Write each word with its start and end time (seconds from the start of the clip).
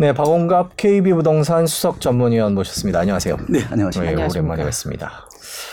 네, 0.00 0.12
박원갑 0.12 0.76
KB 0.76 1.12
부동산 1.12 1.66
수석 1.66 2.00
전문위원 2.00 2.54
모셨습니다. 2.54 3.00
안녕하세요. 3.00 3.36
네, 3.48 3.64
안녕하십니까. 3.68 4.14
네, 4.14 4.28
오랜만에 4.30 4.62
뵙습니다. 4.64 5.26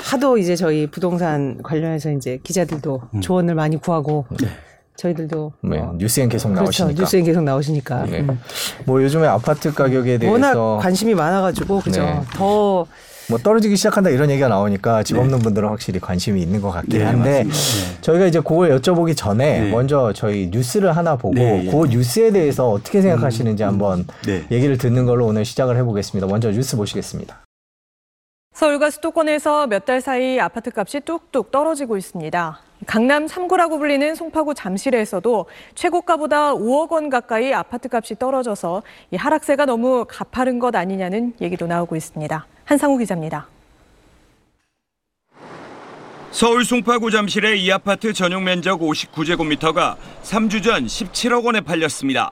하도 0.04 0.40
이제 0.40 0.56
저희 0.56 0.88
부동산 0.88 1.62
관련해서 1.62 2.12
이제 2.12 2.40
기자들도 2.42 3.02
음. 3.14 3.22
조언을 3.22 3.54
많이 3.54 3.78
구하고 3.78 4.26
네. 4.42 4.48
저희들도 4.96 5.54
네, 5.62 5.78
어, 5.78 5.94
뉴스엔 5.98 6.30
계속 6.30 6.50
그렇죠. 6.50 6.64
나오시니까 6.86 7.02
뉴스엔 7.02 7.24
계속 7.24 7.44
나오시니까 7.44 8.06
네. 8.06 8.22
음. 8.22 8.40
뭐 8.86 9.04
요즘에 9.04 9.28
아파트 9.28 9.72
가격에 9.72 10.18
대해서 10.18 10.32
워낙 10.32 10.82
관심이 10.82 11.14
많아가지고 11.14 11.82
그죠 11.82 12.02
네. 12.02 12.22
더 12.34 12.88
뭐 13.28 13.40
떨어지기 13.40 13.76
시작한다 13.76 14.12
이런 14.12 14.30
얘기가 14.30 14.48
나오니까 14.48 15.02
집 15.04 15.16
네. 15.16 15.20
없는 15.22 15.40
분들은 15.40 15.68
확실히 15.70 16.00
관심이 16.00 16.42
있는 16.42 16.62
것 16.62 16.70
같긴 16.72 17.00
네, 17.00 17.06
한데 17.06 17.44
네. 17.44 17.50
저희가 18.02 18.26
이제 18.28 18.40
그걸 18.40 18.70
여쭤보기 18.80 19.18
전에 19.18 19.62
네. 19.62 19.72
먼저 19.72 20.14
저희 20.14 20.50
뉴스를 20.52 20.96
하나 20.96 21.16
보고 21.16 21.34
네, 21.34 21.68
그 21.72 21.88
뉴스에 21.88 22.32
대해서 22.32 22.70
어떻게 22.70 23.02
생각하시는지 23.02 23.64
음, 23.64 23.68
한번 23.70 24.08
네. 24.26 24.46
얘기를 24.52 24.78
듣는 24.78 25.06
걸로 25.06 25.26
오늘 25.26 25.44
시작을 25.44 25.76
해보겠습니다. 25.78 26.28
먼저 26.28 26.52
뉴스 26.52 26.78
보시겠습니다. 26.78 27.42
서울과 28.54 28.90
수도권에서 28.92 29.68
몇 29.68 29.86
달 29.86 30.00
사이 30.02 30.40
아파트 30.40 30.70
값이 30.74 31.02
뚝뚝 31.02 31.52
떨어지고 31.52 31.98
있습니다. 31.98 32.60
강남 32.86 33.26
3구라고 33.26 33.80
불리는 33.80 34.16
송파구 34.16 34.54
잠실에서도 34.54 35.46
최고가보다 35.74 36.54
5억 36.54 36.92
원 36.92 37.10
가까이 37.10 37.54
아파트 37.54 37.90
값이 37.92 38.16
떨어져서 38.20 38.84
이 39.12 39.16
하락세가 39.16 39.66
너무 39.66 40.06
가파른 40.08 40.60
것 40.60 40.76
아니냐는 40.76 41.34
얘기도 41.42 41.68
나오고 41.68 41.96
있습니다. 41.96 42.46
한상우 42.66 42.98
기자입니다. 42.98 43.48
서울 46.32 46.66
송파구 46.66 47.12
잠실의 47.12 47.64
이 47.64 47.72
아파트 47.72 48.12
전용 48.12 48.44
면적 48.44 48.82
59제곱미터가 48.82 49.96
3주 50.24 50.64
전 50.64 50.86
17억 50.86 51.46
원에 51.46 51.62
팔렸습니다. 51.62 52.32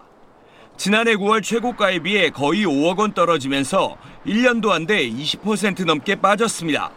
지난해 0.75 1.15
9월 1.15 1.41
최고가에 1.41 1.99
비해 1.99 2.29
거의 2.29 2.65
5억 2.65 2.97
원 2.97 3.13
떨어지면서 3.13 3.95
1년도 4.25 4.71
안 4.71 4.85
돼 4.87 5.07
20% 5.09 5.85
넘게 5.85 6.15
빠졌습니다. 6.15 6.91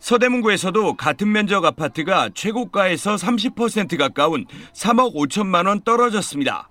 서대문구에서도 0.00 0.94
같은 0.94 1.32
면적 1.32 1.64
아파트가 1.64 2.28
최고가에서 2.34 3.14
30% 3.16 3.96
가까운 3.96 4.44
3억 4.74 5.14
5천만 5.14 5.66
원 5.66 5.80
떨어졌습니다. 5.80 6.68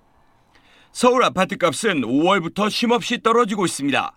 서울 0.92 1.24
아파트 1.24 1.58
값은 1.58 2.02
5월부터 2.02 2.70
쉼없이 2.70 3.20
떨어지고 3.24 3.66
있습니다. 3.66 4.16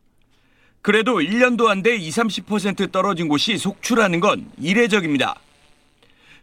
그래도 0.82 1.18
1년도 1.18 1.66
안 1.66 1.82
돼 1.82 1.96
20, 1.96 2.46
30% 2.46 2.90
떨어진 2.92 3.28
곳이 3.28 3.58
속출하는 3.58 4.20
건 4.20 4.50
이례적입니다. 4.58 5.34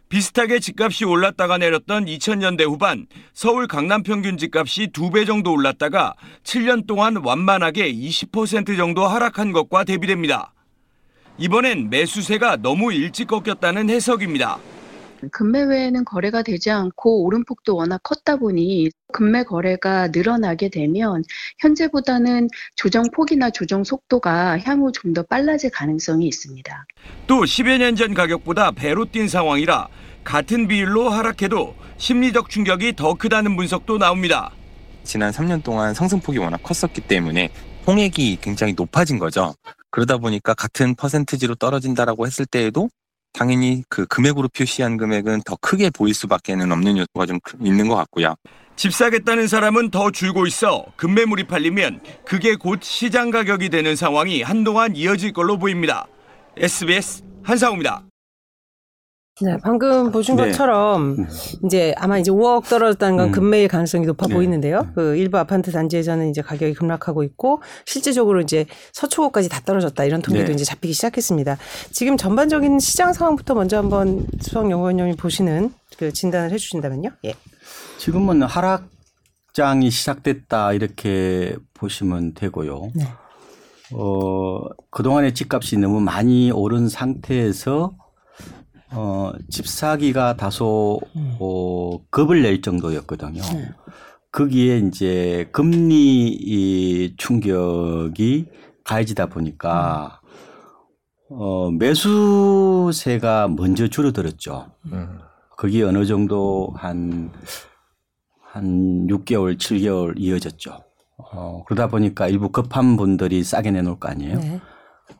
비슷하게 0.08 0.60
집값이 0.60 1.04
올랐다가 1.04 1.58
내렸던 1.58 2.06
2000년대 2.06 2.64
후반 2.64 3.06
서울 3.34 3.66
강남 3.66 4.02
평균 4.02 4.38
집값이 4.38 4.86
2배 4.88 5.26
정도 5.26 5.52
올랐다가 5.52 6.14
7년 6.44 6.86
동안 6.86 7.16
완만하게 7.16 7.92
20% 7.92 8.76
정도 8.76 9.06
하락한 9.06 9.52
것과 9.52 9.84
대비됩니다. 9.84 10.54
이번엔 11.36 11.90
매수세가 11.90 12.56
너무 12.62 12.92
일찍 12.92 13.26
꺾였다는 13.26 13.90
해석입니다. 13.90 14.58
금매 15.32 15.62
외에는 15.64 16.04
거래가 16.04 16.42
되지 16.42 16.70
않고 16.70 17.24
오름폭도 17.24 17.76
워낙 17.76 18.00
컸다 18.02 18.36
보니 18.36 18.90
금매 19.12 19.42
거래가 19.44 20.08
늘어나게 20.08 20.68
되면 20.68 21.22
현재보다는 21.58 22.48
조정 22.76 23.04
폭이나 23.12 23.50
조정 23.50 23.84
속도가 23.84 24.58
향후 24.60 24.92
좀 24.92 25.12
더 25.14 25.22
빨라질 25.22 25.70
가능성이 25.70 26.26
있습니다. 26.26 26.84
또 27.26 27.40
10여 27.42 27.78
년 27.78 27.96
전 27.96 28.12
가격보다 28.14 28.72
배로 28.72 29.06
뛴 29.06 29.28
상황이라 29.28 29.88
같은 30.22 30.68
비율로 30.68 31.08
하락해도 31.08 31.74
심리적 31.96 32.50
충격이 32.50 32.94
더 32.96 33.14
크다는 33.14 33.56
분석도 33.56 33.96
나옵니다. 33.98 34.52
지난 35.04 35.32
3년 35.32 35.64
동안 35.64 35.94
상승폭이 35.94 36.36
워낙 36.38 36.60
컸었기 36.62 37.00
때문에 37.02 37.48
홍액이 37.86 38.38
굉장히 38.42 38.74
높아진 38.76 39.18
거죠. 39.18 39.54
그러다 39.90 40.18
보니까 40.18 40.52
같은 40.52 40.94
퍼센트지로 40.94 41.54
떨어진다라고 41.54 42.26
했을 42.26 42.44
때에도 42.44 42.90
당연히 43.32 43.84
그 43.88 44.06
금액으로 44.06 44.48
표시한 44.48 44.96
금액은 44.96 45.42
더 45.44 45.56
크게 45.60 45.90
보일 45.90 46.14
수밖에는 46.14 46.72
없는 46.72 46.98
요소가 46.98 47.26
좀 47.26 47.38
있는 47.60 47.88
것 47.88 47.94
같고요. 47.96 48.34
집 48.76 48.92
사겠다는 48.92 49.48
사람은 49.48 49.90
더 49.90 50.10
줄고 50.10 50.46
있어 50.46 50.86
금매물이 50.96 51.48
팔리면 51.48 52.00
그게 52.24 52.54
곧 52.54 52.80
시장 52.82 53.30
가격이 53.30 53.70
되는 53.70 53.96
상황이 53.96 54.42
한동안 54.42 54.94
이어질 54.94 55.32
걸로 55.32 55.58
보입니다. 55.58 56.06
SBS 56.56 57.22
한상우입니다. 57.42 58.07
네, 59.40 59.56
방금 59.62 60.10
보신 60.10 60.36
네. 60.36 60.46
것처럼 60.46 61.16
음. 61.18 61.28
이제 61.64 61.94
아마 61.96 62.18
이제 62.18 62.30
5억 62.30 62.68
떨어졌다는 62.68 63.16
건 63.16 63.28
음. 63.28 63.32
급매일 63.32 63.68
가능성이 63.68 64.06
높아 64.06 64.26
네. 64.26 64.34
보이는데요. 64.34 64.80
음. 64.80 64.92
그 64.94 65.16
일부 65.16 65.38
아파트 65.38 65.70
단지에서는 65.70 66.30
이제 66.30 66.42
가격이 66.42 66.74
급락하고 66.74 67.22
있고 67.22 67.62
실제적으로 67.86 68.40
이제 68.40 68.66
서초구까지 68.92 69.48
다 69.48 69.60
떨어졌다 69.64 70.04
이런 70.04 70.22
통계도 70.22 70.48
네. 70.48 70.52
이제 70.54 70.64
잡히기 70.64 70.92
시작했습니다. 70.92 71.56
지금 71.92 72.16
전반적인 72.16 72.80
시장 72.80 73.12
상황부터 73.12 73.54
먼저 73.54 73.78
한번 73.78 74.26
수석 74.40 74.70
연구원님이 74.70 75.14
보시는 75.16 75.72
그 75.98 76.12
진단을 76.12 76.50
해주신다면요. 76.52 77.10
예. 77.24 77.34
지금은 77.98 78.42
하락장이 78.42 79.90
시작됐다 79.90 80.72
이렇게 80.72 81.56
보시면 81.74 82.34
되고요. 82.34 82.90
네. 82.94 83.04
어, 83.92 84.60
그동안의 84.90 85.34
집값이 85.34 85.78
너무 85.78 86.00
많이 86.00 86.50
오른 86.50 86.88
상태에서 86.88 87.94
어, 88.90 89.32
집 89.50 89.66
사기가 89.66 90.36
다소 90.36 91.00
음. 91.16 91.36
어, 91.40 91.98
겁을 92.10 92.42
낼 92.42 92.62
정도였거든요. 92.62 93.42
네. 93.42 93.70
거기에 94.32 94.78
이제 94.78 95.48
금리 95.52 96.28
이 96.28 97.14
충격이 97.16 98.46
가해지다 98.84 99.26
보니까 99.26 100.20
어, 101.30 101.70
매수세가 101.70 103.48
먼저 103.48 103.88
줄어들었죠. 103.88 104.70
음. 104.92 105.18
그게 105.56 105.82
어느 105.82 106.06
정도 106.06 106.72
한, 106.76 107.32
한 108.40 109.06
6개월, 109.08 109.58
7개월 109.58 110.14
이어졌죠. 110.16 110.78
어, 111.18 111.64
그러다 111.66 111.88
보니까 111.88 112.28
일부 112.28 112.50
급한 112.50 112.96
분들이 112.96 113.42
싸게 113.42 113.72
내놓을 113.72 113.98
거 113.98 114.08
아니에요. 114.08 114.38
네. 114.38 114.60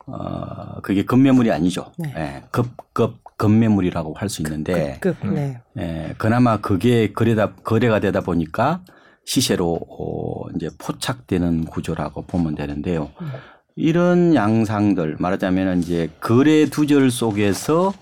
어, 0.08 0.80
그게 0.82 1.04
급매물이 1.04 1.52
아니죠. 1.52 1.92
네. 1.98 2.12
네. 2.14 2.44
급, 2.50 2.66
급, 2.92 3.22
급매물이라고 3.36 4.14
할 4.14 4.28
수 4.28 4.42
있는데. 4.42 4.98
급, 5.00 5.20
급, 5.20 5.32
네. 5.32 5.60
예, 5.78 6.14
그나마 6.18 6.56
그게 6.60 7.12
거래다, 7.12 7.54
거래가 7.62 8.00
되다 8.00 8.20
보니까 8.20 8.80
시세로 9.24 9.78
어, 9.88 10.48
이제 10.56 10.70
포착되는 10.78 11.66
구조라고 11.66 12.22
보면 12.22 12.54
되는데요. 12.54 13.10
음. 13.20 13.28
이런 13.76 14.34
양상들 14.34 15.16
말하자면 15.20 15.78
이제 15.80 16.08
거래 16.20 16.66
두절 16.66 17.10
속에서 17.12 17.92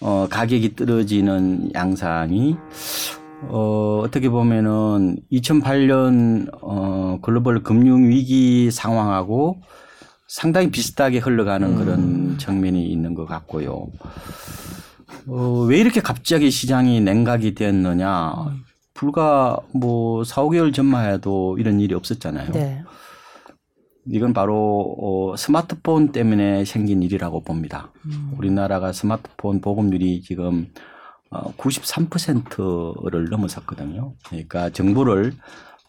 어, 0.00 0.28
가격이 0.30 0.76
떨어지는 0.76 1.72
양상이 1.74 2.56
어, 3.48 4.00
어떻게 4.04 4.30
보면은 4.30 5.18
2008년 5.32 6.48
어, 6.62 7.18
글로벌 7.20 7.62
금융 7.62 8.08
위기 8.08 8.70
상황하고 8.70 9.60
상당히 10.30 10.70
비슷하게 10.70 11.18
흘러가는 11.18 11.68
음. 11.68 11.76
그런 11.76 12.38
측면이 12.38 12.86
있는 12.86 13.14
것 13.14 13.26
같고요. 13.26 13.88
어, 15.26 15.64
왜 15.68 15.78
이렇게 15.78 16.00
갑자기 16.00 16.52
시장이 16.52 17.00
냉각이 17.00 17.56
됐느냐. 17.56 18.32
불과 18.94 19.58
뭐 19.74 20.22
4, 20.22 20.42
5개월 20.42 20.72
전만 20.72 21.12
해도 21.12 21.58
이런 21.58 21.80
일이 21.80 21.94
없었잖아요. 21.94 22.52
네. 22.52 22.84
이건 24.06 24.32
바로 24.32 24.96
어, 25.00 25.36
스마트폰 25.36 26.12
때문에 26.12 26.64
생긴 26.64 27.02
일이라고 27.02 27.42
봅니다. 27.42 27.90
음. 28.06 28.34
우리나라가 28.38 28.92
스마트폰 28.92 29.60
보급률이 29.60 30.22
지금 30.22 30.68
어, 31.30 31.52
93%를 31.54 33.30
넘어섰거든요. 33.30 34.14
그러니까 34.28 34.70
정보를 34.70 35.34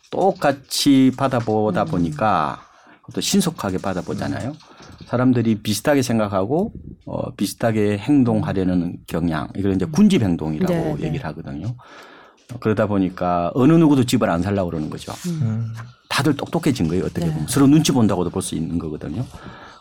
똑같이 0.10 1.12
받아보다 1.16 1.84
음. 1.84 1.88
보니까 1.88 2.71
또 3.14 3.22
신속하게 3.22 3.78
받아보잖아요. 3.80 4.54
사람들이 5.08 5.56
비슷하게 5.62 6.02
생각하고 6.02 6.72
어, 7.06 7.32
비슷하게 7.36 7.98
행동하려는 7.98 8.98
경향 9.08 9.50
이걸 9.56 9.74
이제 9.74 9.86
군집 9.86 10.22
행동이라고 10.22 10.74
네, 10.74 10.96
네. 10.96 11.08
얘기를 11.08 11.26
하거든요. 11.26 11.76
그러다 12.60 12.88
보니까 12.88 13.52
어느 13.54 13.74
누구도 13.74 14.04
집을 14.06 14.30
안 14.30 14.42
살려고 14.42 14.70
그러는 14.72 14.90
거죠. 14.90 15.14
음. 15.28 15.74
다들 16.10 16.36
똑똑해진 16.36 16.88
거예요. 16.88 17.06
어떻게 17.06 17.26
보면 17.26 17.40
네. 17.40 17.46
서로 17.48 17.68
눈치 17.68 17.92
본다고도 17.92 18.30
볼 18.30 18.42
수 18.42 18.56
있는 18.56 18.78
거거든요. 18.78 19.26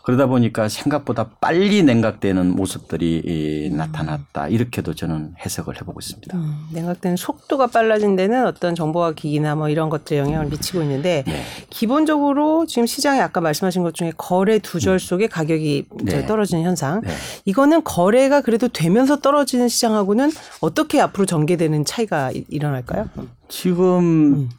그러다 0.03 0.25
보니까 0.25 0.67
생각보다 0.67 1.29
빨리 1.39 1.83
냉각되는 1.83 2.55
모습들이 2.55 3.69
음. 3.71 3.77
나타났다. 3.77 4.47
이렇게도 4.47 4.95
저는 4.95 5.35
해석을 5.43 5.79
해보고 5.81 5.99
있습니다. 5.99 6.37
음, 6.37 6.67
냉각되는 6.73 7.17
속도가 7.17 7.67
빨라진 7.67 8.15
데는 8.15 8.45
어떤 8.45 8.75
정보화 8.75 9.13
기기나 9.13 9.55
뭐 9.55 9.69
이런 9.69 9.89
것들 9.89 10.17
영향을 10.17 10.47
미치고 10.47 10.81
있는데 10.81 11.23
네. 11.27 11.43
기본적으로 11.69 12.65
지금 12.65 12.85
시장에 12.85 13.19
아까 13.19 13.41
말씀하신 13.41 13.83
것 13.83 13.93
중에 13.93 14.11
거래 14.17 14.59
두절 14.59 14.95
음. 14.95 14.99
속에 14.99 15.27
가격이 15.27 15.85
네. 16.03 16.25
떨어지는 16.25 16.63
현상. 16.63 17.01
네. 17.01 17.11
이거는 17.45 17.83
거래가 17.83 18.41
그래도 18.41 18.67
되면서 18.67 19.19
떨어지는 19.19 19.67
시장하고는 19.67 20.31
어떻게 20.61 20.99
앞으로 20.99 21.25
전개되는 21.25 21.85
차이가 21.85 22.31
일어날까요? 22.49 23.09
지금 23.47 24.33
음. 24.33 24.49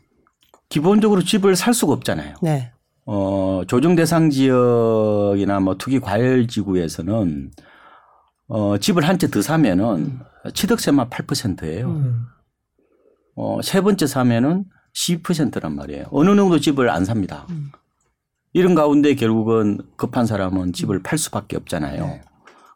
기본적으로 0.68 1.22
집을 1.22 1.56
살 1.56 1.74
수가 1.74 1.92
없잖아요. 1.92 2.36
네. 2.42 2.72
어, 3.04 3.62
조정 3.66 3.96
대상 3.96 4.30
지역이나 4.30 5.60
뭐 5.60 5.76
투기 5.76 5.98
과열 6.00 6.46
지구에서는 6.46 7.50
어, 8.48 8.78
집을 8.78 9.06
한 9.08 9.18
채 9.18 9.28
더 9.28 9.40
사면은 9.42 10.20
취득세만 10.54 11.08
8%예요. 11.10 11.86
음. 11.88 12.26
어, 13.34 13.60
세 13.62 13.80
번째 13.80 14.06
사면은 14.06 14.64
12%란 14.94 15.74
말이에요. 15.74 16.04
어느 16.10 16.30
누구도 16.30 16.60
집을 16.60 16.90
안 16.90 17.04
삽니다. 17.04 17.46
음. 17.50 17.70
이런 18.52 18.74
가운데 18.74 19.14
결국은 19.14 19.78
급한 19.96 20.26
사람은 20.26 20.74
집을 20.74 21.02
팔 21.02 21.18
수밖에 21.18 21.56
없잖아요. 21.56 22.04
네. 22.06 22.20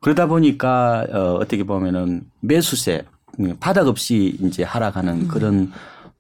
그러다 0.01 0.27
보니까 0.27 1.07
어, 1.11 1.35
어떻게 1.35 1.65
보면은 1.65 2.23
매수세 2.41 3.05
음, 3.41 3.57
바닥 3.61 3.87
없이 3.87 4.39
이제 4.41 4.63
하락하는 4.63 5.23
음. 5.23 5.29
그런 5.29 5.71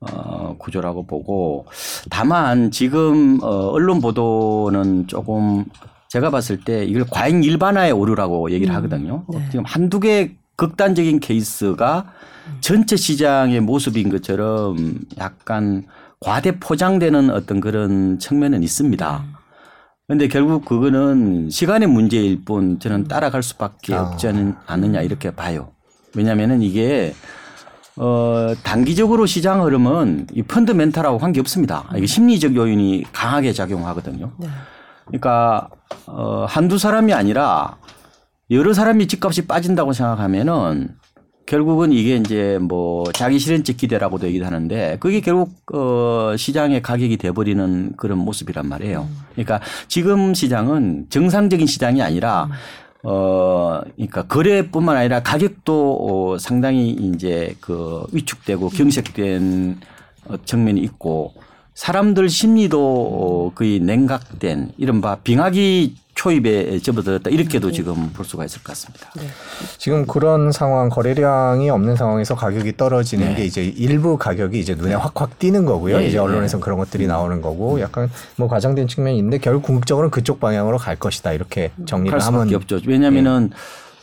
어, 0.00 0.56
구조라고 0.58 1.06
보고 1.06 1.66
다만 2.10 2.70
지금 2.70 3.38
어, 3.42 3.68
언론 3.68 4.00
보도는 4.00 5.06
조금 5.06 5.64
제가 6.08 6.30
봤을 6.30 6.60
때 6.60 6.84
이걸 6.84 7.04
과잉 7.10 7.42
일반화의 7.42 7.92
오류라고 7.92 8.50
얘기를 8.50 8.74
하거든요. 8.76 9.24
네. 9.28 9.46
지금 9.50 9.64
한두 9.64 10.00
개 10.00 10.36
극단적인 10.56 11.20
케이스가 11.20 12.12
전체 12.60 12.96
시장의 12.96 13.60
모습인 13.60 14.08
것처럼 14.08 15.00
약간 15.18 15.84
과대 16.20 16.58
포장되는 16.58 17.30
어떤 17.30 17.60
그런 17.60 18.18
측면은 18.18 18.62
있습니다. 18.62 19.24
그런데 20.06 20.28
결국 20.28 20.64
그거는 20.64 21.50
시간의 21.50 21.88
문제일 21.88 22.44
뿐 22.44 22.78
저는 22.78 23.04
따라갈 23.04 23.42
수밖에 23.42 23.94
아. 23.94 24.02
없지 24.02 24.28
않느냐 24.66 25.02
이렇게 25.02 25.32
봐요. 25.32 25.72
왜냐하면은 26.14 26.62
이게 26.62 27.12
어, 27.98 28.52
단기적으로 28.62 29.26
시장 29.26 29.64
흐름은 29.64 30.28
이 30.34 30.42
펀드멘탈하고 30.42 31.18
관계 31.18 31.40
없습니다. 31.40 31.88
이게 31.96 32.06
심리적 32.06 32.54
요인이 32.54 33.04
강하게 33.12 33.52
작용하거든요. 33.52 34.32
네. 34.38 34.48
그러니까 35.06 35.68
어, 36.06 36.44
한두 36.48 36.78
사람이 36.78 37.14
아니라 37.14 37.78
여러 38.50 38.72
사람이 38.72 39.06
집값이 39.06 39.46
빠진다고 39.46 39.92
생각하면은 39.92 40.94
결국은 41.46 41.92
이게 41.92 42.16
이제 42.16 42.58
뭐 42.60 43.04
자기 43.12 43.38
실현적 43.38 43.76
기대라고도 43.76 44.26
얘기를 44.26 44.44
하는데 44.46 44.96
그게 44.98 45.20
결국 45.20 45.52
어 45.72 46.34
시장의 46.36 46.82
가격이 46.82 47.18
돼버리는 47.18 47.94
그런 47.96 48.18
모습이란 48.18 48.68
말이에요. 48.68 49.06
그러니까 49.32 49.60
지금 49.86 50.34
시장은 50.34 51.06
정상적인 51.08 51.68
시장이 51.68 52.02
아니라 52.02 52.48
어 53.08 53.82
그러니까 53.94 54.22
거래뿐만 54.24 54.96
아니라 54.96 55.22
가격도 55.22 56.32
어 56.34 56.38
상당히 56.38 56.90
이제 56.90 57.54
그 57.60 58.04
위축되고 58.10 58.68
경색된 58.70 59.78
어, 60.26 60.36
측면이 60.44 60.80
있고 60.80 61.32
사람들 61.76 62.30
심리도 62.30 62.78
어, 62.80 63.52
거의 63.54 63.78
냉각된 63.80 64.72
이른바 64.78 65.16
빙하기 65.16 65.94
초입에 66.14 66.78
접어들었다 66.78 67.28
이렇게도 67.28 67.70
지금 67.70 68.08
볼 68.14 68.24
수가 68.24 68.46
있을 68.46 68.62
것 68.62 68.68
같습니다. 68.68 69.10
지금 69.76 70.06
그런 70.06 70.50
상황 70.50 70.88
거래량이 70.88 71.68
없는 71.68 71.94
상황에서 71.94 72.34
가격이 72.34 72.78
떨어지는 72.78 73.28
네. 73.28 73.34
게 73.34 73.44
이제 73.44 73.62
일부 73.62 74.16
가격이 74.16 74.58
이제 74.58 74.74
눈에 74.74 74.94
확확 74.94 75.38
띄는 75.38 75.66
거고요. 75.66 75.98
네, 75.98 76.06
이제 76.06 76.16
네. 76.16 76.22
언론에서 76.22 76.58
그런 76.58 76.78
것들이 76.78 77.06
나오는 77.06 77.42
거고 77.42 77.78
약간 77.82 78.10
뭐 78.36 78.48
과장된 78.48 78.88
측면이 78.88 79.18
있는데 79.18 79.36
결국 79.36 79.64
궁극적으로는 79.64 80.10
그쪽 80.10 80.40
방향으로 80.40 80.78
갈 80.78 80.96
것이다 80.96 81.34
이렇게 81.34 81.70
정리를 81.84 82.18
하면 82.18 82.54
없죠. 82.54 82.80
왜냐하면은 82.86 83.50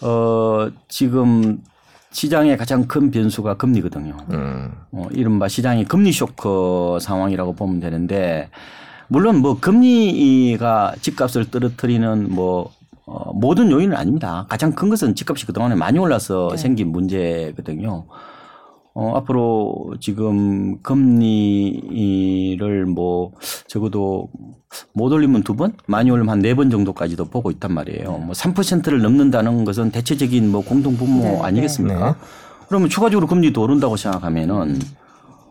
어 0.02 0.70
지금 0.88 1.64
시장의 2.14 2.58
가장 2.58 2.88
큰 2.88 3.12
변수가 3.12 3.56
금리거든요. 3.56 4.16
음, 4.32 4.72
어, 4.92 5.08
이른바 5.12 5.48
시장의 5.48 5.86
금리 5.86 6.12
쇼크 6.12 6.98
상황이라고 7.02 7.54
보면 7.54 7.80
되는데 7.80 8.50
물론 9.08 9.38
뭐 9.38 9.60
금리가 9.60 10.94
집값을 11.02 11.52
떨어뜨리는 11.52 12.32
뭐 12.32 12.72
어, 13.06 13.34
모든 13.34 13.70
요인은 13.70 13.98
아닙니다. 13.98 14.46
가장 14.48 14.72
큰 14.72 14.90
것은 14.90 15.16
집값이 15.16 15.46
그동안에 15.46 15.76
많이 15.76 16.00
올라서 16.00 16.56
생긴 16.56 16.92
문제거든요. 16.92 18.06
어, 18.96 19.14
앞으로 19.16 19.96
지금 20.00 20.80
금리를 20.84 22.86
뭐 22.86 23.32
적어도 23.68 24.30
못 24.94 25.12
올리면 25.12 25.44
두 25.44 25.56
번, 25.56 25.74
많이 25.88 26.12
올리면 26.12 26.30
한 26.32 26.40
네 26.42 26.54
번 26.54 26.70
정도까지도 26.70 27.26
보고 27.26 27.50
있단 27.52 27.74
말이에요. 27.74 28.12
뭐 28.20 28.32
3%를 28.34 29.02
넘는다는 29.02 29.66
것은 29.66 29.92
대체적인 29.92 30.52
뭐 30.52 30.62
공동 30.64 30.96
분모 30.98 31.24
네, 31.24 31.40
아니겠습니까? 31.42 32.12
네. 32.12 32.16
그러면 32.68 32.90
추가적으로 32.90 33.28
금리도 33.28 33.62
오른다고 33.62 33.98
생각하면은 33.98 34.80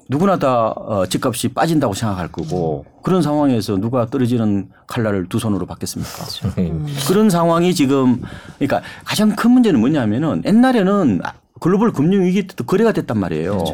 누구나 0.08 0.38
다 0.38 0.68
어, 0.70 1.06
집값이 1.06 1.48
빠진다고 1.48 1.94
생각할 1.94 2.28
거고 2.28 2.84
그런 3.02 3.22
상황에서 3.22 3.76
누가 3.78 4.06
떨어지는 4.06 4.68
칼날을 4.86 5.28
두 5.28 5.38
손으로 5.38 5.66
받겠습니까? 5.66 6.24
음. 6.58 6.86
그런 7.08 7.30
상황이 7.30 7.74
지금 7.74 8.20
그러니까 8.58 8.82
가장 9.04 9.34
큰 9.34 9.52
문제는 9.52 9.80
뭐냐면은 9.80 10.42
옛날에는 10.44 11.20
글로벌 11.62 11.92
금융 11.92 12.24
위기 12.24 12.46
때도 12.46 12.64
거래가 12.64 12.92
됐단 12.92 13.18
말이에요. 13.18 13.64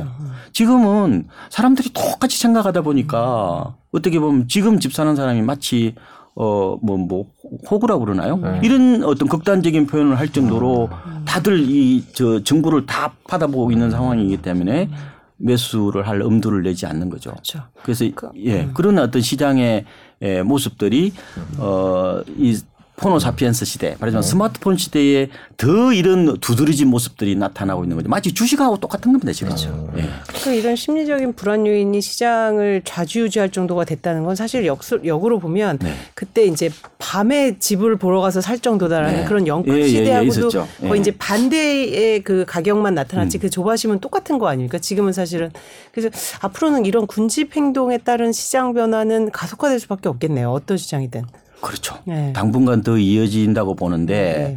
지금은 0.52 1.26
사람들이 1.50 1.90
똑같이 1.92 2.38
생각하다 2.38 2.82
보니까 2.82 3.74
어떻게 3.92 4.20
보면 4.20 4.46
지금 4.48 4.78
집 4.78 4.92
사는 4.92 5.16
사람이 5.16 5.40
마치 5.42 5.94
어뭐뭐 6.34 7.24
호구라고 7.68 8.04
그러나요? 8.04 8.36
네. 8.36 8.60
이런 8.62 9.02
어떤 9.04 9.26
극단적인 9.28 9.86
표현을 9.86 10.18
할 10.18 10.28
정도로 10.28 10.90
다들 11.24 11.60
이 11.68 12.04
저 12.12 12.42
정보를 12.44 12.86
다 12.86 13.14
받아보고 13.26 13.72
있는 13.72 13.90
상황이기 13.90 14.36
때문에 14.42 14.90
매수를 15.38 16.06
할 16.06 16.20
엄두를 16.22 16.62
내지 16.62 16.84
않는 16.86 17.10
거죠. 17.10 17.30
그렇죠. 17.30 17.62
그래서 17.82 18.04
예 18.36 18.68
그런 18.74 18.98
어떤 18.98 19.22
시장의 19.22 19.84
예, 20.22 20.42
모습들이 20.42 21.12
어이 21.58 22.56
포노 22.98 23.20
사피엔스 23.20 23.64
시대, 23.64 23.96
말하자면 24.00 24.22
스마트폰 24.22 24.76
시대에 24.76 25.28
더 25.56 25.92
이런 25.92 26.38
두드러진 26.40 26.88
모습들이 26.88 27.36
나타나고 27.36 27.84
있는 27.84 27.96
거죠. 27.96 28.08
마치 28.08 28.34
주식하고 28.34 28.76
똑같은 28.78 29.12
겁니다, 29.12 29.32
지금. 29.32 29.54
예. 29.96 30.04
그 30.42 30.52
이런 30.52 30.74
심리적인 30.74 31.34
불안 31.34 31.64
요인이 31.66 32.00
시장을 32.00 32.82
좌지우지할 32.84 33.50
정도가 33.50 33.84
됐다는 33.84 34.24
건 34.24 34.34
사실 34.34 34.66
역, 34.66 34.80
역으로 35.04 35.38
보면 35.38 35.78
네. 35.78 35.94
그때 36.14 36.44
이제 36.44 36.70
밤에 36.98 37.58
집을 37.58 37.96
보러 37.96 38.20
가서 38.20 38.40
살 38.40 38.58
정도다라는 38.58 39.20
네. 39.20 39.24
그런 39.26 39.46
영국 39.46 39.74
예, 39.76 39.80
예, 39.80 39.84
예, 39.84 39.88
시대하고도. 39.88 40.50
거의 40.50 40.92
예. 40.94 40.96
이제 40.98 41.10
반대의 41.12 42.22
그 42.22 42.44
가격만 42.48 42.94
나타났지 42.94 43.38
음. 43.38 43.40
그 43.40 43.50
조바심은 43.50 44.00
똑같은 44.00 44.38
거 44.38 44.48
아닙니까? 44.48 44.78
지금은 44.78 45.12
사실은 45.12 45.50
그래서 45.92 46.10
앞으로는 46.40 46.84
이런 46.84 47.06
군집 47.06 47.54
행동에 47.56 47.98
따른 47.98 48.32
시장 48.32 48.74
변화는 48.74 49.30
가속화될 49.30 49.78
수밖에 49.78 50.08
없겠네요. 50.08 50.50
어떤 50.50 50.76
시장이든. 50.76 51.22
그렇죠. 51.60 51.98
네. 52.04 52.32
당분간 52.32 52.82
더 52.82 52.96
이어진다고 52.96 53.74
보는데 53.74 54.54
네. 54.54 54.56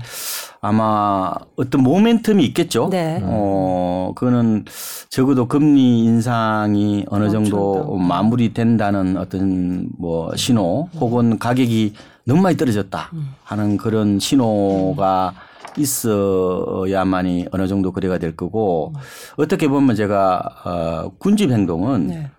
아마 0.62 1.34
어떤 1.56 1.84
모멘텀이 1.84 2.42
있겠죠. 2.44 2.90
네. 2.92 3.20
어, 3.24 4.14
그거는 4.16 4.66
적어도 5.10 5.48
금리 5.48 6.04
인상이 6.04 7.06
어느 7.10 7.28
그렇죠. 7.28 7.44
정도 7.44 7.96
마무리된다는 7.96 9.18
어떤 9.18 9.90
뭐 9.98 10.36
신호 10.36 10.88
혹은 11.00 11.40
가격이 11.40 11.94
너무 12.26 12.42
많이 12.42 12.58
떨어졌다 12.58 13.10
음. 13.14 13.34
하는 13.44 13.78
그런 13.78 14.20
신호가 14.20 15.34
있어야만이 15.78 17.48
어느 17.52 17.68
정도 17.68 17.92
거래가 17.92 18.18
될 18.18 18.36
거고 18.36 18.94
어떻게 19.38 19.68
보면 19.68 19.96
제가 19.96 20.42
어, 20.66 21.12
군집 21.18 21.50
행동은 21.52 22.08
네. 22.08 22.30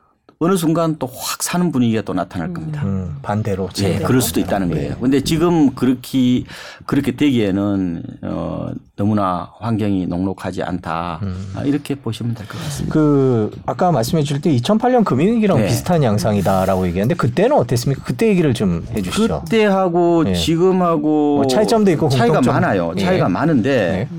어느 0.43 0.57
순간 0.57 0.97
또 0.99 1.07
확 1.07 1.43
사는 1.43 1.71
분위기가 1.71 2.03
또 2.03 2.15
나타날 2.15 2.53
겁니다. 2.53 2.83
음, 2.85 3.17
반대로 3.23 3.69
예, 3.83 3.99
그럴 4.01 4.21
수도 4.21 4.41
있다는 4.41 4.71
거예요. 4.71 4.97
근데 5.01 5.21
지금 5.23 5.75
그렇게 5.75 6.45
그렇게 6.87 7.13
되기에는 7.15 8.03
어 8.23 8.71
너무나 8.97 9.51
환경이 9.61 10.07
녹록하지 10.07 10.63
않다. 10.63 11.21
아, 11.55 11.63
이렇게 11.65 11.95
보시면 11.95 12.35
될 12.35 12.47
것 12.49 12.59
같습니다. 12.63 12.93
그 12.93 13.51
아까 13.67 13.93
말씀해 13.93 14.23
주실 14.25 14.41
때 14.41 14.51
2008년 14.57 15.05
금융위기랑 15.05 15.59
네. 15.59 15.67
비슷한 15.67 16.03
양상이다라고 16.03 16.87
얘기했는데 16.89 17.15
그때는 17.17 17.57
어땠습니까? 17.57 18.03
그때 18.05 18.29
얘기를 18.29 18.53
좀 18.55 18.85
해주시죠. 18.97 19.43
그때하고 19.45 20.25
예. 20.27 20.35
지금하고 20.35 21.37
뭐 21.37 21.47
차이점도 21.47 21.91
있고 21.93 22.09
차이가 22.09 22.35
공통점. 22.41 22.55
많아요. 22.55 22.93
예. 22.97 23.01
차이가 23.05 23.29
많은데 23.29 24.09
네. 24.11 24.19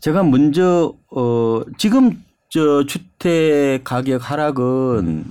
제가 0.00 0.22
먼저 0.22 0.94
어 1.10 1.60
지금 1.78 2.22
저 2.56 2.86
주택 2.86 3.84
가격 3.84 4.30
하락은 4.30 5.26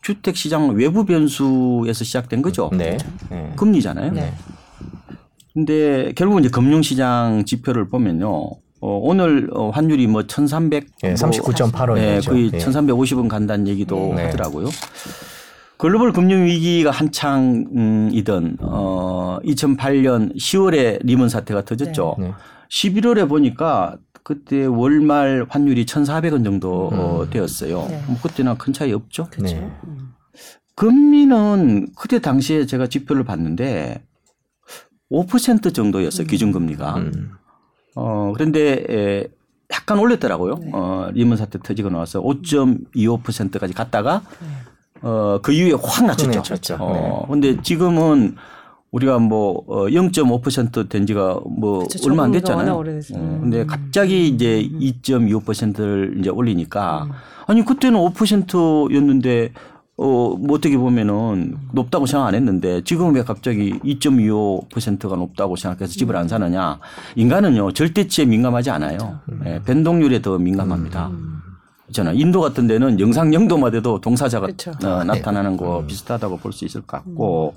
주택 0.00 0.36
시장 0.36 0.76
외부 0.76 1.04
변수에서 1.04 2.04
시작된 2.04 2.40
거죠. 2.40 2.70
네. 2.72 2.96
네. 3.30 3.52
금리잖아요. 3.56 4.12
네. 4.12 4.32
근데 5.52 6.12
결국은 6.14 6.44
이제 6.44 6.50
금융 6.50 6.82
시장 6.82 7.44
지표를 7.44 7.88
보면요. 7.88 8.30
어, 8.30 8.60
오늘 8.80 9.50
어, 9.54 9.70
환율이 9.70 10.06
뭐 10.06 10.28
1300. 10.28 10.86
예, 11.02 11.14
39.85 11.14 11.94
네, 11.94 12.18
이죠. 12.18 12.30
거의 12.30 12.50
예. 12.54 12.58
1350원 12.58 13.28
간다는 13.28 13.66
얘기도 13.66 14.14
네. 14.14 14.26
하더라고요. 14.26 14.68
글로벌 15.78 16.12
금융 16.12 16.44
위기가 16.44 16.92
한창이던 16.92 18.58
어 18.60 19.38
2008년 19.44 20.36
10월에 20.36 21.00
리먼 21.02 21.28
사태가 21.28 21.64
터졌죠. 21.64 22.14
네. 22.20 22.32
11월에 22.70 23.28
보니까 23.28 23.96
그때 24.28 24.66
월말 24.66 25.46
환율이 25.48 25.86
1,400원 25.86 26.44
정도 26.44 26.88
어, 26.92 27.22
음. 27.22 27.30
되었어요. 27.30 27.86
네. 27.88 28.02
뭐 28.06 28.18
그때는 28.22 28.58
큰 28.58 28.74
차이 28.74 28.92
없죠. 28.92 29.26
그렇죠. 29.30 29.56
네. 29.56 29.72
음. 29.86 30.12
금리는 30.74 31.88
그때 31.96 32.18
당시에 32.18 32.66
제가 32.66 32.88
지표를 32.88 33.24
봤는데 33.24 34.04
5% 35.10 35.72
정도였어요. 35.74 36.26
기준금리가. 36.26 36.96
음. 36.96 37.30
어, 37.94 38.34
그런데 38.34 38.84
에, 38.90 39.28
약간 39.72 39.98
올렸더라고요. 39.98 40.56
네. 40.56 40.70
어, 40.74 41.08
리먼 41.14 41.38
사태 41.38 41.58
터지고 41.58 41.88
나와서 41.88 42.20
5.25%까지 42.20 43.72
갔다가 43.72 44.20
네. 44.42 45.08
어, 45.08 45.40
그 45.42 45.52
이후에 45.52 45.72
확 45.82 46.04
낮췄죠. 46.04 46.38
낮췄죠. 46.40 46.76
어, 46.80 47.26
근데 47.30 47.62
지금은 47.62 48.36
우리가 48.90 49.18
뭐 49.18 49.64
어, 49.66 49.86
0.5%된 49.86 51.06
지가 51.06 51.40
뭐 51.44 51.80
그렇죠. 51.86 52.08
얼마 52.08 52.24
안 52.24 52.32
됐잖아요. 52.32 52.74
어, 52.74 53.38
근데 53.40 53.66
갑자기 53.66 54.28
이제 54.28 54.68
음. 54.72 54.78
2.25%를 54.80 56.16
이제 56.18 56.30
올리니까 56.30 57.04
음. 57.04 57.10
아니 57.46 57.64
그때는 57.64 58.00
5%였는데 58.00 59.52
어, 60.00 60.34
뭐 60.38 60.56
어떻게 60.56 60.76
보면은 60.78 61.56
높다고 61.72 62.06
생각 62.06 62.26
안 62.28 62.34
했는데 62.34 62.82
지금은 62.84 63.14
왜 63.14 63.22
갑자기 63.24 63.72
2.25%가 63.80 65.16
높다고 65.16 65.56
생각해서 65.56 65.92
집을 65.92 66.14
안 66.16 66.28
사느냐. 66.28 66.78
인간은요, 67.16 67.72
절대치에 67.72 68.24
민감하지 68.26 68.70
않아요. 68.70 69.18
예, 69.44 69.60
변동률에 69.64 70.22
더 70.22 70.38
민감합니다. 70.38 71.10
있잖아. 71.88 72.12
인도 72.12 72.40
같은 72.40 72.68
데는 72.68 73.00
영상 73.00 73.30
0도만 73.32 73.72
돼도 73.72 74.00
동사자가 74.00 74.46
그렇죠. 74.46 74.70
어, 74.84 75.02
나타나는 75.02 75.56
거 75.56 75.84
비슷하다고 75.86 76.36
볼 76.36 76.52
수 76.52 76.64
있을 76.64 76.82
것 76.82 76.98
같고, 76.98 77.54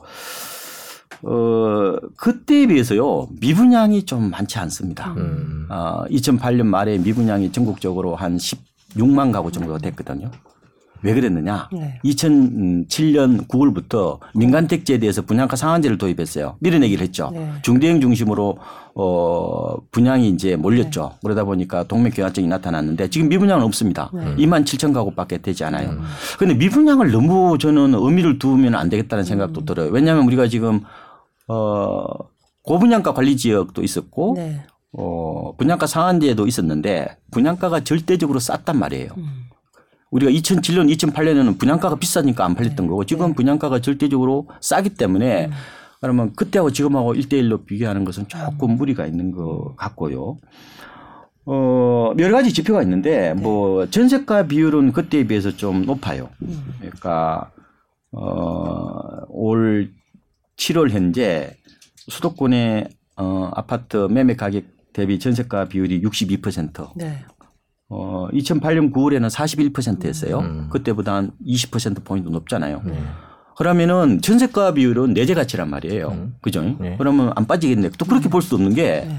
어, 1.23 1.95
그때에 2.17 2.67
비해서요, 2.67 3.27
미분양이 3.39 4.03
좀 4.03 4.29
많지 4.31 4.59
않습니다. 4.59 5.13
음. 5.17 5.67
어, 5.69 6.03
2008년 6.09 6.65
말에 6.65 6.97
미분양이 6.97 7.51
전국적으로 7.51 8.15
한 8.15 8.37
16만 8.37 9.31
가구 9.31 9.51
정도가 9.51 9.77
됐거든요. 9.79 10.31
왜 11.03 11.13
그랬느냐? 11.13 11.67
네. 11.71 11.99
2007년 12.05 13.47
9월부터 13.47 14.19
민간 14.35 14.67
택지에 14.67 14.99
대해서 14.99 15.23
분양가 15.23 15.55
상한제를 15.55 15.97
도입했어요. 15.97 16.57
밀어내기를 16.59 17.03
했죠. 17.03 17.31
네. 17.33 17.51
중대형 17.63 18.01
중심으로 18.01 18.57
어 18.93 19.77
분양이 19.89 20.29
이제 20.29 20.55
몰렸죠. 20.55 21.13
그러다 21.23 21.43
보니까 21.43 21.83
동맥경화증이 21.85 22.47
나타났는데 22.47 23.09
지금 23.09 23.29
미분양은 23.29 23.63
없습니다. 23.65 24.11
네. 24.13 24.35
2만 24.35 24.63
7천 24.63 24.93
가구밖에 24.93 25.39
되지 25.39 25.63
않아요. 25.63 25.97
그런데 26.37 26.57
미분양을 26.59 27.11
너무 27.11 27.57
저는 27.57 27.95
의미를 27.95 28.37
두면 28.37 28.75
안 28.75 28.89
되겠다는 28.89 29.23
생각도 29.23 29.65
들어요. 29.65 29.89
왜냐하면 29.89 30.25
우리가 30.25 30.47
지금 30.47 30.81
어 31.51 32.03
고분양가 32.63 33.13
관리 33.13 33.35
지역도 33.35 33.83
있었고 33.83 34.33
네. 34.37 34.63
어 34.93 35.53
분양가 35.57 35.87
상한제도 35.87 36.47
있었는데 36.47 37.17
분양가가 37.31 37.83
절대적으로 37.83 38.39
쌌단 38.39 38.77
말이에요. 38.77 39.09
음. 39.17 39.51
우리가 40.11 40.31
2007년, 40.31 40.93
2008년에는 40.93 41.57
분양가가 41.57 41.95
비싸니까 41.95 42.45
안 42.45 42.55
팔렸던 42.55 42.87
거고 42.87 43.05
지금 43.05 43.27
네. 43.27 43.33
분양가가 43.33 43.79
절대적으로 43.79 44.47
싸기 44.59 44.91
때문에 44.91 45.45
음. 45.47 45.51
그러면 46.01 46.33
그때하고 46.33 46.71
지금하고 46.71 47.13
1대1로 47.13 47.65
비교하는 47.65 48.03
것은 48.05 48.27
조금 48.27 48.75
무리가 48.75 49.05
있는 49.05 49.31
것 49.31 49.75
같고요. 49.77 50.37
어, 51.45 52.13
여러 52.19 52.35
가지 52.35 52.53
지표가 52.53 52.81
있는데 52.83 53.33
뭐 53.33 53.85
전세가 53.87 54.47
비율은 54.47 54.93
그때에 54.93 55.25
비해서 55.25 55.51
좀 55.51 55.85
높아요. 55.85 56.29
음. 56.41 56.73
그러니까 56.79 57.51
어, 58.11 59.25
올 59.29 59.91
7월 60.61 60.91
현재 60.91 61.55
수도권의 62.07 62.87
어, 63.17 63.49
아파트 63.53 64.07
매매 64.09 64.35
가격 64.35 64.63
대비 64.93 65.17
전세가 65.17 65.65
비율이 65.65 66.01
62%. 66.01 66.91
네. 66.95 67.23
어, 67.89 68.27
2008년 68.31 68.93
9월에는 68.93 69.29
41%였어요. 69.29 70.39
음. 70.39 70.67
그때보다 70.69 71.15
한 71.15 71.31
20% 71.45 72.03
포인트 72.03 72.29
높잖아요. 72.29 72.81
네. 72.85 73.01
그러면은 73.57 74.21
전세가 74.21 74.73
비율은 74.73 75.13
내재 75.13 75.33
가치란 75.33 75.69
말이에요. 75.69 76.09
음. 76.09 76.35
그죠? 76.41 76.61
네. 76.79 76.95
그러면 76.97 77.33
안 77.35 77.47
빠지겠네. 77.47 77.89
또 77.97 78.05
그렇게 78.05 78.29
볼 78.29 78.41
수도 78.41 78.57
없는 78.57 78.75
게 78.75 79.05
네. 79.07 79.17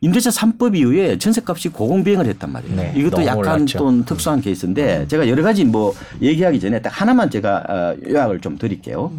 임대차 0.00 0.30
3법 0.30 0.76
이후에 0.76 1.16
전세값이 1.16 1.68
고공비행을 1.68 2.26
했단 2.26 2.50
말이에요. 2.50 2.74
네, 2.76 2.92
이것도 2.96 3.24
약간 3.24 3.60
올랐죠. 3.60 3.78
또 3.78 4.04
특수한 4.04 4.40
케이스인데 4.40 5.06
제가 5.06 5.28
여러 5.28 5.44
가지 5.44 5.64
뭐 5.64 5.94
얘기하기 6.20 6.58
전에 6.58 6.82
딱 6.82 6.90
하나만 6.90 7.30
제가 7.30 7.64
어, 7.68 7.96
요약을 8.04 8.40
좀 8.40 8.58
드릴게요. 8.58 9.12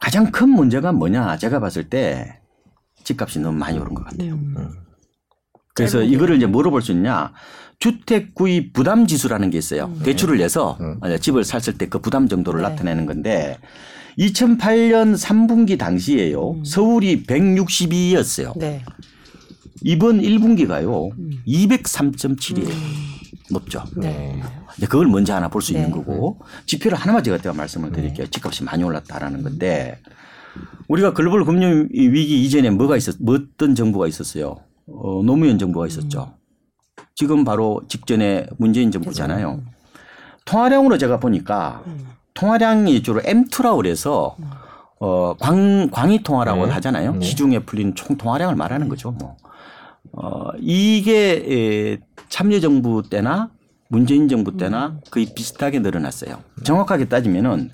가장 0.00 0.30
큰 0.30 0.48
문제가 0.48 0.92
뭐냐? 0.92 1.36
제가 1.38 1.60
봤을 1.60 1.88
때 1.88 2.38
집값이 3.04 3.40
너무 3.40 3.58
많이 3.58 3.78
오른 3.78 3.94
것 3.94 4.04
같아요. 4.04 4.34
음. 4.34 4.68
그래서 5.74 6.02
이거를 6.02 6.36
이제 6.36 6.46
뭐로 6.46 6.70
볼수 6.70 6.92
있냐? 6.92 7.32
주택 7.78 8.34
구입 8.34 8.72
부담 8.72 9.06
지수라는 9.06 9.50
게 9.50 9.58
있어요. 9.58 9.92
대출을 10.02 10.38
내서 10.38 10.76
음. 10.80 10.98
어, 11.00 11.16
집을 11.16 11.44
샀을 11.44 11.78
때 11.78 11.86
그 11.86 12.00
부담 12.00 12.28
정도를 12.28 12.62
네. 12.62 12.68
나타내는 12.68 13.06
건데 13.06 13.58
2008년 14.18 15.16
3분기 15.16 15.78
당시에요. 15.78 16.50
음. 16.52 16.64
서울이 16.64 17.22
162였어요. 17.24 18.58
네. 18.58 18.84
이번 19.82 20.20
1분기가요. 20.20 21.12
음. 21.16 21.30
203.7이에요. 21.46 23.07
높죠. 23.50 23.84
네. 23.96 24.40
이제 24.76 24.86
그걸 24.86 25.06
먼저 25.06 25.34
하나 25.34 25.48
볼수 25.48 25.72
네. 25.72 25.78
있는 25.80 25.92
거고 25.92 26.40
지표를 26.66 26.98
하나만 26.98 27.22
제가 27.22 27.38
제가 27.38 27.54
말씀을 27.54 27.92
드릴게요. 27.92 28.26
집값이 28.26 28.64
많이 28.64 28.84
올랐다라는 28.84 29.42
건데 29.42 29.98
우리가 30.88 31.12
글로벌 31.12 31.44
금융 31.44 31.88
위기 31.90 32.42
이전에 32.44 32.70
뭐가 32.70 32.96
있었, 32.96 33.16
뭐 33.20 33.36
어떤 33.36 33.74
정부가 33.74 34.06
있었어요? 34.06 34.56
어, 34.86 35.22
노무현 35.24 35.58
정부가 35.58 35.86
있었죠. 35.86 36.34
지금 37.14 37.44
바로 37.44 37.82
직전에 37.88 38.46
문재인 38.58 38.90
정부잖아요. 38.90 39.60
통화량으로 40.44 40.96
제가 40.98 41.20
보니까 41.20 41.82
음. 41.86 42.06
통화량이 42.34 43.02
주로 43.02 43.20
M2라고 43.20 43.76
그래서 43.76 44.36
어, 45.00 45.34
광, 45.38 45.88
광의 45.90 46.22
통화라고 46.22 46.66
네. 46.66 46.72
하잖아요. 46.72 47.14
네. 47.14 47.20
시중에 47.24 47.60
풀린 47.60 47.94
총 47.94 48.16
통화량을 48.16 48.56
말하는 48.56 48.88
거죠. 48.88 49.10
뭐. 49.10 49.36
어, 50.12 50.50
이게 50.58 51.44
에, 51.46 51.98
참여정부 52.28 53.04
때나 53.08 53.50
문재인 53.88 54.28
정부 54.28 54.56
때나 54.56 54.98
거의 55.10 55.28
비슷하게 55.34 55.80
늘어났어요. 55.80 56.42
정확하게 56.62 57.06
따지면은 57.06 57.70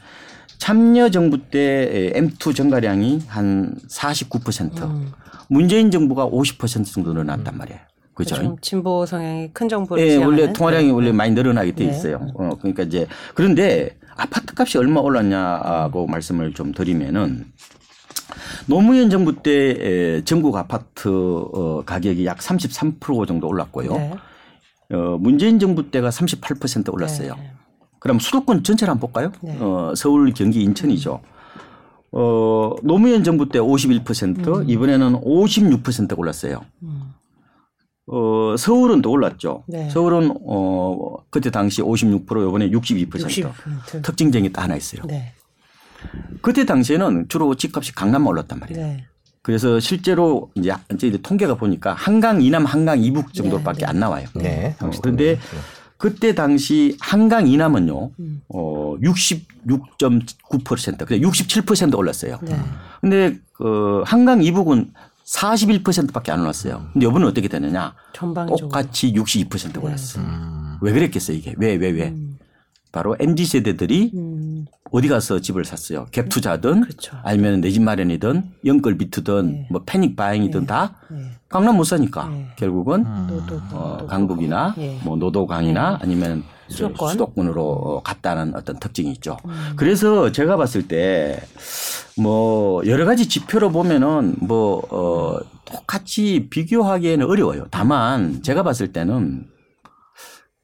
참여 0.58 1.11
정부 1.11 1.38
때 1.50 2.12
M2 2.14 2.54
증가량이 2.54 3.23
한 3.26 3.75
49%, 3.88 4.82
음. 4.82 5.12
문재인 5.49 5.90
정부가 5.90 6.26
50% 6.26 6.87
정도 6.92 7.12
늘어났단 7.12 7.56
말이에요. 7.58 7.80
그렇죠. 8.14 8.37
좀 8.37 8.56
진보 8.61 9.04
성향이 9.04 9.50
큰 9.52 9.68
정부를 9.68 10.02
예, 10.02 10.11
지향하는 10.11 10.38
원래 10.38 10.52
통화량이 10.52 10.87
네. 10.87 10.92
원래 10.92 11.12
많이 11.12 11.32
늘어나게 11.32 11.73
돼 11.73 11.84
네. 11.84 11.90
있어요. 11.90 12.28
어, 12.34 12.50
그러니까 12.58 12.84
이제 12.84 13.08
그런데 13.34 13.96
아파트 14.16 14.54
값이 14.56 14.78
얼마 14.78 15.00
올랐냐고 15.00 16.06
말씀을 16.06 16.54
좀 16.54 16.73
드리면은 16.73 17.46
노무현 18.66 19.11
정부 19.11 19.42
때 19.42 19.50
에, 19.78 20.25
전국 20.25 20.56
아파트 20.56 21.08
어, 21.08 21.82
가격이 21.84 22.25
약 22.25 22.38
33% 22.38 23.26
정도 23.26 23.49
올랐고요. 23.49 23.92
네. 23.96 24.12
어, 24.94 25.18
문재인 25.18 25.58
정부 25.58 25.90
때가 25.90 26.10
38% 26.10 26.92
올랐어요. 26.92 27.34
네. 27.36 27.52
그럼 27.98 28.18
수도권 28.18 28.62
전체를 28.62 28.90
한번 28.92 29.10
볼까요? 29.10 29.32
네. 29.42 29.56
어, 29.60 29.94
서울, 29.96 30.32
경기, 30.32 30.62
인천이죠. 30.62 31.20
어, 32.12 32.76
노무현 32.82 33.24
정부 33.24 33.48
때 33.48 33.58
51%, 33.58 34.68
이번에는 34.68 35.20
56% 35.20 36.18
올랐어요. 36.18 36.60
음. 36.82 37.12
어, 38.06 38.54
서울은 38.56 39.02
더 39.02 39.10
올랐죠. 39.10 39.64
네. 39.66 39.88
서울은 39.90 40.36
어, 40.46 41.16
그때 41.30 41.50
당시 41.50 41.82
56%, 41.82 42.48
이번에 42.48 42.70
62%. 42.70 43.08
60%. 43.08 44.02
특징적인 44.02 44.52
게 44.52 44.60
하나 44.60 44.76
있어요. 44.76 45.02
네. 45.06 45.32
그때 46.42 46.66
당시에는 46.66 47.26
주로 47.28 47.54
집값이 47.54 47.94
강남만 47.94 48.28
올랐단 48.28 48.60
말이에요. 48.60 48.86
네. 48.86 49.06
그래서 49.44 49.78
실제로 49.78 50.50
이제 50.54 50.72
이제 50.94 51.18
통계가 51.22 51.56
보니까 51.56 51.92
한강 51.92 52.40
이남, 52.40 52.64
한강 52.64 53.04
이북 53.04 53.34
정도밖에 53.34 53.80
네, 53.80 53.84
네. 53.84 53.90
안 53.90 53.98
나와요. 54.00 54.26
네. 54.34 54.74
어, 54.80 54.90
그런데 55.02 55.38
그때 55.98 56.34
당시 56.34 56.96
한강 56.98 57.46
이남은요, 57.46 58.10
음. 58.20 58.40
어, 58.48 58.94
66.9%, 59.02 61.06
그래 61.06 61.20
67% 61.20 61.94
올랐어요. 61.94 62.38
네. 62.40 62.58
근데 63.02 63.36
그 63.52 64.02
한강 64.06 64.42
이북은 64.42 64.94
41%밖에 65.26 66.32
안 66.32 66.40
올랐어요. 66.40 66.86
근데 66.94 67.06
이번은 67.06 67.28
어떻게 67.28 67.48
되느냐? 67.48 67.92
전방적으로. 68.14 68.68
똑같이 68.68 69.12
62% 69.12 69.84
올랐어요. 69.84 70.24
음. 70.24 70.78
왜 70.80 70.92
그랬겠어요, 70.92 71.36
이게? 71.36 71.54
왜, 71.58 71.74
왜, 71.74 71.90
왜? 71.90 72.08
음. 72.08 72.38
바로 72.92 73.14
MZ 73.20 73.44
세대들이 73.44 74.12
음. 74.68 74.75
어디 74.92 75.09
가서 75.09 75.40
집을 75.40 75.64
샀어요? 75.64 76.06
갭 76.12 76.28
투자든 76.30 76.83
그렇죠. 76.83 77.16
아니면 77.25 77.61
내 77.61 77.71
집 77.71 77.83
마련이든 77.83 78.52
연끌 78.64 78.97
비트든 78.97 79.47
네. 79.52 79.68
뭐 79.71 79.83
패닉 79.85 80.14
바잉이든 80.14 80.61
네. 80.61 80.66
다 80.66 80.94
네. 81.11 81.18
강남 81.49 81.76
못 81.76 81.85
사니까 81.85 82.28
네. 82.28 82.47
결국은 82.56 83.02
노도, 83.26 83.56
어, 83.73 83.88
노도. 83.92 84.06
강북이나 84.06 84.75
예. 84.78 84.99
뭐 85.04 85.16
노도강이나 85.16 85.99
아니면 86.00 86.44
저 86.68 86.76
수도권. 86.88 87.11
수도권으로 87.12 87.62
어, 87.62 88.02
갔다는 88.02 88.54
어떤 88.54 88.78
특징이 88.78 89.11
있죠. 89.12 89.37
음. 89.47 89.73
그래서 89.76 90.30
제가 90.33 90.56
봤을 90.56 90.87
때 90.88 91.40
뭐 92.16 92.80
여러 92.87 93.04
가지 93.04 93.28
지표로 93.28 93.71
보면은 93.73 94.37
뭐 94.38 94.80
어, 94.90 95.40
똑같이 95.64 96.47
비교하기에는 96.49 97.26
어려워요. 97.26 97.66
다만 97.73 98.40
제가 98.42 98.62
봤을 98.62 98.92
때는 98.92 99.49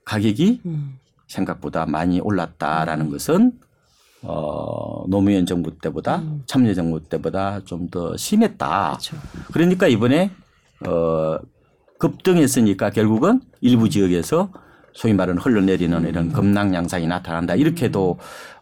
가격이 0.04 0.60
음. 0.66 0.98
생각보다 1.26 1.86
많이 1.86 2.20
올랐다라는 2.20 3.10
것은 3.10 3.52
어, 4.22 5.04
노무현 5.08 5.46
정부 5.46 5.76
때보다 5.78 6.16
음. 6.18 6.42
참여 6.46 6.74
정부 6.74 7.00
때보다 7.02 7.60
좀 7.64 7.88
더 7.90 8.16
심했다. 8.16 8.88
그렇죠. 8.90 9.16
그러니까 9.52 9.88
이번에 9.88 10.30
어, 10.86 11.38
급등했으니까 11.98 12.90
결국은 12.90 13.40
일부 13.60 13.88
지역에서 13.88 14.50
소위 14.92 15.12
말하는 15.14 15.40
흘러내리는 15.40 16.08
이런 16.08 16.32
급락 16.32 16.74
양상이 16.74 17.06
나타난다. 17.06 17.54
이렇게도 17.54 18.18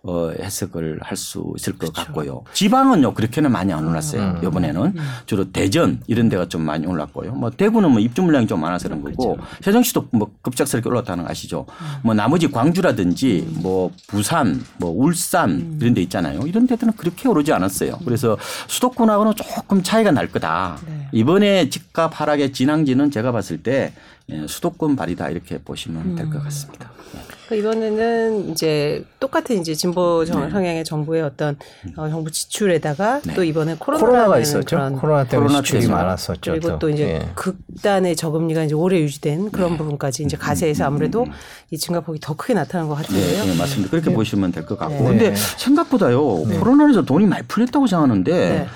어, 0.09 0.31
해석을 0.41 1.01
할 1.03 1.19
수 1.19 1.53
있을 1.57 1.77
것 1.77 1.93
같고요. 1.93 2.45
지방은요 2.55 3.13
그렇게는 3.13 3.51
많이 3.53 3.73
안 3.73 3.87
올랐어요. 3.87 4.39
이번에는 4.43 4.95
주로 5.27 5.51
대전 5.51 6.01
이런 6.07 6.29
데가 6.29 6.47
좀 6.49 6.63
많이 6.63 6.87
올랐고요. 6.87 7.33
뭐 7.33 7.51
대구는 7.51 7.91
뭐 7.91 7.99
입주 8.01 8.23
물량이 8.23 8.47
좀 8.47 8.61
많아서 8.61 8.89
그런 8.89 9.03
거고 9.03 9.37
세종시도 9.63 10.09
뭐 10.13 10.31
급작스럽게 10.43 10.89
올랐다는 10.89 11.25
거 11.25 11.31
아시죠? 11.31 11.67
뭐 12.03 12.15
나머지 12.15 12.49
광주라든지 12.51 13.47
뭐 13.61 13.91
부산, 14.07 14.65
뭐 14.79 14.91
울산 14.91 15.77
이런 15.81 15.93
데 15.93 16.01
있잖아요. 16.03 16.41
이런 16.47 16.67
데들은 16.67 16.93
그렇게 16.97 17.29
오르지 17.29 17.53
않았어요. 17.53 17.99
그래서 18.05 18.39
수도권하고는 18.69 19.35
조금 19.35 19.83
차이가 19.83 20.11
날 20.13 20.29
거다. 20.31 20.79
네. 20.87 21.09
이번에 21.13 21.69
집값 21.69 22.19
하락의 22.21 22.53
진앙지는 22.53 23.11
제가 23.11 23.33
봤을 23.33 23.63
때 23.63 23.93
예, 24.31 24.47
수도권 24.47 24.95
발이다 24.95 25.31
이렇게 25.31 25.59
보시면 25.59 26.15
될 26.15 26.31
것 26.31 26.43
같습니다. 26.45 26.91
그러니까 27.11 27.28
이번에는 27.55 28.51
이제 28.51 29.05
똑같은 29.21 29.61
이제 29.61 29.75
진보 29.75 30.25
정- 30.25 30.45
네. 30.45 30.51
성향의 30.51 30.85
정부의 30.85 31.23
어떤 31.23 31.57
어, 31.97 32.09
정부 32.09 32.31
지출에다가 32.31 33.21
네. 33.25 33.35
또 33.35 33.43
이번에 33.45 33.77
코로나가 33.79 34.07
코로나가 34.07 34.39
있었죠. 34.39 34.65
그런 34.77 34.97
코로나 34.97 35.25
때문에 35.25 35.47
코로나 35.49 35.63
지출이 35.63 35.81
때문에. 35.83 36.03
많았었죠. 36.03 36.51
그리고 36.53 36.79
또 36.79 36.89
이제 36.91 37.05
예. 37.23 37.29
극단의 37.35 38.17
저금리가 38.17 38.65
이제 38.65 38.75
오래 38.75 38.99
유지된 39.01 39.51
그런 39.51 39.73
네. 39.73 39.79
부분까지 39.79 40.23
음, 40.23 40.27
이제 40.27 40.37
가세에서 40.37 40.85
아무래도 40.85 41.27
이 41.71 41.79
증가폭이 41.79 42.21
더 42.21 42.35
크게 42.37 42.55
나타난 42.55 42.89
것 42.89 42.97
네, 42.97 43.03
같은데요. 43.03 43.45
네, 43.45 43.55
맞습니다. 43.57 43.91
그렇게 43.91 44.13
보시면 44.13 44.53
될 44.53 44.67
것 44.67 44.79
같고. 44.79 44.95
네. 44.95 45.05
근데 45.05 45.31
네. 45.31 45.37
생각보다요, 45.37 46.21
코로나에서 46.59 47.03
돈이 47.03 47.27
많이 47.27 47.47
풀렸다고 47.47 47.87
생각하는데, 47.87 48.67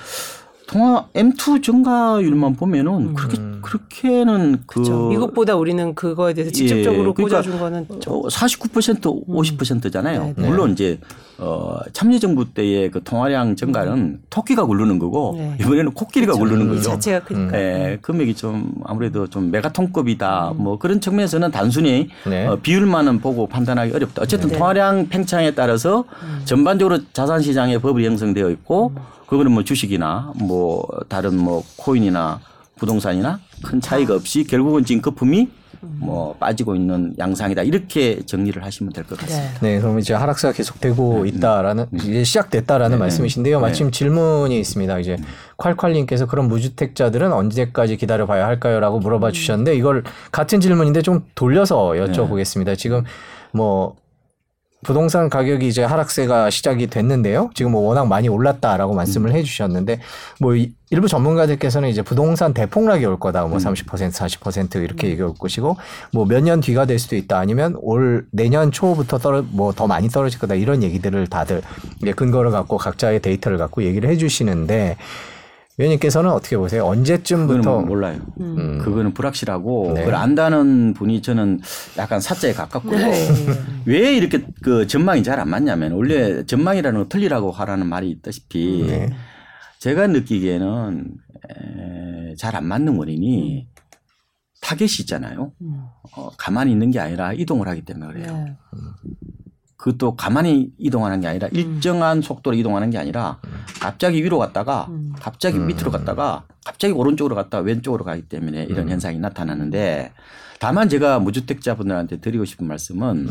네. 0.72 0.78
통화 0.78 1.06
M2 1.14 1.62
증가율만 1.62 2.56
보면은 2.56 3.14
그렇게, 3.14 3.38
그렇게는 3.60 4.62
그. 4.66 4.80
음. 4.80 4.82
그렇죠. 4.82 5.08
미국보다 5.08 5.56
우리는 5.56 5.94
그거에 5.94 6.34
대해서 6.34 6.50
직접적으로 6.52 7.10
예, 7.10 7.12
그러니까 7.12 7.22
꽂아준 7.22 7.58
거는 7.58 7.86
좀 8.00 8.14
어, 8.14 8.22
49% 8.28 9.26
50%잖아요. 9.26 10.24
네, 10.24 10.34
네. 10.36 10.48
물론 10.48 10.72
이제 10.72 10.98
어, 11.42 11.80
참여정부 11.92 12.54
때의 12.54 12.90
그 12.92 13.02
통화량 13.02 13.56
증가는 13.56 14.20
토끼가 14.30 14.64
굴르는 14.64 15.00
거고 15.00 15.34
네. 15.36 15.56
이번에는 15.60 15.92
코끼리가 15.92 16.34
굴르는 16.34 16.68
거죠. 16.68 16.82
자체가 16.82 17.24
크니까. 17.24 17.58
예, 17.58 17.98
금액이 18.00 18.34
좀 18.34 18.72
아무래도 18.84 19.26
좀 19.26 19.50
메가톤급이다. 19.50 20.54
뭐 20.56 20.78
그런 20.78 21.00
측면에서는 21.00 21.50
단순히 21.50 22.08
네. 22.28 22.46
어, 22.46 22.58
비율만은 22.62 23.18
보고 23.20 23.48
판단하기 23.48 23.92
어렵다. 23.92 24.22
어쨌든 24.22 24.50
네. 24.50 24.56
통화량 24.56 25.08
팽창에 25.08 25.50
따라서 25.50 26.04
전반적으로 26.44 27.00
자산 27.12 27.42
시장에 27.42 27.78
버블이 27.78 28.06
형성되어 28.06 28.48
있고 28.50 28.92
그거는 29.26 29.50
뭐 29.50 29.64
주식이나 29.64 30.32
뭐 30.36 30.86
다른 31.08 31.36
뭐 31.36 31.64
코인이나 31.76 32.38
부동산이나 32.76 33.40
큰 33.64 33.80
차이가 33.80 34.14
없이 34.14 34.44
결국은 34.44 34.84
지금 34.84 35.02
거품이 35.02 35.48
뭐 35.84 36.34
빠지고 36.38 36.76
있는 36.76 37.14
양상이다. 37.18 37.62
이렇게 37.62 38.20
정리를 38.24 38.62
하시면 38.64 38.92
될 38.92 39.04
것 39.04 39.18
같습니다. 39.18 39.58
네. 39.60 39.74
네, 39.74 39.80
그럼 39.80 39.98
이제 39.98 40.14
하락세가 40.14 40.52
계속되고 40.54 41.26
있다라는 41.26 41.86
이제 41.94 42.22
시작됐다라는 42.24 42.96
음. 42.96 42.98
네. 42.98 43.00
말씀이신데요. 43.00 43.58
마침 43.60 43.86
네. 43.86 43.90
질문이 43.90 44.58
있습니다. 44.60 44.98
이제 45.00 45.16
콸콸님께서 45.58 46.28
그럼 46.28 46.48
무주택자들은 46.48 47.32
언제까지 47.32 47.96
기다려봐야 47.96 48.46
할까요?라고 48.46 49.00
물어봐 49.00 49.28
음. 49.28 49.32
주셨는데 49.32 49.74
이걸 49.74 50.04
같은 50.30 50.60
질문인데 50.60 51.02
좀 51.02 51.24
돌려서 51.34 51.92
네. 51.94 52.04
여쭤보겠습니다. 52.04 52.78
지금 52.78 53.02
뭐 53.52 53.96
부동산 54.84 55.28
가격이 55.30 55.68
이제 55.68 55.84
하락세가 55.84 56.50
시작이 56.50 56.88
됐는데요. 56.88 57.50
지금 57.54 57.70
뭐 57.70 57.82
워낙 57.82 58.06
많이 58.08 58.28
올랐다라고 58.28 58.94
말씀을 58.94 59.30
음. 59.30 59.36
해주셨는데 59.36 60.00
뭐 60.40 60.56
이- 60.56 60.72
일부 60.90 61.06
전문가들께서는 61.06 61.88
이제 61.88 62.02
부동산 62.02 62.52
대폭락이 62.52 63.04
올 63.06 63.18
거다. 63.20 63.44
음. 63.46 63.52
뭐30% 63.52 64.10
40% 64.10 64.82
이렇게 64.82 65.08
얘기할 65.10 65.34
것이고 65.38 65.76
뭐 66.12 66.24
몇 66.26 66.42
년 66.42 66.60
뒤가 66.60 66.84
될 66.86 66.98
수도 66.98 67.14
있다. 67.14 67.38
아니면 67.38 67.76
올 67.80 68.26
내년 68.32 68.72
초부터 68.72 69.18
떨어 69.18 69.42
뭐 69.50 69.72
더 69.72 69.86
많이 69.86 70.08
떨어질 70.08 70.40
거다. 70.40 70.56
이런 70.56 70.82
얘기들을 70.82 71.28
다들 71.28 71.62
근거를 72.16 72.50
갖고 72.50 72.76
각자의 72.76 73.20
데이터를 73.20 73.58
갖고 73.58 73.84
얘기를 73.84 74.10
해주시는데 74.10 74.96
위원님께서는 75.78 76.30
어떻게 76.30 76.56
보세요? 76.56 76.84
언제쯤부터 76.86 77.62
뭐 77.70 77.82
몰라요. 77.82 78.20
음. 78.40 78.78
그거는 78.78 79.14
불확실하고 79.14 79.92
네. 79.94 80.00
그걸 80.00 80.14
안다는 80.16 80.92
분이 80.94 81.22
저는 81.22 81.60
약간 81.96 82.20
사자에 82.20 82.52
가깝고요. 82.52 82.98
네. 82.98 83.28
왜 83.86 84.14
이렇게 84.14 84.44
그 84.62 84.86
전망이 84.86 85.22
잘 85.22 85.40
안 85.40 85.48
맞냐면 85.48 85.92
원래 85.92 86.44
전망이라는 86.44 87.00
거 87.00 87.08
틀리라고 87.08 87.50
하라는 87.52 87.86
말이 87.86 88.10
있다시피 88.10 88.84
네. 88.86 89.08
제가 89.78 90.06
느끼기에는 90.08 91.08
잘 92.38 92.54
안 92.56 92.66
맞는 92.66 92.96
원인이 92.96 93.66
타겟이 94.60 95.00
있잖아요. 95.00 95.52
음. 95.62 95.84
어, 96.16 96.30
가만히 96.36 96.70
있는 96.72 96.90
게 96.90 97.00
아니라 97.00 97.32
이동을 97.32 97.66
하기 97.68 97.82
때문에 97.82 98.12
그래요. 98.12 98.56
네. 99.82 99.92
그것도 99.92 100.14
가만히 100.14 100.70
이동하는 100.78 101.20
게 101.20 101.26
아니라 101.26 101.48
일정한 101.50 102.22
속도로 102.22 102.56
이동하는 102.56 102.90
게 102.90 102.98
아니라 102.98 103.40
갑자기 103.80 104.22
위로 104.22 104.38
갔다가 104.38 104.86
음. 104.90 105.12
갑자기 105.18 105.58
밑으로 105.58 105.90
갔다가 105.90 106.44
갑자기 106.64 106.94
오른쪽으로 106.94 107.34
갔다가 107.34 107.64
왼쪽으로 107.64 108.04
가기 108.04 108.22
때문에 108.22 108.62
이런 108.64 108.88
현상이 108.88 109.18
나타나는데 109.18 110.12
다만 110.60 110.88
제가 110.88 111.18
무주택자분들한테 111.18 112.20
드리고 112.20 112.44
싶은 112.44 112.68
말씀은 112.68 113.28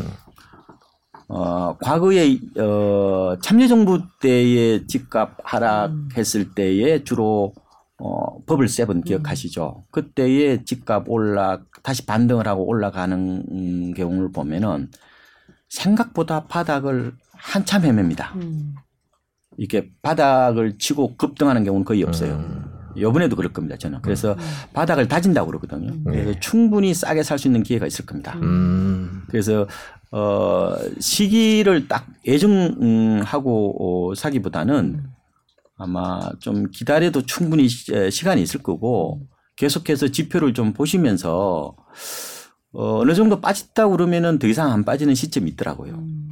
어, 1.28 1.78
과거에 1.78 2.38
어, 2.58 3.36
참여정부 3.40 4.02
때의 4.20 4.86
집값 4.86 5.38
하락했을 5.42 6.52
때에 6.52 7.02
주로 7.04 7.54
어, 7.96 8.44
버블 8.44 8.68
세븐 8.68 9.02
기억하시죠? 9.02 9.84
그때의 9.90 10.66
집값 10.66 11.08
올라 11.08 11.60
다시 11.82 12.04
반등을 12.04 12.46
하고 12.46 12.66
올라가는 12.66 13.44
음, 13.50 13.94
경우를 13.94 14.32
보면은 14.32 14.90
생각보다 15.72 16.44
바닥을 16.44 17.14
한참 17.32 17.84
헤맵니다. 17.84 18.32
음. 18.36 18.74
이게 19.56 19.90
바닥을 20.02 20.78
치고 20.78 21.16
급등하는 21.16 21.64
경우는 21.64 21.84
거의 21.84 22.02
없어요. 22.02 22.34
음. 22.34 22.64
이번에도 22.94 23.36
그럴 23.36 23.52
겁니다. 23.54 23.76
저는 23.78 24.00
그래서 24.02 24.36
바닥을 24.74 25.08
다진다고 25.08 25.46
그러거든요. 25.46 25.92
그래서 26.04 26.38
충분히 26.40 26.92
싸게 26.92 27.22
살 27.22 27.38
수 27.38 27.48
있는 27.48 27.62
기회가 27.62 27.86
있을 27.86 28.04
겁니다. 28.04 28.38
음. 28.42 29.22
그래서 29.28 29.66
어 30.10 30.74
시기를 31.00 31.88
딱 31.88 32.06
예정하고 32.26 34.10
어, 34.10 34.14
사기보다는 34.14 35.04
아마 35.78 36.20
좀 36.40 36.70
기다려도 36.70 37.22
충분히 37.24 37.66
시간이 37.68 38.42
있을 38.42 38.62
거고 38.62 39.26
계속해서 39.56 40.08
지표를 40.08 40.52
좀 40.52 40.74
보시면서 40.74 41.74
어, 42.72 42.98
어느 43.00 43.14
정도 43.14 43.40
빠졌다 43.40 43.88
그러면은 43.88 44.38
더 44.38 44.46
이상 44.46 44.70
안 44.72 44.84
빠지는 44.84 45.14
시점이 45.14 45.50
있더라고요. 45.50 45.92
음. 45.94 46.28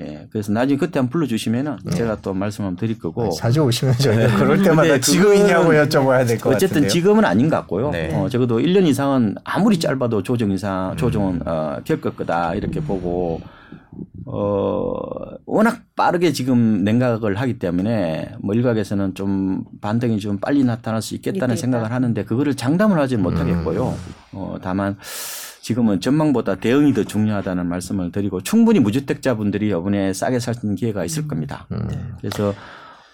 예. 0.00 0.26
그래서 0.30 0.52
나중에 0.52 0.78
그때 0.78 0.98
한번 1.00 1.10
불러주시면은 1.10 1.76
제가 1.92 2.22
또 2.22 2.32
말씀 2.32 2.64
한번 2.64 2.76
드릴 2.78 2.98
거고. 2.98 3.30
자주 3.32 3.60
오시면 3.60 3.94
저희가 3.98 4.36
그럴 4.38 4.56
때마다 4.62 4.82
근데 4.88 5.00
지금이냐고 5.00 5.70
여쭤봐야 5.72 6.26
될 6.26 6.38
것 6.38 6.50
같은데요. 6.50 6.54
어쨌든 6.54 6.88
지금은 6.88 7.24
아닌 7.26 7.50
것 7.50 7.56
같고요. 7.56 7.90
네. 7.90 8.10
어, 8.14 8.28
적어도 8.30 8.58
1년 8.58 8.86
이상은 8.86 9.34
아무리 9.44 9.78
짧아도 9.78 10.22
조정 10.22 10.50
이상, 10.50 10.96
조정은 10.96 11.42
어, 11.46 11.80
겪을 11.84 12.16
거다 12.16 12.54
이렇게 12.54 12.80
보고 12.80 13.42
어, 14.24 14.94
워낙 15.44 15.82
빠르게 15.94 16.32
지금 16.32 16.84
냉각을 16.84 17.34
하기 17.36 17.58
때문에 17.58 18.36
뭐 18.40 18.54
일각에서는 18.54 19.14
좀 19.14 19.64
반등이 19.82 20.20
좀 20.20 20.38
빨리 20.38 20.64
나타날 20.64 21.02
수 21.02 21.14
있겠다는 21.16 21.54
있겠다. 21.54 21.60
생각을 21.60 21.92
하는데 21.92 22.24
그거를 22.24 22.54
장담을 22.54 22.98
하지는 22.98 23.22
못하겠고요. 23.22 23.94
어, 24.32 24.56
다만 24.62 24.96
지금은 25.62 26.00
전망보다 26.00 26.56
대응이 26.56 26.92
더 26.92 27.04
중요하다는 27.04 27.66
말씀을 27.66 28.10
드리고 28.12 28.42
충분히 28.42 28.80
무주택자분들이 28.80 29.68
이번에 29.68 30.12
싸게 30.12 30.40
살 30.40 30.54
수 30.54 30.66
있는 30.66 30.76
기회가 30.76 31.04
있을 31.04 31.26
겁니다. 31.28 31.66
그래서 32.20 32.52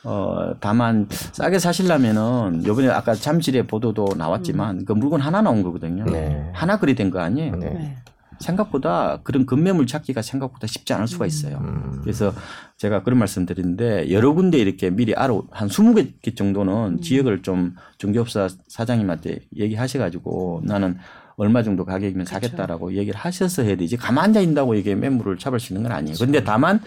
어 0.02 0.54
다만 0.60 1.06
싸게 1.10 1.58
사시려면은 1.58 2.62
요번에 2.66 2.88
아까 2.88 3.14
잠실의 3.14 3.66
보도도 3.66 4.14
나왔지만 4.16 4.84
그 4.86 4.92
물건 4.92 5.20
하나 5.20 5.42
나온 5.42 5.62
거거든요. 5.62 6.04
네. 6.06 6.50
하나 6.54 6.78
그리 6.78 6.94
된 6.94 7.10
거 7.10 7.20
아니에요. 7.20 7.56
네. 7.56 7.70
네. 7.70 7.96
생각보다 8.40 9.18
그런 9.24 9.44
급매물 9.46 9.86
찾기가 9.86 10.22
생각보다 10.22 10.66
쉽지 10.68 10.92
않을 10.94 11.08
수가 11.08 11.26
있어요. 11.26 11.58
음. 11.58 11.98
그래서 12.02 12.32
제가 12.76 13.02
그런 13.02 13.18
말씀 13.18 13.44
드리는데 13.44 14.10
여러 14.12 14.32
군데 14.32 14.58
이렇게 14.58 14.90
미리 14.90 15.12
알아 15.14 15.34
한 15.50 15.68
20개 15.68 16.36
정도는 16.36 17.02
지역을 17.02 17.42
좀 17.42 17.74
중개업사 17.98 18.48
사장님한테 18.68 19.40
얘기하셔 19.56 19.98
가지고 19.98 20.62
나는 20.64 20.96
얼마 21.38 21.62
정도 21.62 21.84
가격이면 21.84 22.26
사겠다라고 22.26 22.94
얘기를 22.94 23.18
하셔서 23.18 23.62
해야 23.62 23.76
되지 23.76 23.96
가만 23.96 24.26
앉아 24.26 24.40
있다고 24.40 24.74
이게 24.74 24.94
매물을 24.94 25.38
잡을 25.38 25.60
수 25.60 25.72
있는 25.72 25.84
건 25.88 25.92
아니에요. 25.96 26.16
근데 26.18 26.42
다만 26.44 26.80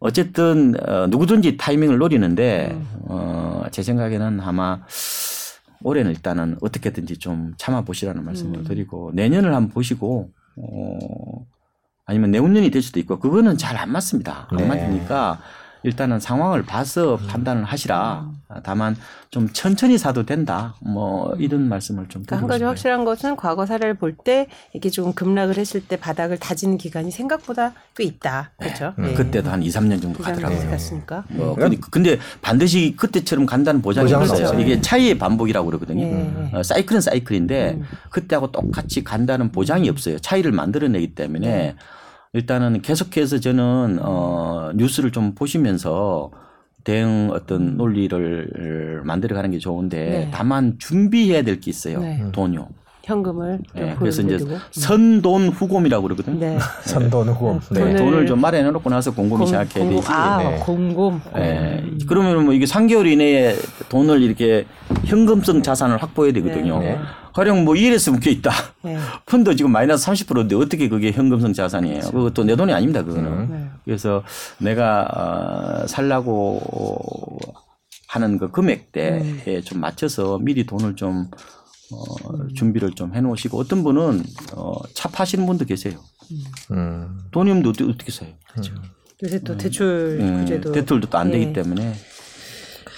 어쨌든 0.00 0.74
어, 0.86 1.06
누구든지 1.06 1.56
타이밍을 1.56 1.98
노리는데 1.98 2.76
어, 3.04 3.64
제 3.70 3.82
생각에는 3.82 4.40
아마 4.40 4.80
올해는 5.82 6.10
일단은 6.10 6.56
어떻게든지 6.60 7.18
좀 7.18 7.54
참아 7.58 7.82
보시라는 7.82 8.24
말씀을 8.24 8.58
음. 8.58 8.64
드리고 8.64 9.12
내년을 9.14 9.54
한번 9.54 9.70
보시고 9.72 10.30
어 10.56 11.46
아니면 12.06 12.32
내후년이 12.32 12.70
될 12.70 12.82
수도 12.82 12.98
있고 13.00 13.18
그거는 13.20 13.56
잘 13.56 13.76
안 13.78 13.90
맞습니다. 13.92 14.48
안 14.50 14.56
네. 14.58 14.66
맞으니까 14.66 15.40
일단은 15.82 16.20
상황을 16.20 16.62
봐서 16.62 17.16
음. 17.16 17.26
판단을 17.26 17.64
하시라. 17.64 18.26
음. 18.28 18.40
다만 18.62 18.96
좀 19.30 19.48
천천히 19.52 19.96
사도 19.96 20.26
된다. 20.26 20.74
뭐 20.80 21.34
이런 21.38 21.68
말씀을 21.68 22.08
좀 22.08 22.24
그러니까 22.24 22.36
한 22.36 22.46
가지 22.48 22.64
확실한 22.64 23.04
것은 23.04 23.36
과거 23.36 23.64
사례를 23.64 23.94
볼 23.94 24.10
때 24.24 24.48
이게 24.74 24.90
조금 24.90 25.12
급락을 25.14 25.56
했을 25.56 25.80
때 25.86 25.96
바닥을 25.96 26.38
다지는 26.38 26.76
기간이 26.78 27.10
생각보다 27.10 27.72
꽤 27.96 28.04
있다. 28.04 28.50
그렇죠. 28.58 28.92
네. 28.98 29.08
네. 29.08 29.14
그때도 29.14 29.50
한 29.50 29.62
2, 29.62 29.68
3년 29.68 30.02
정도 30.02 30.22
가더라고요. 30.22 30.68
갔으니까. 30.70 31.24
뭐 31.28 31.56
네. 31.56 31.76
근데 31.90 32.18
반드시 32.42 32.94
그때처럼 32.96 33.46
간다는 33.46 33.80
보장이 33.80 34.12
없어요. 34.12 34.58
이게 34.60 34.80
차이의 34.80 35.16
반복이라고 35.18 35.66
그러거든요. 35.66 36.04
네. 36.04 36.50
어, 36.52 36.62
사이클은 36.62 37.00
사이클인데 37.00 37.70
음. 37.78 37.84
그때하고 38.10 38.50
똑같이 38.52 39.02
간다는 39.04 39.50
보장이 39.52 39.88
없어요. 39.88 40.18
차이를 40.18 40.52
만들어내기 40.52 41.14
때문에 41.14 41.46
네. 41.46 41.76
일단은 42.32 42.80
계속해서 42.82 43.40
저는 43.40 43.98
어 44.02 44.72
뉴스를 44.76 45.10
좀 45.10 45.34
보시면서 45.34 46.30
대응 46.84 47.30
어떤 47.32 47.76
논리를 47.76 49.02
만들어 49.04 49.34
가는 49.36 49.50
게 49.50 49.58
좋은데 49.58 50.08
네. 50.08 50.30
다만 50.32 50.78
준비해야 50.78 51.42
될 51.42 51.60
게 51.60 51.70
있어요. 51.70 52.00
네. 52.00 52.24
돈요. 52.32 52.68
현금을 53.10 53.58
네, 53.74 53.96
그래서 53.98 54.22
이제 54.22 54.38
선돈 54.70 55.48
후곰이라고 55.48 56.02
그러거든요. 56.04 56.38
네. 56.38 56.58
선돈 56.82 57.28
후곰. 57.30 57.60
네. 57.70 57.84
네. 57.84 57.96
돈을 57.96 58.26
좀 58.26 58.40
마련해 58.40 58.70
놓고 58.70 58.88
나서 58.88 59.12
공금이 59.12 59.46
시작해야 59.46 59.88
되지. 59.88 60.06
아, 60.08 60.38
네. 60.38 60.58
공금. 60.60 61.20
네. 61.34 61.84
그러면 62.06 62.44
뭐 62.44 62.54
이게 62.54 62.64
3개월 62.64 63.06
이내에 63.10 63.56
돈을 63.88 64.22
이렇게 64.22 64.64
현금성 65.04 65.62
자산을 65.62 66.00
확보해야 66.00 66.32
되거든요. 66.34 66.78
네. 66.78 66.98
가령 67.34 67.64
뭐 67.64 67.74
1에서 67.74 68.12
묶여 68.12 68.30
있다. 68.30 68.50
네. 68.82 68.96
펀드 69.26 69.54
지금 69.56 69.72
마이너스 69.72 70.06
30%인데 70.06 70.54
어떻게 70.56 70.88
그게 70.88 71.10
현금성 71.10 71.52
자산이에요. 71.52 72.00
그렇죠. 72.00 72.12
그것도 72.12 72.44
내 72.44 72.54
돈이 72.54 72.72
아닙니다. 72.72 73.02
그거는. 73.02 73.50
네. 73.50 73.66
그래서 73.84 74.22
내가 74.58 75.82
어, 75.82 75.86
살라고 75.86 76.60
하는 78.08 78.38
그 78.38 78.50
금액대에 78.50 79.18
음. 79.20 79.62
좀 79.64 79.80
맞춰서 79.80 80.38
미리 80.40 80.66
돈을 80.66 80.96
좀 80.96 81.28
어, 81.92 82.30
음. 82.34 82.54
준비를 82.54 82.92
좀 82.92 83.14
해놓으시고 83.14 83.58
어떤 83.58 83.82
분은 83.82 84.22
어, 84.54 84.74
차 84.94 85.08
파시는 85.08 85.46
분도 85.46 85.64
계세요. 85.64 85.98
음. 86.70 87.18
돈이 87.30 87.50
없는데 87.50 87.68
어떻게, 87.70 87.84
어떻게 87.84 88.12
사요? 88.12 88.30
그렇죠. 88.50 88.74
요새 89.22 89.40
또 89.40 89.56
대출 89.56 90.18
음. 90.20 90.40
구제도 90.40 90.72
대출도 90.72 91.10
또 91.10 91.18
안 91.18 91.30
되기 91.30 91.46
예. 91.46 91.52
때문에 91.52 91.94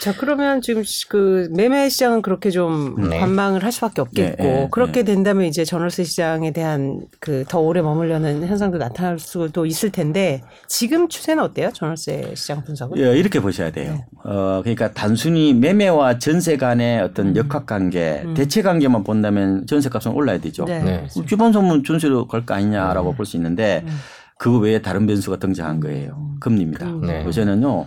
자, 0.03 0.13
그러면 0.19 0.61
지금 0.61 0.83
그 1.09 1.49
매매 1.53 1.89
시장은 1.89 2.23
그렇게 2.23 2.51
좀 2.51 2.97
네. 3.09 3.21
관망을 3.21 3.63
할 3.63 3.71
수밖에 3.71 4.01
없겠고 4.01 4.43
네, 4.43 4.53
네, 4.53 4.69
그렇게 4.73 5.05
네. 5.05 5.13
된다면 5.13 5.45
이제 5.45 5.65
전월세 5.65 6.03
시장에 6.03 6.51
대한 6.53 7.03
그 7.21 7.45
더 7.49 7.61
오래 7.61 7.83
머물려는 7.83 8.47
현상도 8.47 8.79
나타날 8.79 9.19
수도 9.19 9.67
있을 9.67 9.91
텐데 9.91 10.43
지금 10.67 11.09
추세는 11.09 11.43
어때요? 11.45 11.71
전월세 11.73 12.33
시장 12.35 12.65
분석은? 12.65 12.99
예, 12.99 13.17
이렇게 13.17 13.41
보셔야 13.41 13.71
돼요. 13.71 13.93
네. 13.93 14.05
어, 14.25 14.61
그러니까 14.63 14.93
단순히 14.93 15.55
매매와 15.55 16.19
전세 16.19 16.57
간의 16.57 17.01
어떤 17.01 17.29
음. 17.29 17.37
역학 17.37 17.67
관계, 17.67 18.23
음. 18.25 18.35
대체 18.35 18.63
관계만 18.63 19.05
본다면 19.05 19.67
전세 19.69 19.89
값은 19.89 20.13
올라야 20.13 20.39
되죠. 20.39 20.65
네. 20.65 21.07
기본 21.29 21.53
소문 21.53 21.85
전세로 21.85 22.27
걸거 22.27 22.55
아니냐라고 22.55 23.11
음. 23.11 23.17
볼수 23.17 23.37
있는데 23.37 23.85
음. 23.87 23.99
그 24.39 24.59
외에 24.59 24.83
다른 24.83 25.07
변수가 25.07 25.37
등장한 25.37 25.79
거예요. 25.79 26.17
음. 26.17 26.37
금리입니다. 26.41 26.87
요새는요. 27.25 27.87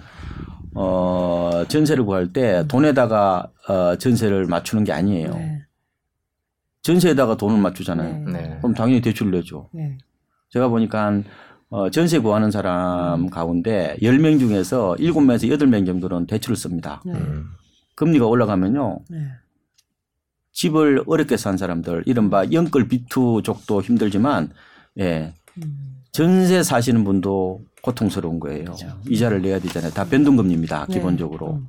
어, 0.75 1.63
전세를 1.67 2.05
구할 2.05 2.31
때 2.33 2.65
돈에다가 2.67 3.49
어, 3.67 3.95
전세를 3.97 4.45
맞추는 4.45 4.83
게 4.83 4.91
아니에요. 4.91 5.33
네. 5.33 5.61
전세에다가 6.81 7.37
돈을 7.37 7.59
맞추잖아요. 7.59 8.29
네. 8.29 8.31
네. 8.31 8.57
그럼 8.57 8.73
당연히 8.73 9.01
대출 9.01 9.31
내죠. 9.31 9.69
네. 9.73 9.97
제가 10.49 10.67
보니까 10.67 11.05
한 11.05 11.23
어, 11.69 11.89
전세 11.89 12.19
구하는 12.19 12.51
사람 12.51 13.23
음. 13.25 13.29
가운데 13.29 13.97
10명 14.01 14.39
중에서 14.39 14.95
7명에서 14.99 15.49
8명 15.49 15.85
정도는 15.85 16.27
대출을 16.27 16.55
씁니다. 16.55 17.01
네. 17.05 17.13
음. 17.13 17.47
금리가 17.95 18.27
올라가면요. 18.27 18.99
네. 19.09 19.17
집을 20.51 21.03
어렵게 21.05 21.35
산 21.37 21.57
사람들, 21.57 22.03
이른바 22.05 22.45
영끌 22.51 22.87
비투족도 22.87 23.81
힘들지만, 23.81 24.51
예. 24.99 25.33
음. 26.15 26.27
전세 26.27 26.63
사시는 26.63 27.03
분도 27.03 27.61
고통스러운 27.81 28.39
거예요. 28.39 28.65
그렇죠. 28.65 28.87
이자를 29.09 29.41
내야 29.41 29.59
되잖아요. 29.59 29.91
다 29.91 30.05
변동금리입니다. 30.05 30.85
네. 30.87 30.93
기본적으로. 30.93 31.53
음. 31.55 31.67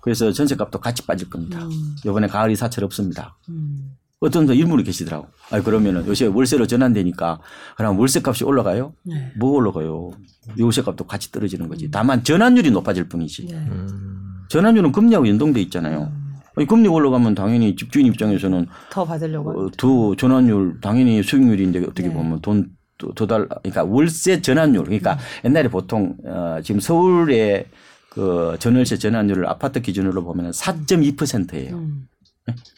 그래서 0.00 0.32
전세값도 0.32 0.80
같이 0.80 1.06
빠질 1.06 1.28
겁니다. 1.28 1.64
음. 1.64 1.96
이번에 2.04 2.26
가을 2.26 2.50
이사철 2.50 2.84
없습니다. 2.84 3.36
음. 3.48 3.92
어떤 4.20 4.46
분 4.46 4.56
일부러 4.56 4.82
계시더라고. 4.82 5.28
아 5.50 5.60
그러면은 5.60 6.04
요새 6.06 6.26
월세로 6.26 6.66
전환되니까 6.66 7.40
그럼 7.76 7.98
월세값이 8.00 8.44
올라가요? 8.44 8.94
네. 9.04 9.32
뭐 9.38 9.52
올라가요? 9.52 10.10
요새값도 10.58 11.04
같이 11.06 11.30
떨어지는 11.30 11.68
거지. 11.68 11.86
음. 11.86 11.90
다만 11.92 12.24
전환율이 12.24 12.70
높아질 12.72 13.08
뿐이지. 13.08 13.46
네. 13.46 13.54
음. 13.54 14.44
전환율은 14.48 14.90
금리하고 14.90 15.28
연동돼 15.28 15.60
있잖아요. 15.62 16.10
음. 16.12 16.28
아니, 16.56 16.66
금리 16.66 16.88
올라가면 16.88 17.36
당연히 17.36 17.76
집주인 17.76 18.06
입장에서는 18.06 18.66
더 18.90 19.04
받으려고 19.04 19.50
어, 19.50 19.70
더 19.76 20.16
전환율 20.16 20.80
당연히 20.80 21.22
수익률인데 21.22 21.80
어떻게 21.80 22.08
네. 22.08 22.14
보면 22.14 22.40
돈 22.40 22.70
도달 23.14 23.48
그러니까 23.48 23.84
월세 23.84 24.40
전환율 24.42 24.84
그러니까 24.84 25.14
음. 25.14 25.48
옛날에 25.48 25.68
보통 25.68 26.16
어 26.24 26.60
지금 26.62 26.80
서울의 26.80 27.66
그 28.10 28.56
전월세 28.58 28.98
전환율을 28.98 29.46
아파트 29.46 29.80
기준으로 29.80 30.24
보면 30.24 30.50
4.2%예요. 30.50 31.76
음. 31.76 32.08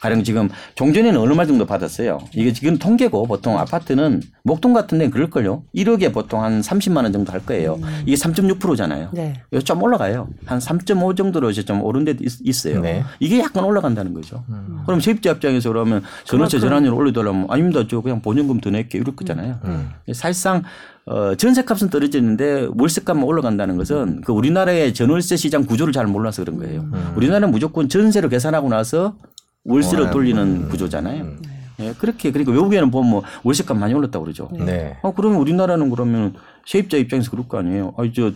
가령 0.00 0.24
지금 0.24 0.48
종전에는 0.74 1.18
얼마 1.20 1.46
정도 1.46 1.66
받았어요. 1.66 2.18
이게 2.34 2.52
지금 2.52 2.78
통계고 2.78 3.26
보통 3.26 3.58
아파트는 3.58 4.22
목동 4.42 4.72
같은 4.72 4.98
데는 4.98 5.10
그럴걸요. 5.10 5.64
1억에 5.74 6.12
보통 6.12 6.42
한 6.42 6.60
30만 6.60 7.02
원 7.02 7.12
정도 7.12 7.32
할 7.32 7.44
거예요. 7.44 7.74
음. 7.82 8.02
이게 8.06 8.16
3.6%잖아요. 8.16 9.10
네. 9.12 9.34
이거 9.50 9.60
좀 9.60 9.82
올라가요. 9.82 10.28
한 10.46 10.58
3.5 10.58 11.16
정도로 11.16 11.50
이제 11.50 11.64
좀 11.64 11.82
오른 11.82 12.04
데도 12.04 12.24
있, 12.24 12.66
어요 12.66 12.80
네. 12.80 13.04
이게 13.18 13.38
약간 13.38 13.64
올라간다는 13.64 14.14
거죠. 14.14 14.44
음. 14.48 14.82
그럼 14.86 15.00
세입자 15.00 15.32
입장에서 15.32 15.68
그러면 15.70 16.02
전월세 16.24 16.58
전환율 16.60 16.92
올리더라면 16.92 17.46
아닙니다. 17.48 17.84
저 17.88 18.00
그냥 18.00 18.20
보증금 18.22 18.60
더 18.60 18.70
낼게 18.70 18.98
이럴 18.98 19.14
거잖아요. 19.14 19.58
음. 19.64 19.90
음. 20.08 20.12
사실상 20.12 20.62
어, 21.06 21.34
전세값은 21.34 21.90
떨어지는데 21.90 22.68
월세값만 22.76 23.24
올라간다는 23.24 23.76
것은 23.76 24.20
그 24.20 24.32
우리나라의 24.32 24.94
전월세 24.94 25.36
시장 25.36 25.64
구조를 25.64 25.92
잘 25.92 26.06
몰라서 26.06 26.44
그런 26.44 26.58
거예요. 26.58 26.82
음. 26.82 27.12
우리나라는 27.16 27.50
무조건 27.50 27.88
전세로 27.88 28.28
계산하고 28.28 28.68
나서 28.68 29.16
월세로 29.64 30.06
어, 30.06 30.10
돌리는 30.10 30.42
음. 30.42 30.68
구조잖아요. 30.68 31.22
음. 31.22 31.38
네, 31.78 31.94
그렇게 31.98 32.30
그러니까 32.30 32.52
외국에는 32.52 32.90
보면 32.90 33.10
뭐 33.10 33.22
월세값 33.42 33.76
많이 33.76 33.94
올랐다고 33.94 34.24
그러죠. 34.24 34.50
네. 34.52 34.98
어, 35.02 35.12
그러면 35.14 35.38
우리나라는 35.40 35.88
그러면 35.90 36.34
세입자 36.66 36.98
입장에서 36.98 37.30
그럴 37.30 37.48
거 37.48 37.58
아니에요. 37.58 37.94
아, 37.96 38.02
저, 38.14 38.32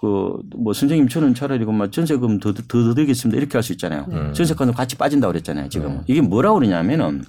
그, 0.00 0.38
뭐, 0.56 0.72
선생님 0.72 1.08
저는 1.08 1.34
차라리 1.34 1.64
그만 1.64 1.90
전세금 1.90 2.38
더, 2.38 2.52
더, 2.52 2.62
더 2.68 2.94
드리겠습니다. 2.94 3.38
이렇게 3.38 3.56
할 3.56 3.62
수 3.62 3.72
있잖아요. 3.72 4.06
음. 4.10 4.32
전세금도 4.32 4.72
같이 4.74 4.96
빠진다고 4.96 5.32
그랬잖아요. 5.32 5.68
지금. 5.68 5.90
음. 5.90 6.00
이게 6.06 6.20
뭐라고 6.20 6.58
그러냐면은 6.58 7.24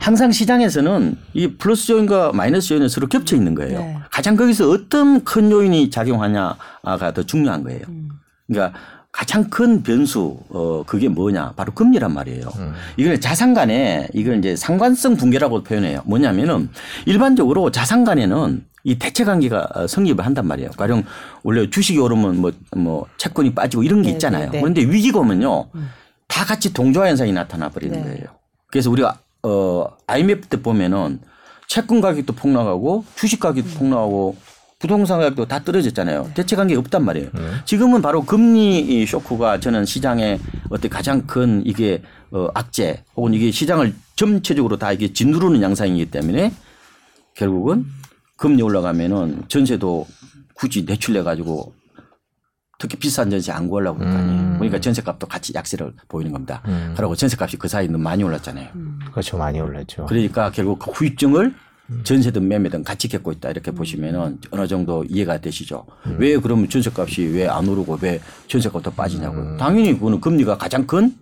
항상 0.00 0.32
시장에서는 0.32 1.16
이 1.34 1.48
플러스 1.56 1.92
요인과 1.92 2.32
마이너스 2.32 2.72
요인이 2.72 2.88
서로 2.88 3.06
겹쳐 3.08 3.36
있는 3.36 3.54
거예요. 3.54 3.78
네. 3.78 3.98
가장 4.10 4.36
거기서 4.36 4.70
어떤 4.70 5.22
큰 5.22 5.50
요인이 5.50 5.90
작용하냐가 5.90 7.12
더 7.14 7.22
중요한 7.22 7.62
거예요. 7.62 7.82
음. 7.88 8.08
그러니까 8.46 8.78
가장 9.14 9.48
큰 9.48 9.84
변수 9.84 10.40
어 10.48 10.82
그게 10.84 11.08
뭐냐 11.08 11.52
바로 11.52 11.72
금리란 11.72 12.12
말이에요. 12.12 12.48
음. 12.56 12.74
이걸 12.96 13.20
자산 13.20 13.54
간에 13.54 14.08
이걸 14.12 14.38
이제 14.38 14.56
상관성 14.56 15.16
붕괴라고 15.16 15.62
표현해요. 15.62 16.02
뭐냐면은 16.04 16.68
일반적으로 17.06 17.70
자산 17.70 18.02
간에는 18.02 18.64
이 18.82 18.98
대체 18.98 19.22
관계가 19.22 19.86
성립을 19.86 20.26
한단 20.26 20.48
말이에요. 20.48 20.72
가령 20.72 21.04
원래 21.44 21.70
주식이 21.70 21.96
오르면 22.00 22.40
뭐, 22.40 22.50
뭐 22.76 23.06
채권이 23.16 23.54
빠지고 23.54 23.84
이런 23.84 24.02
게 24.02 24.08
네, 24.08 24.14
있잖아요. 24.14 24.46
네, 24.46 24.50
네. 24.50 24.60
그런데 24.60 24.82
위기가 24.82 25.20
오면요. 25.20 25.68
음. 25.76 25.90
다 26.26 26.44
같이 26.44 26.72
동조화 26.72 27.06
현상이 27.06 27.32
나타나 27.32 27.68
버리는 27.68 27.96
네. 27.96 28.02
거예요. 28.02 28.24
그래서 28.66 28.90
우리가 28.90 29.20
어 29.44 29.86
IMF 30.08 30.48
때 30.48 30.60
보면은 30.60 31.20
채권 31.68 32.00
가격도 32.00 32.32
폭락하고 32.32 33.04
주식 33.14 33.38
가격도 33.38 33.70
음. 33.70 33.78
폭락하고 33.78 34.36
부동산 34.84 35.18
가격도 35.18 35.46
다 35.46 35.64
떨어졌잖아요. 35.64 36.32
대체 36.34 36.56
관계 36.56 36.76
없단 36.76 37.02
말이에요. 37.02 37.30
네. 37.32 37.40
지금은 37.64 38.02
바로 38.02 38.22
금리 38.22 39.06
쇼크가 39.06 39.58
저는 39.58 39.86
시장의 39.86 40.38
어떤 40.68 40.90
가장 40.90 41.26
큰 41.26 41.62
이게 41.64 42.02
어 42.30 42.48
악재 42.52 43.02
혹은 43.16 43.32
이게 43.32 43.50
시장을 43.50 43.94
전체적으로 44.14 44.76
다 44.76 44.92
이게 44.92 45.10
짓누르는 45.10 45.62
양상이기 45.62 46.10
때문에 46.10 46.52
결국은 47.34 47.86
금리 48.36 48.60
올라가면은 48.60 49.44
전세도 49.48 50.06
굳이 50.52 50.84
내출내 50.84 51.22
가지고 51.22 51.72
특히 52.78 52.98
비싼 52.98 53.30
전세 53.30 53.52
안 53.52 53.68
구하려고 53.68 54.00
그럴 54.00 54.12
거 54.12 54.18
아니에요. 54.18 54.38
음. 54.38 54.54
그러니까 54.58 54.80
전세값도 54.80 55.26
같이 55.26 55.54
약세를 55.54 55.94
보이는 56.08 56.30
겁니다. 56.30 56.60
음. 56.66 56.92
그리고 56.94 57.16
전세값이 57.16 57.56
그 57.56 57.68
사이에 57.68 57.88
많이 57.88 58.22
올랐잖아요. 58.22 58.68
음. 58.74 58.98
그렇죠. 59.10 59.38
많이 59.38 59.58
올랐죠. 59.58 60.04
그러니까 60.04 60.50
결국 60.50 60.78
그 60.78 60.90
후유증을 60.90 61.54
전세든 62.04 62.48
매매든 62.48 62.82
같이 62.82 63.08
겪고 63.08 63.32
있다 63.32 63.50
이렇게 63.50 63.70
음. 63.70 63.74
보시면은 63.74 64.38
어느 64.50 64.66
정도 64.66 65.04
이해가 65.04 65.38
되시죠. 65.40 65.84
음. 66.06 66.16
왜 66.18 66.36
그러면 66.38 66.68
전세값이 66.68 67.24
왜 67.34 67.46
안 67.46 67.68
오르고 67.68 67.98
왜 68.00 68.20
전세값 68.48 68.82
더 68.82 68.90
빠지냐고요. 68.90 69.40
음. 69.42 69.56
당연히 69.58 69.92
그거는 69.94 70.20
금리가 70.20 70.56
가장 70.58 70.86
큰 70.86 71.14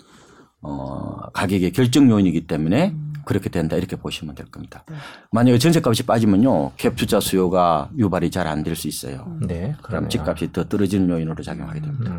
어, 0.60 1.16
가격의 1.32 1.72
결정 1.72 2.08
요인이기 2.08 2.46
때문에 2.46 2.90
음. 2.90 3.12
그렇게 3.24 3.50
된다 3.50 3.76
이렇게 3.76 3.96
보시면 3.96 4.34
될 4.36 4.46
겁니다. 4.46 4.84
네. 4.88 4.96
만약에 5.32 5.58
전세값이 5.58 6.04
빠지면요 6.04 6.72
갭 6.76 6.94
투자 6.96 7.18
수요가 7.20 7.88
유발이 7.98 8.30
잘 8.30 8.46
안 8.46 8.62
될 8.62 8.74
수 8.76 8.86
있어요. 8.88 9.24
음. 9.40 9.46
네, 9.46 9.74
그럼 9.82 10.08
집값이 10.08 10.52
더 10.52 10.64
떨어지는 10.68 11.08
요인으로 11.10 11.42
작용하게 11.42 11.80
됩니다. 11.80 12.12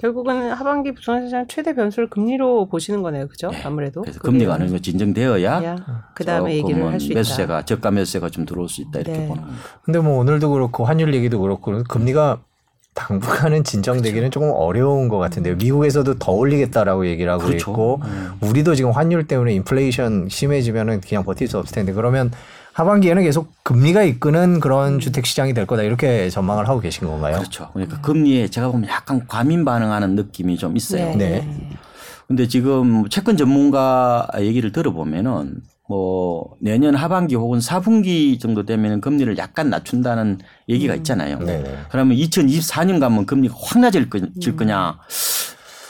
음. 0.00 0.02
결국은 0.02 0.50
하반기 0.52 0.92
부동산 0.92 1.26
시장 1.26 1.46
최대 1.46 1.74
변수를 1.74 2.08
금리로 2.08 2.66
보시는 2.68 3.02
거네요, 3.02 3.28
그죠? 3.28 3.50
네. 3.50 3.62
아무래도 3.64 4.02
그래서 4.02 4.18
금리가 4.20 4.54
어느 4.54 4.64
정도 4.64 4.80
진정되어야 4.80 5.76
그 6.14 6.24
다음에 6.24 6.56
얘기를 6.56 6.84
할 6.86 6.98
수 6.98 7.06
있다. 7.06 7.18
매수세가 7.20 7.64
저가 7.64 7.90
매수세가 7.90 8.30
좀 8.30 8.44
들어올 8.46 8.68
수 8.68 8.80
있다 8.82 9.00
이렇게 9.00 9.18
네. 9.18 9.28
보는. 9.28 9.42
근데 9.84 9.98
뭐 10.00 10.18
오늘도 10.18 10.50
그렇고 10.50 10.84
환율 10.84 11.14
얘기도 11.14 11.40
그렇고 11.40 11.82
금리가 11.84 12.40
당분간은 12.94 13.62
진정되기는 13.64 14.30
그렇죠. 14.30 14.40
조금 14.40 14.50
어려운 14.52 15.08
것 15.08 15.18
같은데요. 15.18 15.56
미국에서도 15.56 16.18
더 16.18 16.32
올리겠다라고 16.32 17.06
얘기를 17.06 17.30
하고 17.30 17.44
그렇죠. 17.44 17.70
있고 17.70 18.00
음. 18.04 18.32
우리도 18.40 18.74
지금 18.74 18.90
환율 18.90 19.26
때문에 19.26 19.54
인플레이션 19.54 20.28
심해지면은 20.28 21.00
그냥 21.00 21.24
버틸 21.24 21.46
수 21.46 21.58
없을 21.58 21.74
텐데 21.74 21.92
그러면 21.92 22.30
하반기에는 22.72 23.22
계속 23.22 23.52
금리가 23.64 24.02
이끄는 24.02 24.60
그런 24.60 25.00
주택 25.00 25.26
시장이 25.26 25.54
될 25.54 25.66
거다 25.66 25.82
이렇게 25.82 26.30
전망을 26.30 26.68
하고 26.68 26.80
계신 26.80 27.06
건가요? 27.06 27.36
그렇죠. 27.38 27.70
그러니까 27.72 28.00
금리에 28.00 28.48
제가 28.48 28.70
보면 28.70 28.88
약간 28.88 29.26
과민 29.26 29.64
반응하는 29.64 30.14
느낌이 30.14 30.56
좀 30.56 30.76
있어요. 30.76 31.14
네. 31.16 31.40
네. 31.40 31.70
근데 32.28 32.46
지금 32.46 33.08
채권 33.08 33.36
전문가 33.36 34.28
얘기를 34.38 34.70
들어보면은 34.70 35.62
뭐 35.88 36.54
내년 36.60 36.94
하반기 36.94 37.34
혹은 37.34 37.58
4분기 37.58 38.38
정도 38.38 38.64
되면 38.64 39.00
금리를 39.00 39.36
약간 39.38 39.70
낮춘다는 39.70 40.38
얘기가 40.68 40.94
음. 40.94 40.98
있잖아요. 40.98 41.38
음. 41.40 41.84
그러면 41.90 42.16
2024년 42.16 43.00
가면 43.00 43.26
금리가 43.26 43.56
확 43.60 43.80
낮을 43.80 44.08
거냐. 44.08 44.98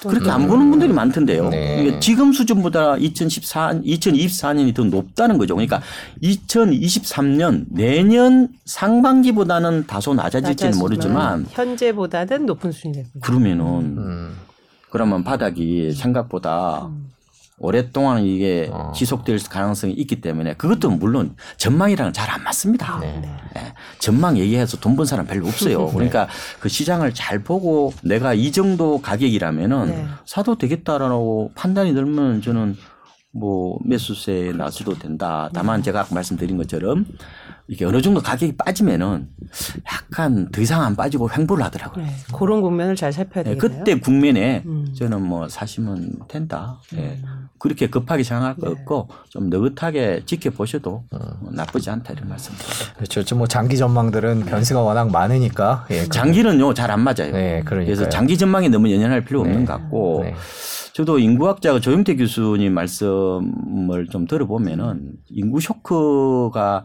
그렇게 0.09 0.31
안 0.31 0.47
보는 0.49 0.71
분들이 0.71 0.93
많던데요. 0.93 1.49
네. 1.51 1.77
그러니까 1.77 2.01
지금 2.01 2.33
수준보다 2.33 2.97
2014, 2.97 3.81
2024년이 3.85 4.75
더 4.75 4.85
높다는 4.85 5.39
거죠. 5.39 5.55
그러니까 5.55 5.83
2023년 6.23 7.67
내년 7.69 8.49
상반기보다는 8.65 9.87
다소 9.87 10.15
낮아질지는 10.15 10.79
모르지만 10.79 11.47
현재보다는 11.51 12.47
높은 12.47 12.73
수준이 12.73 12.95
됩니다. 12.95 13.21
그러면은 13.21 13.65
음. 13.99 14.37
그러면 14.91 15.23
바닥이 15.23 15.93
생각보다 15.93 16.87
음. 16.87 17.10
오랫동안 17.63 18.25
이게 18.25 18.71
어. 18.73 18.91
지속될 18.97 19.39
가능성이 19.49 19.93
있기 19.93 20.23
때문에 20.23 20.55
그것도 20.55 20.91
물론 20.91 21.37
전망이랑 21.59 22.13
잘 22.15 22.31
안 22.31 22.43
맞습니다. 22.45 22.99
네. 23.01 23.21
네. 23.55 23.75
전망 23.99 24.39
얘기해서 24.39 24.77
돈 24.79 24.97
번 24.97 25.05
사람 25.05 25.27
별로 25.27 25.47
없어요. 25.47 25.87
네. 25.87 25.93
그러니까 25.93 26.29
그 26.61 26.69
시장을 26.69 27.13
잘 27.13 27.41
보고 27.41 27.93
내가 28.03 28.35
이 28.35 28.51
정도 28.53 29.01
가격이라면은 29.03 29.87
네. 29.87 30.07
사도 30.25 30.57
되겠다라고 30.57 31.53
판단이 31.55 31.93
들면 31.93 32.41
저는 32.43 32.77
뭐 33.33 33.79
매수세에 33.85 34.53
나서도 34.53 34.99
된다. 34.99 35.51
다만 35.53 35.81
네. 35.81 35.85
제가 35.85 36.01
아까 36.01 36.15
말씀드린 36.15 36.57
것처럼 36.57 37.05
이게 37.71 37.85
어느 37.85 38.03
정도 38.03 38.21
가격이 38.21 38.57
빠지면은 38.57 39.29
약간 39.87 40.51
더 40.51 40.61
이상 40.61 40.83
안 40.83 40.97
빠지고 40.97 41.31
횡보를 41.31 41.65
하더라고요. 41.67 42.05
네, 42.05 42.11
그런 42.35 42.63
국면을 42.63 42.97
잘 42.97 43.13
살펴야 43.13 43.45
되겠네요. 43.45 43.61
네, 43.61 43.79
그때 43.79 44.01
국면에 44.01 44.65
음. 44.67 44.93
저는 44.93 45.23
뭐 45.23 45.49
사시면 45.49 46.19
된다. 46.27 46.81
네. 46.93 47.21
음. 47.23 47.49
그렇게 47.61 47.89
급하게 47.89 48.25
생각할 48.25 48.57
거 48.57 48.67
네. 48.67 48.73
없고 48.73 49.09
좀 49.29 49.51
느긋하게 49.51 50.23
지켜보셔도 50.27 51.05
음. 51.13 51.19
뭐 51.43 51.53
나쁘지 51.53 51.91
않다 51.91 52.13
이런 52.13 52.29
말씀입니다. 52.29 52.69
그렇죠. 52.99 53.37
뭐 53.37 53.47
장기 53.47 53.77
전망들은 53.77 54.47
변수가 54.47 54.81
워낙 54.83 55.13
많으니까. 55.13 55.87
예, 55.93 56.07
장기는요 56.07 56.75
잘 56.75 56.91
안 56.91 57.03
맞아요. 57.03 57.31
네, 57.31 57.63
그래서 57.65 58.09
장기 58.09 58.37
전망에 58.37 58.69
너무 58.69 58.91
연연할 58.91 59.25
필요 59.25 59.43
없는 59.43 59.61
네. 59.61 59.65
것 59.65 59.75
같고 59.75 60.23
네. 60.25 60.35
저도 60.93 61.21
인구학자 61.21 61.79
조영태 61.79 62.17
교수님 62.17 62.75
말씀을 62.75 64.09
좀 64.11 64.27
들어보면은 64.27 65.13
인구 65.29 65.61
쇼크가 65.61 66.85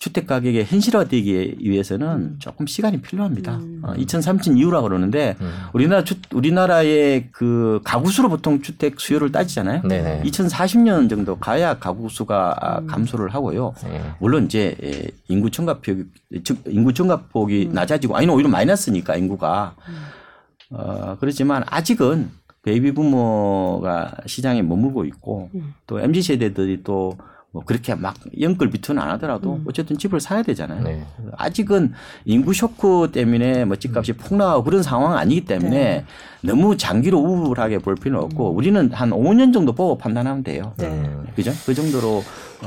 주택 0.00 0.26
가격의 0.26 0.64
현실화되기 0.64 1.58
위해서는 1.60 2.06
음. 2.08 2.36
조금 2.38 2.66
시간이 2.66 3.02
필요합니다. 3.02 3.56
음. 3.56 3.82
어, 3.84 3.92
2030 3.94 4.56
이후라 4.56 4.80
그러는데 4.80 5.36
음. 5.42 5.52
우리나라 5.74 6.02
주, 6.04 6.14
우리나라의 6.32 7.28
그 7.32 7.82
가구 7.84 8.10
수로 8.10 8.30
보통 8.30 8.62
주택 8.62 8.98
수요를 8.98 9.30
따지잖아요. 9.30 9.82
네네. 9.82 10.22
2040년 10.24 11.10
정도 11.10 11.36
가야 11.36 11.78
가구 11.78 12.08
수가 12.08 12.80
음. 12.80 12.86
감소를 12.86 13.34
하고요. 13.34 13.74
네. 13.84 14.02
물론 14.20 14.46
이제 14.46 14.74
예, 14.82 15.06
인구 15.28 15.50
증가폭 15.50 16.06
즉 16.44 16.62
인구 16.66 16.94
증가폭이 16.94 17.66
음. 17.66 17.74
낮아지고 17.74 18.16
아니는 18.16 18.32
오히려 18.32 18.48
마이너스니까 18.48 19.16
인구가 19.16 19.76
음. 19.86 20.76
어, 20.78 21.18
그렇지만 21.20 21.62
아직은 21.66 22.30
베이비 22.62 22.92
부모가 22.92 24.14
시장에 24.24 24.62
머물고 24.62 25.04
있고 25.04 25.50
또 25.86 26.00
MZ 26.00 26.22
세대들이 26.22 26.84
또 26.84 27.18
뭐 27.52 27.64
그렇게 27.64 27.94
막 27.96 28.14
연끌 28.40 28.70
비투는 28.70 29.02
안 29.02 29.10
하더라도 29.12 29.54
음. 29.54 29.64
어쨌든 29.66 29.98
집을 29.98 30.20
사야 30.20 30.42
되잖아요. 30.42 30.84
네. 30.84 31.04
아직은 31.36 31.92
인구 32.24 32.54
쇼크 32.54 33.10
때문에 33.12 33.64
뭐 33.64 33.76
집값이 33.76 34.12
음. 34.12 34.16
폭락하고 34.18 34.62
그런 34.62 34.82
상황은 34.82 35.16
아니기 35.16 35.44
때문에 35.44 35.70
네. 35.70 36.04
너무 36.42 36.76
장기로 36.76 37.18
우울하게 37.18 37.78
볼 37.78 37.96
필요는 37.96 38.24
없고 38.24 38.52
음. 38.52 38.56
우리는 38.56 38.92
한 38.92 39.10
5년 39.10 39.52
정도 39.52 39.72
보고 39.72 39.98
판단하면 39.98 40.44
돼요. 40.44 40.74
네. 40.76 41.04
그죠? 41.34 41.50
그 41.66 41.74
정도로 41.74 42.22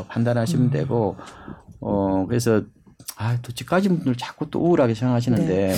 판단하시면 0.10 0.66
음. 0.66 0.70
되고 0.70 1.16
어 1.80 2.26
그래서 2.28 2.62
아, 3.16 3.38
또 3.42 3.52
집까지 3.52 3.90
분들 3.90 4.16
자꾸 4.16 4.50
또 4.50 4.60
우울하게 4.60 4.96
생각하시는데. 4.96 5.46
네. 5.46 5.76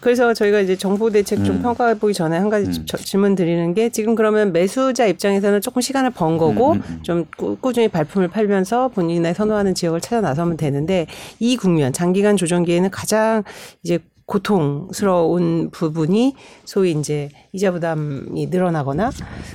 그래서 0.00 0.34
저희가 0.34 0.60
이제 0.60 0.76
정부 0.76 1.10
대책 1.10 1.44
좀 1.44 1.56
음. 1.56 1.62
평가해 1.62 1.98
보기 1.98 2.12
전에 2.14 2.36
한 2.36 2.48
가지 2.48 2.66
음. 2.66 2.86
질문 2.86 3.34
드리는 3.34 3.74
게 3.74 3.90
지금 3.90 4.14
그러면 4.14 4.52
매수자 4.52 5.06
입장에서는 5.06 5.60
조금 5.60 5.80
시간을 5.80 6.10
번 6.10 6.36
거고 6.36 6.72
음, 6.72 6.76
음, 6.76 6.82
음. 6.88 7.02
좀 7.02 7.24
꾸준히 7.60 7.88
발품을 7.88 8.28
팔면서 8.28 8.88
본인의 8.88 9.34
선호하는 9.34 9.74
지역을 9.74 10.00
찾아 10.00 10.20
나서면 10.20 10.56
되는데 10.56 11.06
이 11.38 11.56
국면 11.56 11.92
장기간 11.92 12.36
조정기에는 12.36 12.90
가장 12.90 13.44
이제 13.82 14.00
고통스러운 14.28 15.70
부분이 15.70 16.34
소위 16.66 16.90
이제 16.92 17.30
이자 17.52 17.72
부담이 17.72 18.48
늘어나거나 18.48 19.10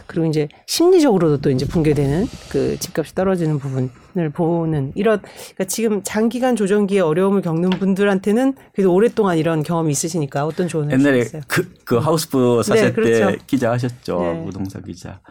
그리고 0.08 0.26
이제 0.26 0.50
심리적으로도 0.66 1.42
또 1.42 1.52
이제 1.52 1.68
붕괴되는 1.68 2.26
그 2.50 2.80
집값이 2.80 3.14
떨어지는 3.14 3.60
부분을 3.60 4.32
보는 4.34 4.94
이런 4.96 5.22
그러니까 5.22 5.66
지금 5.66 6.02
장기간 6.02 6.56
조정기에 6.56 7.02
어려움을 7.02 7.44
겪는 7.44 7.70
분들한테는 7.70 8.56
그래도 8.74 8.92
오랫동안 8.92 9.38
이런 9.38 9.62
경험이 9.62 9.92
있으시니까 9.92 10.44
어떤 10.44 10.68
조언을 10.68 11.00
옛날에 11.00 11.20
주시겠어요? 11.20 11.44
그, 11.48 11.72
그 11.86 11.98
하우스부 11.98 12.64
사실 12.64 12.86
네, 12.86 12.94
그렇죠. 12.94 13.28
때 13.28 13.38
기자 13.46 13.72
하셨죠 13.72 14.20
네. 14.20 14.46
부동산 14.46 14.84
기자 14.84 15.22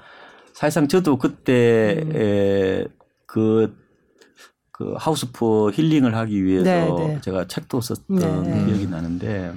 사실상 0.54 0.86
저도 0.86 1.18
그때 1.18 2.04
음. 2.04 2.86
그 3.26 3.74
그 4.82 4.94
하우스포 4.98 5.70
힐링을 5.72 6.16
하기 6.16 6.44
위해서 6.44 6.64
네, 6.64 6.90
네. 7.14 7.20
제가 7.20 7.46
책도 7.46 7.80
썼던 7.80 8.42
네. 8.42 8.66
기억이 8.66 8.88
나는데 8.88 9.54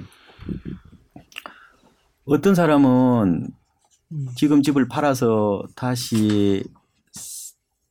어떤 2.24 2.54
사람은 2.54 3.48
음. 4.12 4.26
지금 4.36 4.62
집을 4.62 4.86
팔아서 4.88 5.64
다시 5.74 6.62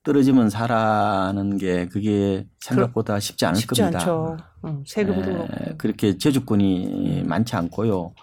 떨어지면 0.04 0.50
사라는 0.50 1.58
게 1.58 1.88
그게 1.88 2.45
생각보다 2.62 3.19
쉽지 3.19 3.45
않을 3.48 3.56
쉽지 3.60 3.82
겁니다. 3.82 4.00
않죠. 4.00 4.38
응, 4.65 4.84
세금도 4.86 5.48
네, 5.48 5.76
그렇게 5.78 6.17
저주권이 6.17 7.24
많지 7.26 7.56
않고요. 7.56 8.13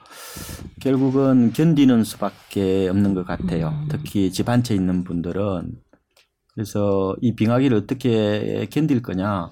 결국은 0.81 1.53
견디는 1.53 2.05
수밖에 2.05 2.89
없는 2.89 3.15
것 3.15 3.27
같아요. 3.27 3.69
음. 3.71 3.89
특히 3.91 4.31
집 4.33 4.49
한 4.49 4.63
채 4.63 4.75
있는 4.75 5.03
분들은 5.05 5.73
그래서 6.55 7.17
이 7.21 7.35
빙하기를 7.35 7.77
어떻게 7.77 8.67
견딜 8.71 9.03
거냐. 9.03 9.51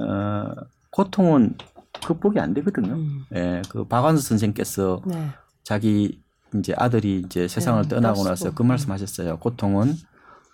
어, 0.00 0.54
고통은 0.90 1.56
극복이 2.04 2.38
안 2.40 2.54
되거든요. 2.54 2.94
음. 2.94 3.24
예, 3.34 3.62
그 3.68 3.84
박완수 3.86 4.26
선생께서 4.26 5.02
네. 5.06 5.28
자기 5.62 6.20
이제 6.54 6.74
아들이 6.76 7.22
이제 7.24 7.48
세상을 7.48 7.82
네, 7.82 7.88
떠나고 7.88 8.24
나서 8.24 8.52
그 8.52 8.62
말씀하셨어요. 8.62 9.38
고통은 9.38 9.94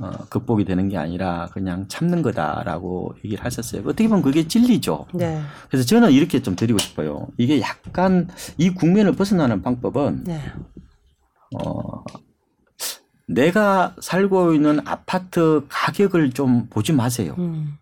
어, 0.00 0.10
극복이 0.28 0.64
되는 0.64 0.88
게 0.88 0.96
아니라 0.96 1.48
그냥 1.52 1.88
참는 1.88 2.22
거다라고 2.22 3.16
얘기를 3.24 3.44
하셨어요. 3.44 3.82
어떻게 3.82 4.06
보면 4.06 4.22
그게 4.22 4.46
진리죠. 4.46 5.06
네. 5.14 5.40
그래서 5.68 5.84
저는 5.86 6.12
이렇게 6.12 6.40
좀 6.40 6.54
드리고 6.54 6.78
싶어요. 6.78 7.26
이게 7.36 7.60
약간 7.60 8.28
이 8.58 8.70
국면을 8.70 9.12
벗어나는 9.12 9.62
방법은 9.62 10.24
네. 10.24 10.40
어, 11.56 12.04
내가 13.28 13.94
살고 14.00 14.54
있는 14.54 14.80
아파트 14.86 15.64
가격을 15.68 16.32
좀 16.32 16.66
보지 16.68 16.92
마세요. 16.92 17.34
음. 17.38 17.76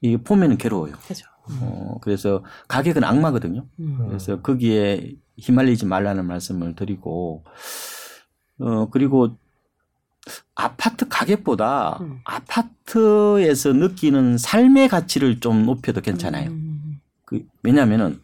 이게 0.00 0.16
보면은 0.16 0.56
괴로워요. 0.56 0.94
그죠. 1.06 1.26
음. 1.50 1.58
어, 1.60 1.98
그래서 2.00 2.44
가격은 2.68 3.02
악마거든요. 3.02 3.66
음. 3.80 4.06
그래서 4.06 4.40
거기에 4.40 5.14
휘말리지 5.38 5.86
말라는 5.86 6.24
말씀을 6.24 6.76
드리고, 6.76 7.44
어, 8.60 8.88
그리고 8.90 9.36
아파트 10.54 11.08
가격보다 11.08 11.98
음. 12.00 12.20
아파트에서 12.24 13.72
느끼는 13.72 14.38
삶의 14.38 14.88
가치를 14.88 15.40
좀 15.40 15.66
높여도 15.66 16.00
괜찮아요. 16.00 16.50
음. 16.50 17.00
그, 17.24 17.44
왜냐면은 17.62 18.20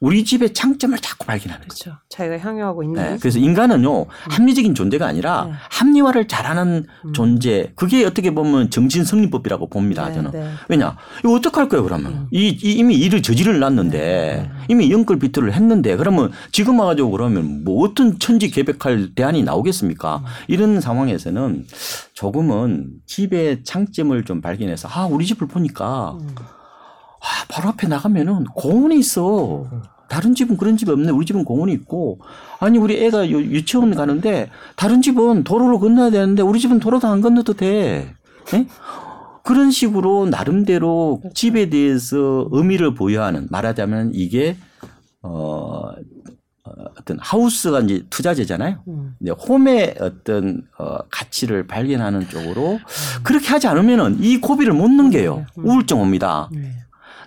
우리 0.00 0.24
집의 0.24 0.52
장점을 0.54 0.96
자꾸 0.98 1.26
발견하는 1.26 1.68
거죠. 1.68 1.84
그렇죠. 1.84 2.00
자기가 2.08 2.38
향유하고 2.38 2.82
있는. 2.82 3.02
네. 3.02 3.18
그래서 3.20 3.38
인간은요 3.38 4.06
합리적인 4.08 4.74
존재가 4.74 5.06
아니라 5.06 5.46
네. 5.46 5.52
합리화를 5.70 6.28
잘하는 6.28 6.86
음. 7.04 7.12
존재. 7.12 7.72
그게 7.76 8.04
어떻게 8.04 8.30
보면 8.32 8.70
정신 8.70 9.04
승리법이라고 9.04 9.68
봅니다. 9.68 10.08
네, 10.08 10.14
저는. 10.14 10.30
네. 10.32 10.50
왜냐? 10.68 10.96
이거 11.20 11.34
어떡할 11.34 11.68
거예요, 11.68 11.84
그러면? 11.84 12.12
음. 12.12 12.26
이, 12.30 12.48
이 12.48 12.72
이미 12.72 12.96
일을 12.96 13.22
저지를 13.22 13.58
놨는데 13.58 13.98
네. 13.98 14.50
이미 14.68 14.90
연끌 14.90 15.18
비트를 15.18 15.52
했는데 15.52 15.96
그러면 15.96 16.32
지금 16.52 16.78
와가지고 16.80 17.10
그러면 17.10 17.64
뭐 17.64 17.86
어떤 17.86 18.18
천지 18.18 18.50
개백할 18.50 19.14
대안이 19.14 19.42
나오겠습니까? 19.42 20.16
음. 20.18 20.24
이런 20.48 20.80
상황에서는 20.80 21.66
조금은 22.14 22.90
집의 23.06 23.64
장점을 23.64 24.24
좀 24.24 24.40
발견해서 24.40 24.88
아, 24.90 25.06
우리 25.06 25.26
집을 25.26 25.48
보니까 25.48 26.16
음. 26.20 26.28
아, 27.20 27.44
바로 27.48 27.68
앞에 27.70 27.88
나가면은 27.88 28.44
공원이 28.44 28.98
있어. 28.98 29.66
다른 30.08 30.34
집은 30.34 30.56
그런 30.56 30.76
집이 30.76 30.90
없네. 30.90 31.10
우리 31.10 31.26
집은 31.26 31.44
공원이 31.44 31.72
있고. 31.72 32.20
아니, 32.60 32.78
우리 32.78 33.02
애가 33.04 33.28
유- 33.30 33.40
유치원 33.44 33.94
가는데 33.94 34.50
다른 34.76 35.02
집은 35.02 35.42
도로를 35.44 35.78
건너야 35.80 36.10
되는데 36.10 36.42
우리 36.42 36.60
집은 36.60 36.78
도로도 36.78 37.08
안 37.08 37.20
건너도 37.20 37.54
돼. 37.54 38.14
예? 38.54 38.66
그런 39.42 39.70
식으로 39.70 40.26
나름대로 40.26 41.22
집에 41.34 41.68
대해서 41.70 42.48
의미를 42.52 42.94
부여하는 42.94 43.48
말하자면 43.50 44.12
이게 44.14 44.56
어, 45.22 45.90
어, 46.64 46.70
어떤 46.98 47.18
하우스가 47.20 47.80
이제 47.80 48.04
투자재잖아요. 48.10 48.78
음. 48.88 49.14
이제 49.20 49.30
홈의 49.32 49.96
어떤 50.00 50.62
어, 50.78 50.98
가치를 51.10 51.66
발견하는 51.66 52.28
쪽으로 52.28 52.78
그렇게 53.22 53.48
하지 53.48 53.66
않으면은 53.68 54.18
이 54.20 54.40
고비를 54.40 54.72
못 54.72 54.88
넘겨요. 54.90 55.46
음. 55.58 55.64
우울증 55.68 56.00
옵니다. 56.00 56.48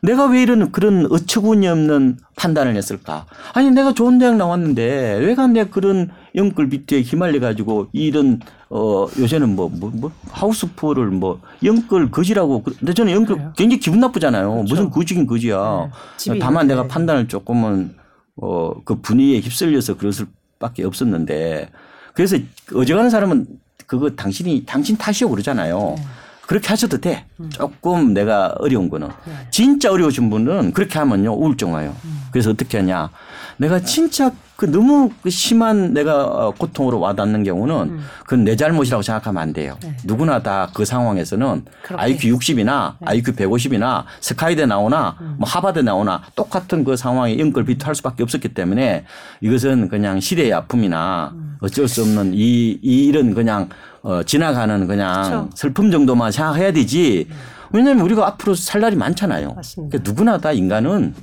네. 0.01 0.12
내가 0.12 0.25
왜 0.25 0.41
이런 0.41 0.71
그런 0.71 1.07
어처구니 1.12 1.67
없는 1.67 2.17
판단을 2.35 2.75
했을까? 2.75 3.25
아니 3.53 3.69
내가 3.71 3.93
좋은 3.93 4.17
대학 4.19 4.35
나왔는데 4.38 5.17
왜가 5.17 5.47
내가 5.47 5.69
그런 5.69 6.09
연끌 6.35 6.69
비트에 6.69 7.01
휘말려 7.01 7.39
가지고 7.39 7.88
이런 7.91 8.39
어 8.69 9.07
요새는 9.19 9.55
뭐뭐뭐 9.55 10.12
하우스푸를 10.31 11.07
뭐 11.07 11.41
연끌 11.63 12.12
거지라고 12.12 12.63
그- 12.63 12.75
근데 12.77 12.93
저는 12.93 13.12
연끌 13.13 13.35
그래요? 13.35 13.53
굉장히 13.57 13.79
기분 13.79 13.99
나쁘잖아요. 13.99 14.63
무슨 14.63 14.89
거지긴 14.89 15.25
거지야. 15.27 15.89
네. 15.91 15.91
집이 16.17 16.39
다만 16.39 16.67
내가. 16.67 16.88
판단을 16.88 17.27
조금은 17.27 17.95
어그 18.38 19.01
분위기에 19.01 19.39
휩쓸려서 19.39 19.97
그럴 19.97 20.13
수밖에 20.13 20.83
없었는데 20.83 21.69
그래서 22.13 22.38
어지간한 22.73 23.09
사람은 23.09 23.47
그거 23.88 24.09
당신이 24.12 24.63
당신 24.65 24.97
탓이요 24.97 25.29
그러잖아요. 25.29 25.95
네. 25.97 26.03
그렇게 26.49 26.67
하셔도 26.69 26.99
돼. 26.99 27.25
음. 27.39 27.51
조금 27.51 28.12
내가 28.15 28.55
어려운 28.57 28.89
거는. 28.89 29.07
네. 29.25 29.33
진짜 29.51 29.91
어려우신 29.91 30.31
분은 30.31 30.73
그렇게 30.73 30.97
하면요 30.97 31.35
우울증 31.35 31.73
와요. 31.73 31.95
음. 32.03 32.21
그래서 32.31 32.49
어떻게 32.49 32.79
하냐. 32.79 33.12
내가 33.57 33.79
진짜 33.81 34.31
그 34.55 34.65
너무 34.65 35.12
그 35.21 35.29
심한 35.29 35.93
내가 35.93 36.25
어, 36.25 36.51
고통으로 36.57 36.99
와닿는 36.99 37.43
경우는 37.43 37.75
음. 37.75 37.99
그건 38.23 38.45
내 38.45 38.55
잘못이라고 38.55 39.03
생각하면 39.03 39.43
안 39.43 39.53
돼요. 39.53 39.77
네. 39.83 39.95
누구나 40.03 40.41
다 40.41 40.71
그 40.73 40.85
상황에서는 40.85 41.65
그렇게. 41.83 42.01
IQ 42.03 42.38
60이나 42.39 42.95
네. 42.99 43.05
IQ 43.05 43.35
150이나 43.35 44.05
스카이대 44.19 44.65
나오나 44.65 45.17
음. 45.21 45.35
뭐 45.38 45.47
하바드 45.47 45.77
나오나 45.79 46.23
똑같은 46.35 46.83
그 46.83 46.95
상황에 46.95 47.38
연결 47.38 47.63
비트할 47.63 47.93
수밖에 47.93 48.23
없었기 48.23 48.55
때문에 48.55 49.05
이것은 49.41 49.88
그냥 49.89 50.19
시대의 50.19 50.51
아픔이나 50.53 51.31
음. 51.35 51.57
어쩔 51.62 51.88
수 51.88 52.01
없는 52.01 52.33
이, 52.33 52.79
이 52.81 53.05
일은 53.05 53.35
그냥 53.35 53.69
어, 54.01 54.23
지나가는 54.23 54.88
그냥 54.88 55.23
그쵸. 55.23 55.49
슬픔 55.55 55.91
정도만 55.91 56.31
생각해야 56.31 56.71
되지. 56.71 57.27
왜냐하면 57.71 58.03
우리가 58.05 58.25
앞으로 58.27 58.55
살 58.55 58.81
날이 58.81 58.95
많잖아요. 58.95 59.53
맞습니다. 59.53 59.91
그러니까 59.97 60.09
누구나 60.09 60.38
다 60.38 60.51
인간은 60.51 61.13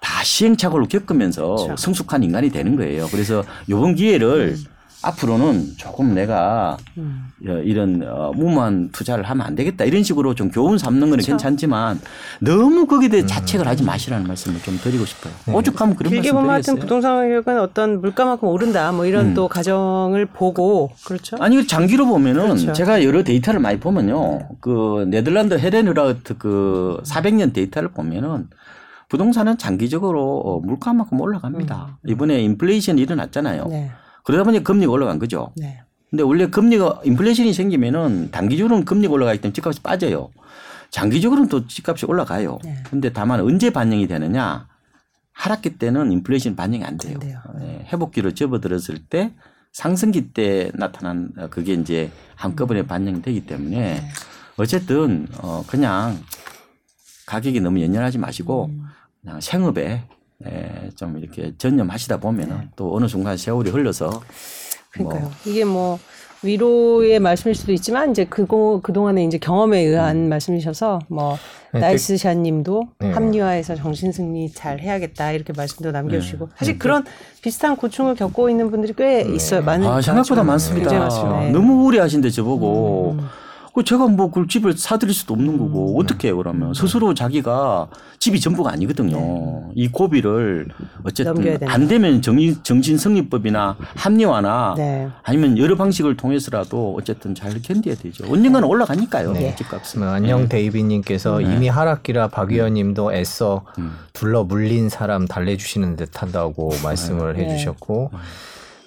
다 0.00 0.24
시행착오를 0.24 0.88
겪으면서 0.88 1.54
그쵸. 1.56 1.76
성숙한 1.76 2.22
인간이 2.22 2.50
되는 2.50 2.76
거예요. 2.76 3.06
그래서 3.10 3.44
이번 3.68 3.94
기회를 3.94 4.56
앞으로는 5.02 5.74
조금 5.76 6.14
내가 6.14 6.76
음. 6.96 7.28
어, 7.46 7.52
이런 7.64 8.02
어, 8.06 8.32
무모한 8.34 8.90
투자를 8.92 9.24
하면 9.24 9.46
안 9.46 9.54
되겠다 9.56 9.84
이런 9.84 10.02
식으로 10.02 10.34
좀 10.34 10.50
교훈 10.50 10.78
삼는 10.78 11.00
거는 11.00 11.16
그쵸. 11.16 11.32
괜찮지만 11.32 12.00
너무 12.40 12.86
거기에 12.86 13.08
대해 13.08 13.26
자책을 13.26 13.66
하지 13.66 13.82
마시라는 13.82 14.26
말씀을 14.26 14.60
좀 14.62 14.78
드리고 14.78 15.04
싶어요. 15.04 15.32
오죽하면 15.56 15.96
그런 15.96 16.12
길게 16.12 16.32
보면 16.32 16.50
하여튼. 16.50 16.78
부동산 16.78 17.16
가격은 17.16 17.60
어떤 17.60 18.00
물가만큼 18.00 18.48
오른다 18.48 18.92
뭐 18.92 19.04
이런 19.04 19.26
음. 19.26 19.34
또 19.34 19.48
가정을 19.48 20.26
보고 20.26 20.90
그렇죠. 21.04 21.36
아니 21.40 21.66
장기로 21.66 22.06
보면은 22.06 22.46
그렇죠. 22.56 22.72
제가 22.72 23.02
여러 23.04 23.24
데이터를 23.24 23.60
많이 23.60 23.80
보면요. 23.80 24.48
그 24.60 25.06
네덜란드 25.08 25.54
헤렌흐라흐트 25.54 26.38
그 26.38 27.00
400년 27.04 27.52
데이터를 27.52 27.88
보면은 27.90 28.48
부동산은 29.08 29.58
장기적으로 29.58 30.40
어, 30.40 30.60
물가만큼 30.60 31.20
올라갑니다. 31.20 31.98
이번에 32.06 32.40
인플레이션이 32.40 33.02
일어났잖아요. 33.02 33.64
음. 33.64 33.70
네. 33.70 33.90
그러다 34.22 34.44
보니 34.44 34.62
금리가 34.62 34.92
올라간 34.92 35.18
거죠. 35.18 35.52
네. 35.56 35.80
근데 36.10 36.22
원래 36.22 36.46
금리가 36.46 37.00
인플레이션이 37.04 37.52
생기면은 37.52 38.30
단기적으로는 38.30 38.84
금리가 38.84 39.12
올라가기 39.12 39.40
때문에 39.40 39.52
집값이 39.54 39.80
빠져요. 39.80 40.30
장기적으로는 40.90 41.48
또 41.48 41.66
집값이 41.66 42.04
올라가요. 42.06 42.58
네. 42.62 42.76
근데 42.90 43.12
다만 43.12 43.40
언제 43.40 43.70
반영이 43.70 44.06
되느냐? 44.06 44.68
하락기 45.32 45.78
때는 45.78 46.12
인플레이션 46.12 46.54
반영이 46.54 46.84
안 46.84 46.98
돼요. 46.98 47.14
안 47.14 47.20
돼요. 47.20 47.40
예, 47.62 47.86
회복기로 47.90 48.34
접어들었을 48.34 49.06
때 49.08 49.32
상승기 49.72 50.32
때 50.32 50.70
나타난 50.74 51.30
어, 51.38 51.48
그게 51.48 51.72
이제 51.72 52.10
한꺼번에 52.34 52.86
반영이 52.86 53.22
되기 53.22 53.46
때문에 53.46 53.94
네. 53.94 54.08
어쨌든 54.58 55.26
어 55.38 55.64
그냥 55.66 56.22
가격이 57.24 57.60
너무 57.60 57.80
연연하지 57.80 58.18
마시고 58.18 58.66
음. 58.66 58.84
그냥 59.22 59.40
생업에 59.40 60.04
예, 60.46 60.90
좀 60.96 61.18
이렇게 61.18 61.52
전념하시다 61.56 62.18
보면은 62.18 62.58
네. 62.58 62.68
또 62.76 62.94
어느 62.94 63.06
순간 63.06 63.36
세월이 63.36 63.70
흘러서 63.70 64.22
그러니까요. 64.90 65.22
뭐 65.22 65.32
이게 65.44 65.64
뭐 65.64 65.98
위로의 66.42 67.20
말씀일 67.20 67.54
수도 67.54 67.72
있지만 67.72 68.10
이제 68.10 68.24
그거 68.24 68.80
그동안의 68.82 69.26
이제 69.26 69.38
경험에 69.38 69.80
의한 69.80 70.28
말씀이셔서 70.28 70.98
뭐 71.08 71.38
네, 71.72 71.80
나이스샷 71.80 72.36
님도 72.38 72.88
네. 72.98 73.12
합리화해서 73.12 73.76
정신 73.76 74.10
승리 74.10 74.50
잘 74.50 74.80
해야겠다 74.80 75.32
이렇게 75.32 75.52
말씀도 75.56 75.92
남겨 75.92 76.18
주시고 76.20 76.46
네. 76.46 76.52
사실 76.56 76.78
그런 76.78 77.04
비슷한 77.42 77.76
고충을 77.76 78.16
겪고 78.16 78.50
있는 78.50 78.70
분들이 78.70 78.92
꽤 78.96 79.22
있어요. 79.22 79.62
많은 79.62 79.86
아, 79.86 80.00
생각보다 80.00 80.42
많습니다. 80.42 81.08
네. 81.08 81.50
너무 81.50 81.84
우려하신데 81.86 82.30
저보고. 82.30 83.16
음. 83.18 83.26
그 83.74 83.82
제가 83.84 84.06
뭐그 84.06 84.48
집을 84.48 84.76
사드릴 84.76 85.14
수도 85.14 85.32
없는 85.32 85.56
거고 85.56 85.98
어떻게 85.98 86.28
해요 86.28 86.36
그러면 86.36 86.74
스스로 86.74 87.14
자기가 87.14 87.88
집이 88.18 88.38
전부가 88.38 88.70
아니거든요. 88.72 89.70
이 89.74 89.88
고비를 89.88 90.66
네. 90.68 90.86
어쨌든. 91.04 91.58
안 91.66 91.88
되면 91.88 92.20
정신 92.20 92.62
정신승리법이나 92.62 93.76
합리화나 93.96 94.74
네. 94.76 95.08
아니면 95.22 95.56
여러 95.56 95.76
방식을 95.76 96.16
통해서라도 96.18 96.94
어쨌든 96.98 97.34
잘 97.34 97.60
견뎌야 97.62 97.94
되죠. 97.96 98.30
언젠가는 98.30 98.68
올라가니까요 98.68 99.32
네. 99.32 99.54
집값은. 99.56 100.00
뭐 100.00 100.10
안녕 100.10 100.48
데이비님께서 100.48 101.38
네. 101.38 101.54
이미 101.54 101.68
하락기라 101.68 102.28
박 102.28 102.52
의원님도 102.52 103.14
애써 103.14 103.64
음. 103.78 103.92
둘러 104.12 104.44
물린 104.44 104.90
사람 104.90 105.26
달래주시는 105.26 105.96
듯한다고 105.96 106.72
말씀을 106.84 107.34
네. 107.34 107.44
해주셨고 107.44 108.10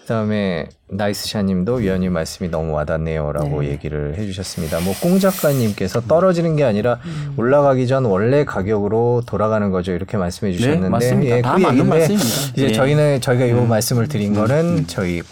그다음에 0.06 0.68
나이스샤님도 0.88 1.76
위원님 1.76 2.14
말씀이 2.14 2.50
너무 2.50 2.74
와닿네요라고 2.74 3.64
네. 3.64 3.70
얘기를 3.70 4.16
해주셨습니다. 4.16 4.80
뭐꽁 4.82 5.20
작가님께서 5.20 6.02
떨어지는 6.02 6.56
게 6.56 6.64
아니라 6.64 7.00
음. 7.06 7.34
올라가기 7.38 7.88
전 7.88 8.06
원래 8.06 8.46
가격으로 8.46 9.24
돌아가는 9.26 9.72
거죠 9.72 9.94
이렇게 9.94 10.18
말씀해 10.18 10.52
네, 10.52 10.58
주셨는데 10.58 10.90
맞습니다. 10.90 11.42
다그 11.42 11.60
맞는 11.60 11.90
말씀입니다. 11.90 12.30
이제 12.56 12.66
예. 12.68 12.72
저희는 12.72 13.22
저희가 13.22 13.46
이 13.46 13.52
음. 13.52 13.68
말씀을 13.68 14.08
드린 14.08 14.36
거는 14.36 14.86
저희 14.86 15.24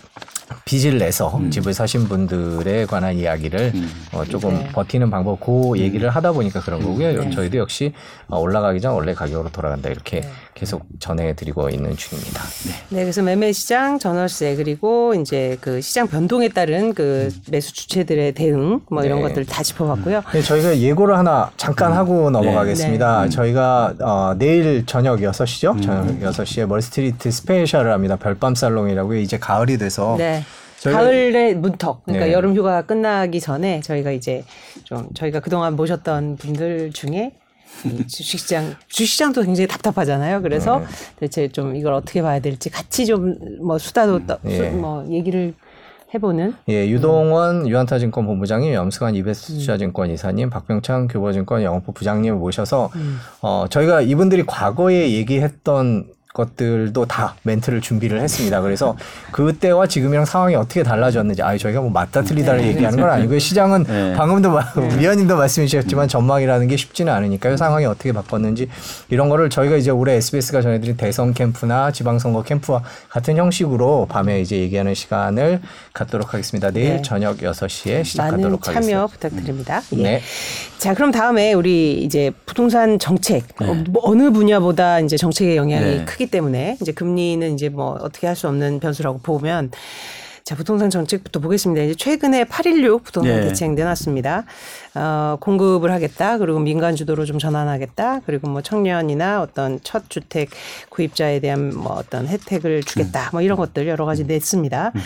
빚을 0.65 0.97
내서 0.97 1.37
음. 1.37 1.51
집을 1.51 1.73
사신 1.73 2.07
분들에 2.07 2.85
관한 2.85 3.15
이야기를 3.15 3.71
음. 3.75 3.91
어, 4.11 4.25
조금 4.25 4.55
네. 4.55 4.69
버티는 4.71 5.11
방법 5.11 5.39
그 5.39 5.77
얘기를 5.77 6.09
하다 6.09 6.31
보니까 6.31 6.61
그런 6.61 6.81
거고요. 6.81 7.23
네. 7.25 7.29
저희도 7.29 7.57
역시 7.57 7.93
어, 8.27 8.39
올라가기 8.39 8.81
전 8.81 8.93
원래 8.93 9.13
가격으로 9.13 9.49
돌아간다 9.49 9.89
이렇게 9.89 10.21
네. 10.21 10.29
계속 10.53 10.83
전해드리고 10.99 11.69
있는 11.69 11.95
중입니다. 11.95 12.41
네, 12.89 13.01
그래서 13.01 13.21
매매 13.21 13.51
시장, 13.51 13.99
전월세 13.99 14.55
그리고 14.55 15.13
이제 15.13 15.57
그 15.61 15.81
시장 15.81 16.07
변동에 16.07 16.49
따른 16.49 16.93
그 16.93 17.29
매수 17.49 17.73
주체들의 17.73 18.33
대응 18.33 18.81
뭐 18.89 19.03
이런 19.03 19.19
네. 19.19 19.27
것들 19.27 19.45
다 19.45 19.63
짚어봤고요. 19.63 20.23
네, 20.31 20.41
저희가 20.41 20.77
예고를 20.77 21.17
하나 21.17 21.51
잠깐 21.57 21.91
음. 21.91 21.97
하고 21.97 22.29
넘어가겠습니다. 22.29 23.23
네. 23.23 23.29
저희가 23.29 23.93
어, 24.01 24.35
내일 24.37 24.85
저녁 24.85 25.19
6시죠? 25.19 25.75
음. 25.75 25.81
저녁 25.81 26.19
6시에 26.19 26.65
멀스트리트 26.65 27.31
스페셜을 27.31 27.91
합니다. 27.91 28.15
별밤 28.15 28.55
살롱이라고 28.55 29.15
이제 29.15 29.37
가을이 29.37 29.77
돼서 29.77 30.15
네. 30.17 30.43
가을의 30.83 31.55
문턱, 31.55 32.03
그러니까 32.03 32.25
네. 32.25 32.33
여름 32.33 32.55
휴가가 32.55 32.81
끝나기 32.81 33.39
전에 33.39 33.79
저희가 33.79 34.11
이제 34.11 34.43
좀 34.83 35.07
저희가 35.13 35.39
그동안 35.39 35.75
모셨던 35.75 36.35
분들 36.35 36.91
중에 36.91 37.31
이 37.31 37.42
주식시장, 38.07 38.75
주식시장도 38.87 39.41
굉장히 39.43 39.67
답답하잖아요. 39.67 40.41
그래서 40.41 40.79
네. 40.79 40.85
대체 41.19 41.47
좀 41.49 41.75
이걸 41.75 41.93
어떻게 41.93 42.21
봐야 42.21 42.39
될지 42.39 42.69
같이 42.69 43.05
좀 43.05 43.35
뭐 43.61 43.77
수다도 43.77 44.25
떠, 44.25 44.37
예. 44.45 44.57
수- 44.57 44.63
뭐 44.77 45.05
얘기를 45.09 45.53
해보는 46.13 46.53
예, 46.69 46.87
유동원 46.89 47.67
유한타증권 47.67 48.25
본부장님, 48.27 48.71
염승환 48.73 49.15
이베스투자증권 49.15 50.11
이사님, 50.11 50.49
박병창 50.49 51.07
교보증권 51.07 51.63
영업부 51.63 51.91
부장님 51.91 52.35
모셔서 52.37 52.89
음. 52.95 53.17
어, 53.41 53.65
저희가 53.69 54.01
이분들이 54.01 54.43
과거에 54.45 55.11
얘기했던 55.11 56.05
것들도 56.33 57.05
다 57.05 57.35
멘트를 57.43 57.79
준비를 57.79 58.19
했습니다. 58.19 58.59
그래서 58.61 58.97
그때와 59.31 59.87
지금이랑 59.87 60.25
상황이 60.25 60.55
어떻게 60.55 60.81
달라졌는지, 60.81 61.43
아, 61.43 61.55
저희가 61.55 61.81
뭐 61.81 61.91
맞다 61.91 62.23
틀리다를 62.23 62.61
네. 62.61 62.67
얘기하는 62.69 62.99
건 62.99 63.09
아니고요. 63.09 63.37
시장은 63.37 63.83
네. 63.83 64.13
방금도 64.13 64.49
네. 64.49 64.97
위원님도 64.99 65.37
말씀해 65.37 65.67
주셨지만 65.67 66.07
전망이라는 66.07 66.67
게 66.67 66.75
쉽지는 66.75 67.13
않으니까요. 67.13 67.55
상황이 67.55 67.85
어떻게 67.85 68.11
바꿨는지 68.11 68.67
이런 69.09 69.29
거를 69.29 69.49
저희가 69.49 69.75
이제 69.77 69.91
올해 69.91 70.15
SBS가 70.15 70.61
전해드린 70.61 70.97
대선 70.97 71.33
캠프나 71.33 71.91
지방선거 71.91 72.41
캠프와 72.43 72.81
같은 73.09 73.37
형식으로 73.37 74.07
밤에 74.09 74.41
이제 74.41 74.57
얘기하는 74.57 74.95
시간을 74.95 75.61
갖도록 75.93 76.33
하겠습니다. 76.33 76.71
내일 76.71 76.95
네. 76.95 77.01
저녁 77.03 77.37
6시에 77.37 78.03
시작하도록 78.03 78.67
하겠습니다. 78.67 78.81
참여 78.81 79.07
부탁드립니다. 79.07 79.81
음. 79.93 79.99
예. 79.99 80.03
네. 80.03 80.21
자, 80.79 80.93
그럼 80.93 81.11
다음에 81.11 81.53
우리 81.53 82.03
이제 82.03 82.31
부동산 82.45 82.97
정책 82.99 83.43
네. 83.59 83.67
어, 83.67 83.73
뭐 83.89 84.01
어느 84.05 84.31
분야보다 84.31 84.99
이제 84.99 85.15
정책의 85.15 85.55
영향이 85.57 85.85
네. 85.85 86.05
크기 86.23 86.31
때문에 86.31 86.77
이제 86.81 86.91
금리는 86.93 87.53
이제 87.53 87.69
뭐 87.69 87.97
어떻게 88.01 88.27
할 88.27 88.33
수 88.33 88.47
없는 88.47 88.79
변수라고 88.79 89.19
보면 89.19 89.69
자, 90.43 90.55
부동산 90.55 90.89
정책부터 90.89 91.39
보겠습니다. 91.39 91.83
이제 91.83 91.95
최근에 91.95 92.45
816 92.45 93.03
부동산 93.03 93.41
네. 93.41 93.47
대책 93.47 93.73
내놨습니다. 93.73 94.43
어, 94.95 95.37
공급을 95.39 95.91
하겠다. 95.91 96.37
그리고 96.39 96.59
민간 96.59 96.95
주도로 96.95 97.25
좀 97.25 97.39
전환하겠다. 97.39 98.21
그리고 98.25 98.49
뭐 98.49 98.61
청년이나 98.61 99.41
어떤 99.41 99.79
첫 99.83 100.09
주택 100.09 100.49
구입자에 100.89 101.39
대한 101.39 101.73
뭐 101.75 101.93
어떤 101.93 102.27
혜택을 102.27 102.83
주겠다. 102.83 103.25
음. 103.25 103.29
뭐 103.33 103.41
이런 103.41 103.57
것들 103.57 103.87
여러 103.87 104.05
가지 104.05 104.23
냈습니다. 104.23 104.91
음. 104.95 105.01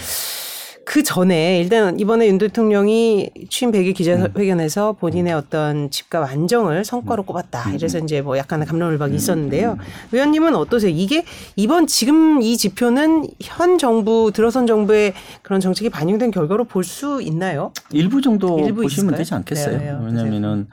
그 0.88 1.04
전에 1.04 1.60
일단 1.60 2.00
이번에 2.00 2.30
윤 2.30 2.38
대통령이 2.38 3.30
취임 3.50 3.74
100일 3.74 3.94
기자회견에서 3.94 4.94
본인의 4.94 5.34
어떤 5.34 5.92
집값 5.92 6.24
안정을 6.24 6.86
성과로 6.86 7.24
꼽았다. 7.24 7.74
이래서 7.74 8.00
이제 8.00 8.22
뭐 8.22 8.38
약간의 8.38 8.66
감론을박이 8.68 9.14
있었는데요. 9.14 9.78
의원님은 10.14 10.56
어떠세요? 10.56 10.90
이게 10.96 11.26
이번 11.58 11.88
지금 11.88 12.42
이 12.42 12.56
지표는 12.56 13.28
현 13.42 13.78
정부 13.78 14.32
들어선 14.34 14.66
정부의 14.66 15.14
그런 15.44 15.60
정책이 15.60 15.90
반영된 15.90 16.32
결과로 16.32 16.64
볼 16.64 16.86
수 16.88 17.22
있나요? 17.22 17.74
일부 17.92 18.22
정도 18.22 18.58
일부 18.60 18.84
보시면 18.84 18.88
있을까요? 18.88 19.18
되지 19.18 19.34
않겠어요? 19.34 19.78
네, 19.78 20.06
왜냐하면은 20.06 20.68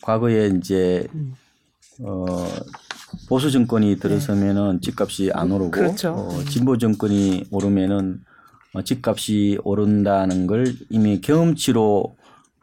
과거에 0.00 0.50
이제 0.58 1.06
음. 1.14 1.34
어 2.00 2.24
보수 3.28 3.50
정권이 3.50 3.98
들어서면은 3.98 4.80
집값이 4.80 5.30
안 5.34 5.52
오르고 5.52 5.70
그렇죠. 5.72 6.12
어, 6.12 6.42
진보 6.48 6.78
정권이 6.78 7.48
오르면은 7.50 8.20
어, 8.24 8.27
집값이 8.84 9.58
오른다는 9.64 10.46
걸 10.46 10.66
이미 10.90 11.20
경험치로 11.20 12.16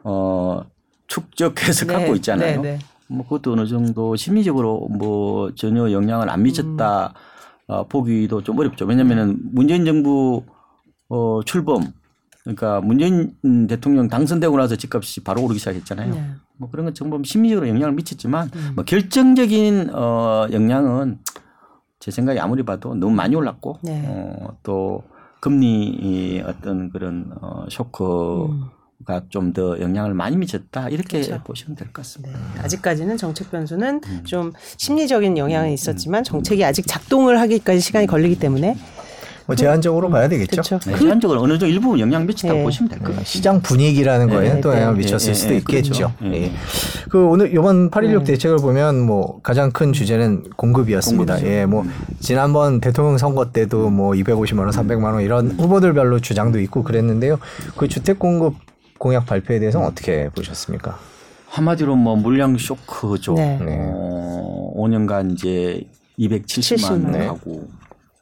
어, 0.04 0.62
축적해서 1.08 1.86
네. 1.86 1.92
갖고 1.92 2.14
있잖아요. 2.16 2.60
네, 2.60 2.76
네. 2.76 2.78
뭐 3.08 3.24
그것도 3.24 3.52
어느 3.52 3.66
정도 3.66 4.16
심리적으로 4.16 4.88
뭐 4.90 5.54
전혀 5.54 5.90
영향을 5.90 6.30
안 6.30 6.42
미쳤다 6.42 7.14
음. 7.14 7.72
어, 7.72 7.86
보기도 7.86 8.42
좀 8.42 8.58
어렵죠. 8.58 8.84
왜냐면은 8.84 9.38
문재인 9.42 9.84
정부 9.84 10.44
어, 11.08 11.40
출범 11.44 11.92
그러니까 12.42 12.80
문재인 12.80 13.34
대통령 13.68 14.08
당선되고 14.08 14.56
나서 14.56 14.76
집값이 14.76 15.24
바로 15.24 15.42
오르기 15.42 15.58
시작했잖아요. 15.58 16.14
네. 16.14 16.30
뭐 16.58 16.70
그런 16.70 16.86
건 16.86 16.94
전부 16.94 17.20
심리적으로 17.24 17.68
영향을 17.68 17.92
미쳤지만 17.94 18.50
음. 18.54 18.72
뭐 18.76 18.84
결정적인 18.84 19.90
어, 19.92 20.46
영향은 20.52 21.18
제 21.98 22.10
생각에 22.12 22.38
아무리 22.38 22.62
봐도 22.62 22.94
너무 22.94 23.14
많이 23.14 23.34
올랐고 23.34 23.80
네. 23.82 24.04
어, 24.06 24.56
또 24.62 25.02
금리 25.40 26.42
어떤 26.46 26.90
그런 26.90 27.32
어 27.40 27.66
쇼크가 27.70 28.48
음. 29.18 29.28
좀더 29.28 29.78
영향을 29.80 30.14
많이 30.14 30.36
미쳤다 30.36 30.88
이렇게 30.88 31.20
그렇죠. 31.20 31.42
보시면 31.44 31.76
될 31.76 31.88
것 31.88 32.02
같습니다. 32.02 32.38
네. 32.54 32.60
아직까지는 32.60 33.16
정책 33.16 33.50
변수는 33.50 34.00
음. 34.04 34.24
좀 34.24 34.52
심리적인 34.78 35.36
영향은 35.38 35.70
있었지만 35.70 36.24
정책이 36.24 36.64
아직 36.64 36.86
작동을 36.86 37.38
하기까지 37.40 37.80
시간이 37.80 38.06
걸리기 38.06 38.38
때문에 38.38 38.76
뭐 39.46 39.54
제한적으로 39.54 40.08
음. 40.08 40.12
봐야 40.12 40.28
되겠죠. 40.28 40.50
그렇죠. 40.62 40.78
네, 40.90 40.98
제한적으로 40.98 41.40
어느 41.42 41.52
정도 41.52 41.66
일부 41.66 41.98
영향 42.00 42.26
미쳤다고 42.26 42.58
네. 42.58 42.64
보시면 42.64 42.88
될 42.90 42.98
것 42.98 43.06
같아요. 43.10 43.24
시장 43.24 43.60
분위기라는 43.60 44.28
거에는 44.28 44.54
네, 44.56 44.60
또 44.60 44.70
네. 44.70 44.76
영향을 44.78 44.96
미쳤을 44.96 45.34
수도 45.34 45.54
있겠죠. 45.54 46.12
그렇죠. 46.18 46.42
그 47.08 47.24
오늘 47.26 47.52
이번 47.52 47.90
8.16 47.90 48.26
대책을 48.26 48.56
보면 48.58 49.00
뭐 49.00 49.40
가장 49.42 49.70
큰 49.70 49.92
주제는 49.92 50.50
공급이었습니다. 50.56 51.34
공급이죠. 51.34 51.54
예, 51.56 51.64
뭐 51.66 51.84
지난번 52.20 52.80
대통령 52.80 53.18
선거 53.18 53.52
때도 53.52 53.90
뭐 53.90 54.12
250만 54.12 54.58
원, 54.60 54.70
300만 54.70 55.04
원 55.14 55.22
이런 55.22 55.52
후보들별로 55.52 56.18
주장도 56.20 56.60
있고 56.60 56.82
그랬는데요. 56.82 57.38
그 57.76 57.86
주택 57.88 58.18
공급 58.18 58.54
공약 58.98 59.26
발표에 59.26 59.58
대해서는 59.60 59.86
어떻게 59.86 60.28
보셨습니까? 60.34 60.98
한마디로 61.48 61.94
뭐 61.96 62.16
물량 62.16 62.58
쇼크죠. 62.58 63.34
네. 63.34 63.58
어, 63.62 64.72
5년간 64.76 65.32
이제 65.34 65.82
270만 66.18 67.10
네. 67.12 67.26
가구 67.26 67.68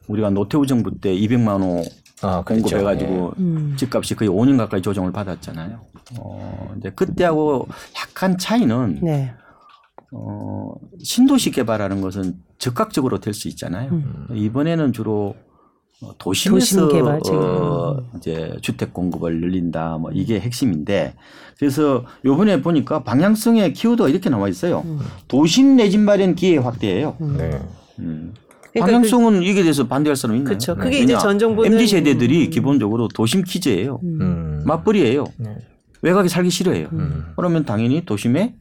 우리가 0.07 0.29
노태우 0.29 0.65
정부 0.65 0.99
때 0.99 1.13
200만 1.15 1.47
원 1.61 1.83
아, 2.21 2.43
그렇죠. 2.43 2.63
공급해가지고 2.63 3.33
예. 3.37 3.41
음. 3.41 3.75
집값이 3.77 4.15
거의 4.15 4.29
5년 4.29 4.57
가까이 4.57 4.81
조정을 4.81 5.11
받았잖아요. 5.11 5.79
어, 6.19 6.73
이제 6.77 6.91
그때하고 6.91 7.67
약간 7.99 8.37
차이는 8.37 8.99
네. 9.01 9.33
어, 10.11 10.73
신도시 11.03 11.51
개발하는 11.51 12.01
것은 12.01 12.35
적극적으로 12.57 13.19
될 13.19 13.33
수 13.33 13.47
있잖아요. 13.49 13.91
음. 13.91 14.27
이번에는 14.33 14.93
주로 14.93 15.35
도심에서 16.17 16.87
도심 16.87 16.97
개발, 16.97 17.19
어, 17.31 17.97
이제 18.17 18.55
주택 18.61 18.93
공급을 18.93 19.39
늘린다 19.41 19.97
뭐 19.97 20.11
이게 20.13 20.39
핵심인데 20.39 21.15
그래서 21.57 22.05
요번에 22.23 22.61
보니까 22.61 23.03
방향성의 23.03 23.73
키워드가 23.73 24.09
이렇게 24.09 24.29
나와 24.29 24.47
있어요. 24.47 24.81
음. 24.85 24.99
도심 25.27 25.75
내집 25.77 26.01
마련 26.01 26.35
기회 26.35 26.57
확대예요. 26.57 27.17
음. 27.21 27.37
네. 27.37 27.59
음. 27.99 28.33
그러니까 28.75 28.97
방향성은 28.97 29.39
그, 29.39 29.45
이게 29.45 29.61
대해서 29.61 29.87
반대할 29.87 30.15
사람이 30.17 30.39
있나요? 30.39 30.49
그렇죠. 30.49 30.75
그게 30.75 30.99
이제 30.99 31.17
전 31.17 31.39
정부는 31.39 31.73
MZ 31.73 31.87
세대들이 31.87 32.45
음. 32.45 32.49
기본적으로 32.49 33.07
도심 33.07 33.43
키즈예요. 33.43 33.99
음. 34.03 34.63
맞벌이에요. 34.65 35.25
네. 35.37 35.57
외곽에 36.01 36.27
살기 36.27 36.49
싫어해요. 36.49 36.89
음. 36.91 37.25
그러면 37.37 37.63
당연히 37.63 38.05
도심에 38.05 38.53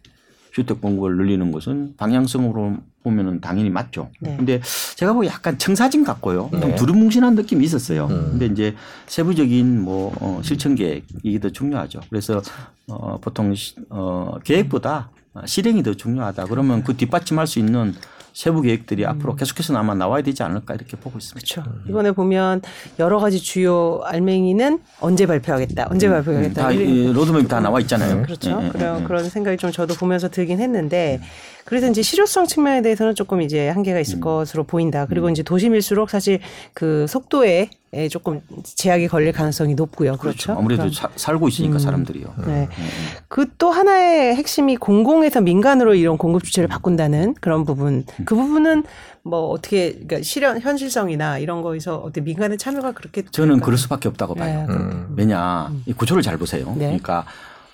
주택 0.52 0.80
공급을 0.80 1.16
늘리는 1.16 1.50
것은 1.50 1.94
방향성으로 1.96 2.76
보면은 3.02 3.40
당연히 3.40 3.70
맞죠. 3.70 4.10
네. 4.20 4.36
근데 4.36 4.60
제가 4.94 5.12
보기 5.12 5.26
약간 5.26 5.58
청사진 5.58 6.04
같고요. 6.04 6.48
네. 6.52 6.60
좀 6.60 6.76
두루뭉실한 6.76 7.34
느낌이 7.34 7.64
있었어요. 7.64 8.06
음. 8.06 8.28
근데 8.30 8.46
이제 8.46 8.74
세부적인 9.08 9.80
뭐 9.80 10.14
어, 10.20 10.40
실천 10.44 10.76
계획 10.76 11.04
이게 11.24 11.40
더 11.40 11.50
중요하죠. 11.50 12.00
그래서 12.08 12.40
어, 12.86 13.18
보통 13.20 13.52
어, 13.90 14.36
계획보다 14.44 15.10
실행이 15.44 15.82
더 15.82 15.94
중요하다. 15.94 16.44
그러면 16.44 16.84
그 16.84 16.96
뒷받침할 16.96 17.48
수 17.48 17.58
있는 17.58 17.94
세부 18.34 18.62
계획들이 18.62 19.04
음. 19.04 19.10
앞으로 19.10 19.36
계속해서 19.36 19.76
아마 19.76 19.94
나와야 19.94 20.22
되지 20.22 20.42
않을까 20.42 20.74
이렇게 20.74 20.96
보고 20.96 21.18
있습니다. 21.18 21.62
그렇죠. 21.62 21.80
이번에 21.88 22.10
보면 22.10 22.62
여러 22.98 23.20
가지 23.20 23.40
주요 23.40 24.00
알맹이는 24.04 24.80
언제 25.00 25.24
발표하겠다, 25.26 25.86
언제 25.88 26.08
음. 26.08 26.12
발표하겠다. 26.12 26.68
음. 26.70 27.06
다 27.06 27.12
로드맵 27.12 27.48
다 27.48 27.60
나와 27.60 27.80
있잖아요. 27.80 28.22
그렇죠. 28.22 28.60
네, 28.60 28.68
그런 28.70 28.98
네. 28.98 29.04
그런 29.04 29.30
생각이 29.30 29.56
좀 29.56 29.70
저도 29.70 29.94
보면서 29.94 30.28
들긴 30.28 30.60
했는데 30.60 31.20
그래서 31.64 31.88
이제 31.88 32.02
실효성 32.02 32.46
측면에 32.46 32.82
대해서는 32.82 33.14
조금 33.14 33.40
이제 33.40 33.68
한계가 33.68 33.98
있을 34.00 34.18
음. 34.18 34.20
것으로 34.20 34.64
보인다. 34.64 35.06
그리고 35.06 35.28
음. 35.28 35.32
이제 35.32 35.42
도심일수록 35.42 36.10
사실 36.10 36.40
그 36.74 37.06
속도에 37.08 37.70
조금 38.10 38.40
제약이 38.64 39.08
걸릴 39.08 39.32
가능성이 39.32 39.74
높고요. 39.74 40.16
그렇죠. 40.16 40.46
그렇죠. 40.46 40.58
아무래도 40.58 40.90
사, 40.90 41.08
살고 41.14 41.48
있으니까 41.48 41.76
음. 41.76 41.78
사람들이요. 41.78 42.34
네. 42.46 42.52
네. 42.52 42.68
그또 43.28 43.70
하나의 43.70 44.34
핵심이 44.34 44.76
공공에서 44.76 45.40
민간으로 45.40 45.94
이런 45.94 46.18
공급 46.18 46.44
주체를 46.44 46.68
바꾼다는 46.68 47.34
그런 47.40 47.64
부분. 47.64 48.04
음. 48.18 48.24
그 48.24 48.34
부분은 48.34 48.84
뭐 49.22 49.48
어떻게 49.48 49.92
그러니까 49.92 50.20
실현 50.22 50.60
현실성이나 50.60 51.38
이런 51.38 51.62
거에서 51.62 51.96
어떻게 51.96 52.20
민간의 52.20 52.58
참여가 52.58 52.92
그렇게 52.92 53.22
저는 53.30 53.54
될까요? 53.54 53.64
그럴 53.64 53.78
수밖에 53.78 54.08
없다고 54.08 54.34
봐요. 54.34 54.66
네. 54.68 54.74
음. 54.74 55.14
왜냐 55.16 55.72
이 55.86 55.92
구조를 55.94 56.22
잘 56.22 56.36
보세요. 56.36 56.66
네. 56.76 56.86
그러니까 56.86 57.24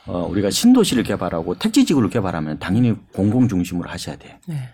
어, 0.07 0.27
우리가 0.31 0.51
신도시를 0.51 1.03
개발하고 1.03 1.55
택지지구를 1.57 2.11
개발하면 2.11 2.59
당연히 2.59 2.95
공공 3.13 3.49
중심으로 3.49 3.89
하셔야 3.89 4.17
돼요. 4.17 4.35
네. 4.47 4.69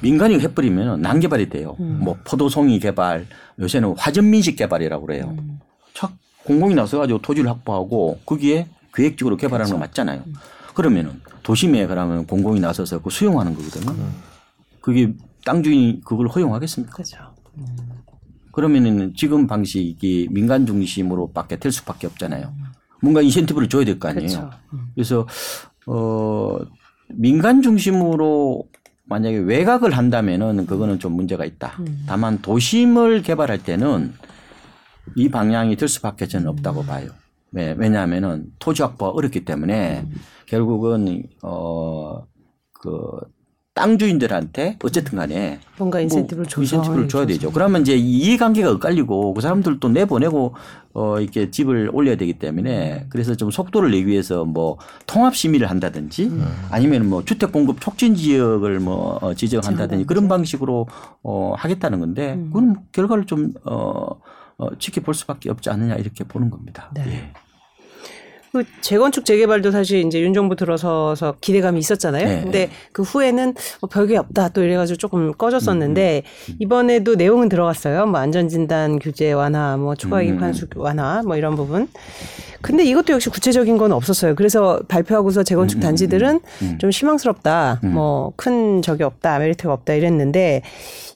민간이 0.00 0.38
해버리면 0.40 1.00
난개발이 1.00 1.48
돼요. 1.48 1.76
음. 1.80 2.00
뭐 2.02 2.16
포도송이 2.24 2.78
개발, 2.80 3.26
요새는 3.58 3.94
화전민식 3.96 4.56
개발이라고 4.56 5.06
그래요. 5.06 5.34
음. 5.38 5.58
착 5.94 6.12
공공이 6.44 6.74
나서가지고 6.74 7.20
토지를 7.22 7.48
확보하고 7.50 8.20
거기에 8.26 8.68
계획적으로 8.94 9.36
개발하는 9.36 9.66
그렇죠. 9.66 9.74
거 9.74 9.78
맞잖아요. 9.80 10.22
음. 10.26 10.34
그러면은 10.74 11.20
도심에 11.42 11.86
그러면 11.86 12.26
공공이 12.26 12.60
나서서 12.60 13.00
그 13.00 13.10
수용하는 13.10 13.54
거거든요. 13.54 13.92
음. 13.92 14.14
그게 14.80 15.12
땅 15.44 15.62
주인이 15.62 16.02
그걸 16.04 16.28
허용하겠습니까? 16.28 16.92
그렇죠. 16.92 17.16
음. 17.56 17.64
그러면은 18.52 19.12
지금 19.16 19.46
방식이 19.46 20.28
민간 20.30 20.66
중심으로 20.66 21.32
밖에 21.32 21.56
될 21.56 21.72
수밖에 21.72 22.06
없잖아요. 22.06 22.52
음. 22.96 23.00
뭔가 23.02 23.20
인센티브를 23.22 23.68
줘야 23.68 23.84
될 23.84 23.98
거 23.98 24.08
아니에요. 24.08 24.26
그렇죠. 24.28 24.50
음. 24.72 24.86
그래서 24.94 25.26
어 25.86 26.58
민간 27.14 27.62
중심으로 27.62 28.64
만약에 29.04 29.38
외곽을 29.38 29.92
한다면은 29.96 30.66
그거는 30.66 30.98
좀 30.98 31.12
문제가 31.12 31.44
있다. 31.44 31.76
음. 31.80 32.04
다만 32.08 32.42
도심을 32.42 33.22
개발할 33.22 33.62
때는 33.62 34.12
이 35.14 35.28
방향이 35.28 35.76
될 35.76 35.88
수밖에 35.88 36.26
저는 36.26 36.48
없다고 36.48 36.80
음. 36.80 36.86
봐요. 36.86 37.10
왜, 37.52 37.74
왜냐하면은 37.78 38.46
토지 38.58 38.82
확보가 38.82 39.12
어렵기 39.12 39.44
때문에 39.44 40.00
음. 40.00 40.14
결국은 40.46 41.22
어 41.42 42.22
그 42.78 43.18
땅 43.76 43.98
주인들한테 43.98 44.78
어쨌든 44.82 45.18
간에 45.18 45.60
뭔가 45.76 46.00
인센티브를 46.00 46.44
뭐 46.44 46.48
줘서 46.48 46.62
인센티브를 46.62 47.08
줘야 47.08 47.26
되죠. 47.26 47.52
그러면 47.52 47.82
이제 47.82 47.94
이해관계가 47.94 48.70
엇갈리고 48.70 49.34
그 49.34 49.42
사람들도 49.42 49.86
내보내고 49.90 50.54
어 50.94 51.20
이렇게 51.20 51.50
집을 51.50 51.90
올려야 51.92 52.16
되기 52.16 52.32
때문에 52.32 53.04
그래서 53.10 53.34
좀 53.34 53.50
속도를 53.50 53.90
내기 53.90 54.06
위해서 54.06 54.46
뭐 54.46 54.78
통합 55.06 55.36
심의를 55.36 55.68
한다든지 55.68 56.24
음. 56.24 56.46
아니면 56.70 57.06
뭐 57.06 57.22
주택 57.22 57.52
공급 57.52 57.82
촉진 57.82 58.14
지역을 58.14 58.80
뭐 58.80 59.18
어, 59.20 59.34
지정한다든지 59.34 60.06
그런 60.06 60.26
방식으로 60.26 60.86
어 61.22 61.52
하겠다는 61.58 62.00
건데 62.00 62.32
음. 62.32 62.46
그건 62.46 62.76
결과를 62.92 63.26
좀 63.26 63.52
어, 63.64 64.08
어 64.56 64.78
지켜볼 64.78 65.12
수밖에 65.12 65.50
없지 65.50 65.68
않느냐 65.68 65.96
이렇게 65.96 66.24
보는 66.24 66.48
겁니다. 66.48 66.90
네. 66.94 67.04
예. 67.08 67.45
그 68.56 68.64
재건축 68.80 69.26
재개발도 69.26 69.70
사실 69.70 70.06
이제 70.06 70.18
윤 70.22 70.32
정부 70.32 70.56
들어서서 70.56 71.34
기대감이 71.42 71.78
있었잖아요. 71.78 72.26
네. 72.26 72.40
근데 72.42 72.70
그 72.92 73.02
후에는 73.02 73.54
뭐 73.82 73.90
별게 73.90 74.16
없다 74.16 74.48
또 74.48 74.62
이래가지고 74.62 74.96
조금 74.96 75.32
꺼졌었는데 75.34 76.22
음, 76.48 76.54
이번에도 76.58 77.16
내용은 77.16 77.50
들어갔어요. 77.50 78.06
뭐 78.06 78.18
안전진단 78.18 78.98
규제 78.98 79.32
완화, 79.32 79.76
뭐 79.76 79.94
초과이익 79.94 80.34
음. 80.34 80.42
환수 80.42 80.68
완화, 80.76 81.22
뭐 81.22 81.36
이런 81.36 81.54
부분. 81.54 81.88
근데 82.62 82.82
이것도 82.84 83.12
역시 83.12 83.28
구체적인 83.28 83.76
건 83.76 83.92
없었어요. 83.92 84.34
그래서 84.34 84.80
발표하고서 84.88 85.42
재건축 85.42 85.76
음, 85.76 85.80
음, 85.80 85.82
단지들은 85.82 86.40
음. 86.62 86.78
좀 86.78 86.90
실망스럽다. 86.90 87.80
음. 87.84 87.92
뭐큰 87.92 88.80
적이 88.80 89.02
없다. 89.02 89.38
메리트가 89.38 89.70
없다 89.70 89.92
이랬는데 89.92 90.62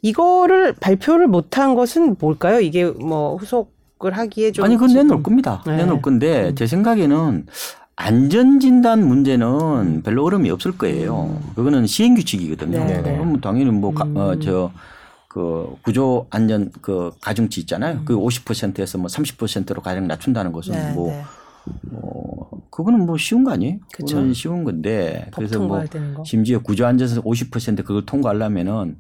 이거를 0.03 0.75
발표를 0.75 1.27
못한 1.27 1.75
것은 1.75 2.17
뭘까요? 2.21 2.61
이게 2.61 2.85
뭐 2.85 3.37
후속 3.37 3.80
을 4.03 4.17
하기에 4.17 4.53
좀 4.53 4.65
아니 4.65 4.77
그건 4.77 4.95
내놓을 4.95 5.23
겁니다. 5.23 5.63
네. 5.67 5.77
내놓을 5.77 6.01
건데 6.01 6.55
제 6.55 6.67
생각에는 6.67 7.47
안전진단 7.97 9.07
문제는 9.07 10.03
별로 10.03 10.25
어려움이 10.25 10.51
없을 10.51 10.79
거예요. 10.79 11.39
그거는 11.55 11.87
시행 11.87 12.15
규칙이거든요. 12.15 12.79
음. 12.79 12.87
네, 12.87 13.03
네. 13.03 13.13
그럼 13.13 13.41
당연히 13.43 13.71
뭐 13.71 13.91
음. 13.91 14.15
뭐저 14.15 14.71
그 15.29 15.77
구조 15.83 16.27
안전 16.31 16.71
그 16.81 17.11
가중치 17.21 17.61
있잖아요. 17.61 18.01
그 18.07 18.17
50%에서 18.17 18.97
뭐 18.97 19.09
30%로 19.09 19.83
가량 19.83 20.07
낮춘다는 20.09 20.53
것은 20.53 20.73
음. 20.73 20.79
네, 20.79 20.93
뭐 20.95 21.09
네. 21.11 21.23
어, 21.93 22.49
그거는 22.71 23.05
뭐 23.05 23.19
쉬운 23.19 23.45
거 23.45 23.53
아니에요? 23.53 23.77
그건 23.93 24.33
쉬운 24.33 24.65
건데 24.65 25.27
법 25.31 25.41
그래서 25.41 25.59
뭐. 25.59 25.85
심지어 26.25 26.61
구조 26.61 26.87
안전에서 26.87 27.21
50% 27.21 27.85
그걸 27.85 28.07
통과하려면은 28.07 28.97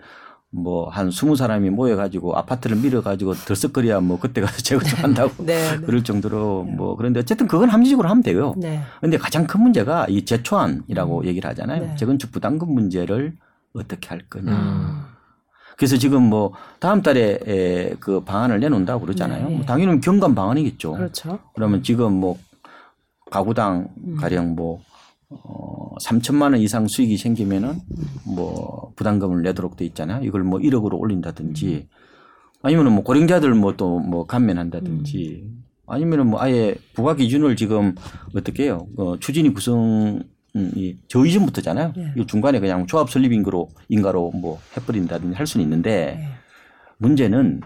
뭐 0.52 0.88
한 0.90 1.10
스무 1.10 1.36
사람이 1.36 1.70
모여가지고 1.70 2.36
아파트를 2.36 2.76
밀어가지고 2.76 3.34
들썩거려야 3.34 4.00
뭐 4.00 4.18
그때 4.18 4.40
가서 4.40 4.58
재건축한다고 4.62 5.44
네, 5.44 5.76
네. 5.76 5.80
그럴 5.80 6.02
정도로 6.02 6.64
뭐 6.64 6.96
그런데 6.96 7.20
어쨌든 7.20 7.46
그건 7.46 7.68
합리적으로 7.70 8.08
하면 8.08 8.22
돼요. 8.22 8.54
네. 8.56 8.80
근데 9.00 9.16
가장 9.16 9.46
큰 9.46 9.62
문제가 9.62 10.06
이 10.08 10.24
재초안이라고 10.24 11.24
얘기를 11.26 11.48
하잖아요. 11.50 11.80
네. 11.86 11.96
재건축 11.96 12.32
부담금 12.32 12.72
문제를 12.72 13.36
어떻게 13.74 14.08
할 14.08 14.20
거냐. 14.28 14.52
음. 14.52 15.02
그래서 15.76 15.96
지금 15.96 16.24
뭐 16.24 16.52
다음 16.78 17.00
달에 17.00 17.38
에, 17.46 17.94
그 18.00 18.20
방안을 18.24 18.60
내놓는다고 18.60 19.00
그러잖아요. 19.00 19.48
네. 19.48 19.56
뭐 19.56 19.64
당연히 19.64 20.00
경감 20.00 20.34
방안이겠죠. 20.34 20.92
그렇죠. 20.92 21.38
그러면 21.54 21.82
지금 21.82 22.12
뭐 22.14 22.36
가구당 23.30 23.88
음. 24.04 24.16
가령 24.16 24.56
뭐 24.56 24.82
어, 25.30 25.59
3천만 26.00 26.52
원 26.52 26.56
이상 26.58 26.86
수익이 26.86 27.16
생기면은 27.16 27.80
뭐 28.26 28.92
부담금을 28.96 29.42
내도록 29.42 29.76
돼 29.76 29.84
있잖아요. 29.86 30.24
이걸 30.24 30.42
뭐 30.42 30.58
1억으로 30.58 30.98
올린다든지 30.98 31.88
아니면은 32.62 32.92
뭐 32.92 33.02
고령자들 33.04 33.54
뭐 33.54 33.76
또뭐 33.76 34.26
감면한다든지 34.26 35.44
아니면은 35.86 36.28
뭐 36.28 36.40
아예 36.40 36.74
부과 36.94 37.14
기준을 37.14 37.56
지금 37.56 37.94
어떻게 38.34 38.64
해요? 38.64 38.86
어, 38.96 39.18
추진이 39.18 39.52
구성 39.52 40.22
음, 40.56 40.72
이저 40.74 41.24
이전부터잖아요. 41.24 41.92
예. 41.96 42.12
이 42.16 42.26
중간에 42.26 42.58
그냥 42.60 42.86
조합 42.86 43.10
설립 43.10 43.32
인가로 43.32 43.68
인가로 43.88 44.32
뭐 44.32 44.58
해버린다든지 44.76 45.36
할 45.36 45.46
수는 45.46 45.64
있는데 45.64 46.16
네. 46.18 46.28
문제는 46.98 47.60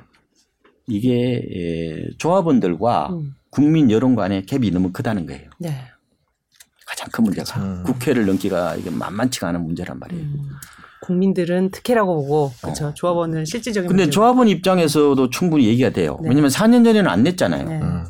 이게 0.87 1.43
에, 1.51 2.09
조합원들과 2.19 3.11
음. 3.13 3.35
국민 3.51 3.91
여론 3.91 4.15
간의 4.15 4.43
갭이 4.43 4.73
너무 4.73 4.93
크다는 4.93 5.27
거예요. 5.27 5.49
네. 5.59 5.71
가장 6.87 7.09
큰 7.11 7.25
문제가 7.25 7.61
음. 7.61 7.83
국회를 7.85 8.27
넘기가 8.27 8.75
이게 8.77 8.91
만만치가 8.91 9.49
않은 9.49 9.65
문제란 9.65 9.99
말이에요. 9.99 10.23
음. 10.25 10.43
국민들은 11.03 11.71
특혜라고 11.71 12.15
보고 12.15 12.53
그렇죠. 12.63 12.93
조합원은 12.95 13.45
실질적인 13.45 13.87
어. 13.87 13.89
근데 13.89 14.05
문제고. 14.05 14.11
조합원 14.15 14.49
입장에서도 14.49 15.31
충분히 15.31 15.67
얘기가 15.67 15.91
돼요. 15.91 16.19
네. 16.23 16.31
왜냐하면 16.31 16.51
4년 16.51 16.85
전에는 16.85 17.09
안 17.09 17.23
냈잖아요. 17.23 17.69
네. 17.69 17.81
음. 17.81 18.05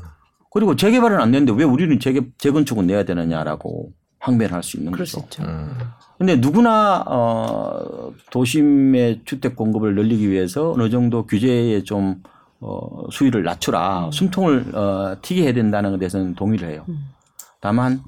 그리고 0.53 0.77
재개발은 0.77 1.21
안 1.21 1.33
냈는데 1.33 1.53
왜 1.59 1.65
우리는 1.65 1.99
재개, 1.99 2.21
재건축은 2.39 2.87
내야 2.87 3.05
되느냐라고 3.05 3.93
항변할 4.21 4.63
수 4.63 4.77
있는 4.77 4.93
거죠. 4.93 5.21
있죠. 5.21 5.43
음. 5.43 5.77
근데 6.17 6.37
누구나 6.37 7.03
어 7.07 8.13
도심의 8.31 9.23
주택 9.25 9.57
공급을 9.57 9.97
늘리기 9.97 10.31
위해서 10.31 10.71
어느 10.73 10.89
정도 10.89 11.27
규제에 11.27 11.83
좀 11.83 12.23
어, 12.61 13.11
수위를 13.11 13.43
낮추라 13.43 14.11
숨통을 14.13 14.75
어, 14.75 15.17
튀게 15.21 15.43
해야 15.43 15.53
된다는 15.53 15.91
것에 15.91 15.99
대해서는 15.99 16.35
동의를 16.35 16.71
해요. 16.71 16.85
음. 16.89 17.09
다만 17.61 18.01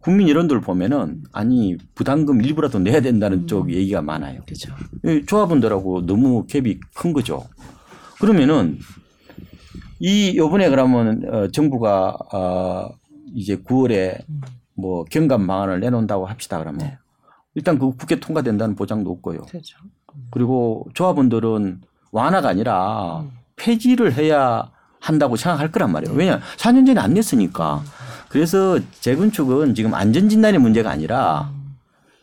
국민 0.00 0.28
여론들 0.28 0.60
보면은 0.60 1.22
아니 1.32 1.76
부담금 1.94 2.42
일부라도 2.42 2.78
내야 2.78 3.00
된다는 3.00 3.46
쪽 3.46 3.72
얘기가 3.72 4.02
많아요. 4.02 4.40
그렇죠. 4.44 4.74
이 5.04 5.24
조합원들하고 5.26 6.06
너무 6.06 6.46
갭이 6.46 6.80
큰 6.94 7.12
거죠. 7.12 7.44
그러면은 8.20 8.78
이 10.00 10.36
요번에 10.36 10.68
그러면 10.68 11.22
어, 11.32 11.48
정부가 11.48 12.16
어, 12.32 12.90
이제 13.34 13.56
9월에 13.56 14.24
뭐 14.74 15.04
경감 15.04 15.46
방안을 15.46 15.80
내놓는다고 15.80 16.26
합시다 16.26 16.58
그러면 16.58 16.80
네. 16.80 16.98
일단 17.54 17.78
그 17.78 17.94
국회 17.94 18.18
통과된다는 18.18 18.74
보장도 18.74 19.10
없고요. 19.10 19.42
그렇죠. 19.42 19.76
그리고 20.30 20.86
조합원들은 20.94 21.82
완화가 22.10 22.48
아니라 22.48 23.24
폐지를 23.56 24.14
해야 24.14 24.70
한다고 25.00 25.36
생각할 25.36 25.70
거란 25.70 25.92
말이에요. 25.92 26.16
왜냐 26.16 26.40
4년 26.56 26.86
전에 26.86 27.00
안 27.00 27.14
냈으니까. 27.14 27.82
그래서 28.32 28.78
재건축은 29.00 29.74
지금 29.74 29.92
안전진단의 29.92 30.58
문제가 30.58 30.90
아니라 30.90 31.52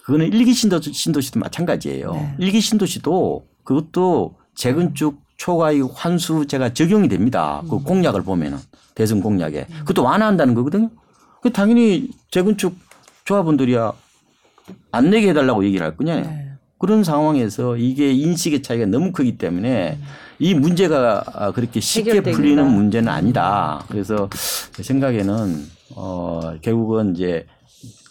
그거는 0.02 0.34
일기 0.34 0.56
신도시, 0.56 0.92
신도시도 0.92 1.40
마찬가지예요. 1.40 2.14
네. 2.14 2.36
일기 2.40 2.62
신도시도 2.62 3.46
그것도 3.64 4.36
재건축 4.56 5.22
초과이익 5.38 5.86
환수제가 5.94 6.74
적용이 6.74 7.10
됩니다. 7.10 7.62
그 7.70 7.78
공약을 7.78 8.24
보면은 8.24 8.58
대선 8.96 9.22
공약에 9.22 9.68
그것도 9.82 10.04
완화한다는 10.04 10.56
거거든요. 10.56 10.90
그 11.44 11.52
당연히 11.52 12.10
재건축 12.32 12.76
조합원들이야 13.26 13.94
안 14.92 15.10
내게 15.12 15.30
해달라고 15.30 15.64
얘기를 15.64 15.86
할 15.86 15.96
거냐. 15.96 16.22
네. 16.22 16.54
그런 16.80 17.04
상황에서 17.04 17.78
이게 17.78 18.12
인식의 18.14 18.64
차이가 18.64 18.88
너무 18.88 19.12
크기 19.12 19.38
때문에 19.38 20.00
이 20.40 20.56
문제가 20.56 21.24
아, 21.36 21.52
그렇게 21.52 21.80
쉽게 21.80 22.10
해결되기가. 22.10 22.36
풀리는 22.36 22.68
문제는 22.68 23.10
아니다. 23.10 23.84
그래서 23.90 24.28
제 24.72 24.82
생각에는 24.82 25.78
어 25.96 26.54
결국은 26.62 27.16
이제 27.16 27.46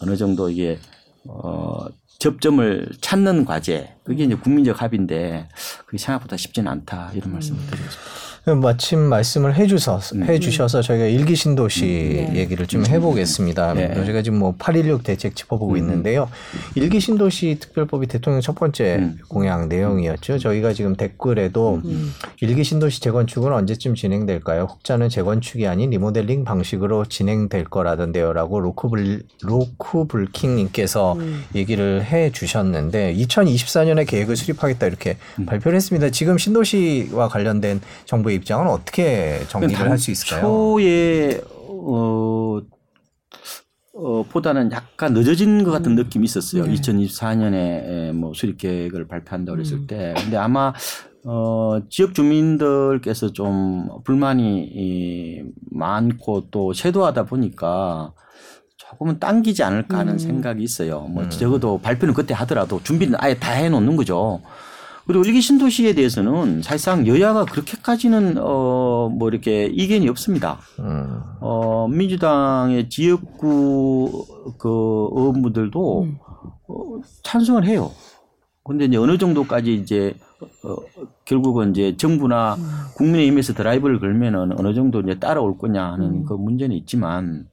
어느 0.00 0.16
정도 0.16 0.50
이게 0.50 0.78
어 1.26 1.86
접점을 2.18 2.88
찾는 3.00 3.44
과제 3.44 3.94
그게 4.04 4.24
이제 4.24 4.34
국민적 4.34 4.82
합의인데 4.82 5.48
그게 5.86 5.98
생각보다 5.98 6.36
쉽지는 6.36 6.70
않다 6.70 7.12
이런 7.14 7.32
말씀을 7.32 7.60
드리겠습니다. 7.66 8.28
마침 8.54 9.00
말씀을 9.00 9.56
해주셔서, 9.56 10.16
음. 10.16 10.22
해주셔서 10.24 10.82
저희가 10.82 11.06
일기 11.06 11.34
신도시 11.34 11.84
네. 12.32 12.36
얘기를 12.36 12.66
좀 12.66 12.86
해보겠습니다. 12.86 13.74
네. 13.74 13.94
저희가 13.94 14.22
지금 14.22 14.38
뭐 14.38 14.54
816 14.58 15.02
대책 15.02 15.36
짚어보고 15.36 15.76
있는데요. 15.76 16.28
일기 16.74 17.00
신도시 17.00 17.58
특별법이 17.60 18.06
대통령 18.06 18.40
첫 18.40 18.54
번째 18.54 18.96
음. 19.00 19.18
공약 19.28 19.68
내용이었죠. 19.68 20.38
저희가 20.38 20.72
지금 20.72 20.96
댓글에도 20.96 21.82
음. 21.84 22.12
일기 22.40 22.62
신도시 22.62 23.00
재건축은 23.00 23.52
언제쯤 23.52 23.96
진행될까요? 23.96 24.68
혹자는 24.70 25.08
재건축이 25.08 25.66
아닌 25.66 25.90
리모델링 25.90 26.44
방식으로 26.44 27.06
진행될 27.06 27.64
거라던데요라고 27.64 28.60
로크블, 28.60 29.22
로크블킹님께서 29.42 31.14
음. 31.14 31.44
얘기를 31.56 32.04
해 32.04 32.30
주셨는데 32.30 33.14
2024년에 33.16 34.06
계획을 34.06 34.36
수립하겠다 34.36 34.86
이렇게 34.86 35.16
음. 35.40 35.46
발표를 35.46 35.74
했습니다. 35.76 36.10
지금 36.10 36.38
신도시와 36.38 37.28
관련된 37.28 37.80
정부의 38.04 38.36
입장은 38.36 38.68
어떻게 38.68 39.40
정리를 39.48 39.78
할 39.78 39.98
수 39.98 40.12
있을까요? 40.12 40.42
초에 40.42 41.40
어, 41.56 42.60
어, 43.94 44.22
보다는 44.30 44.70
약간 44.70 45.12
늦어진 45.12 45.64
것 45.64 45.72
같은 45.72 45.96
느낌이 45.96 46.24
있었어요. 46.24 46.66
네. 46.66 46.74
2024년에 46.74 48.12
뭐 48.12 48.32
수립 48.32 48.58
계획을 48.58 49.08
발표한다고 49.08 49.56
그랬을 49.56 49.78
음. 49.78 49.86
때. 49.88 50.14
근데 50.16 50.36
아마 50.36 50.72
어, 51.24 51.80
지역 51.90 52.14
주민들께서 52.14 53.32
좀 53.32 53.88
불만이 54.04 54.70
이, 54.72 55.42
많고 55.70 56.50
또 56.50 56.72
쇄도하다 56.72 57.24
보니까 57.26 58.12
조금은 58.76 59.18
당기지 59.18 59.62
않을까 59.62 59.98
하는 59.98 60.14
음. 60.14 60.18
생각이 60.18 60.62
있어요. 60.62 61.02
뭐 61.02 61.24
음. 61.24 61.30
적어도 61.30 61.78
발표는 61.78 62.14
그때 62.14 62.32
하더라도 62.34 62.80
준비는 62.82 63.16
아예 63.18 63.34
다 63.34 63.52
해놓는 63.52 63.96
거죠. 63.96 64.40
그리고 65.06 65.24
일기 65.24 65.40
신도시에 65.40 65.94
대해서는 65.94 66.60
사실상 66.62 67.06
여야가 67.06 67.46
그렇게까지는 67.46 68.36
어, 68.38 69.08
뭐 69.08 69.28
이렇게 69.30 69.64
이견이 69.64 70.06
없습니다. 70.10 70.58
음. 70.80 71.20
어, 71.40 71.88
민주당의 71.88 72.90
지역구 72.90 74.26
그 74.58 74.68
의원분들도 75.12 76.02
음. 76.02 76.18
어, 76.68 77.00
찬성을 77.22 77.64
해요. 77.64 77.90
근데 78.68 78.84
이제 78.84 78.98
어느 78.98 79.16
정도까지 79.16 79.74
이제 79.74 80.14
어, 80.62 80.76
결국은 81.24 81.70
이제 81.70 81.96
정부나 81.96 82.56
국민의힘에서 82.96 83.54
드라이브를 83.54 83.98
걸면은 83.98 84.58
어느 84.58 84.74
정도 84.74 85.00
이제 85.00 85.18
따라올 85.18 85.56
거냐 85.56 85.92
하는 85.92 86.06
음. 86.06 86.24
그 86.26 86.34
문제는 86.34 86.76
있지만 86.76 87.46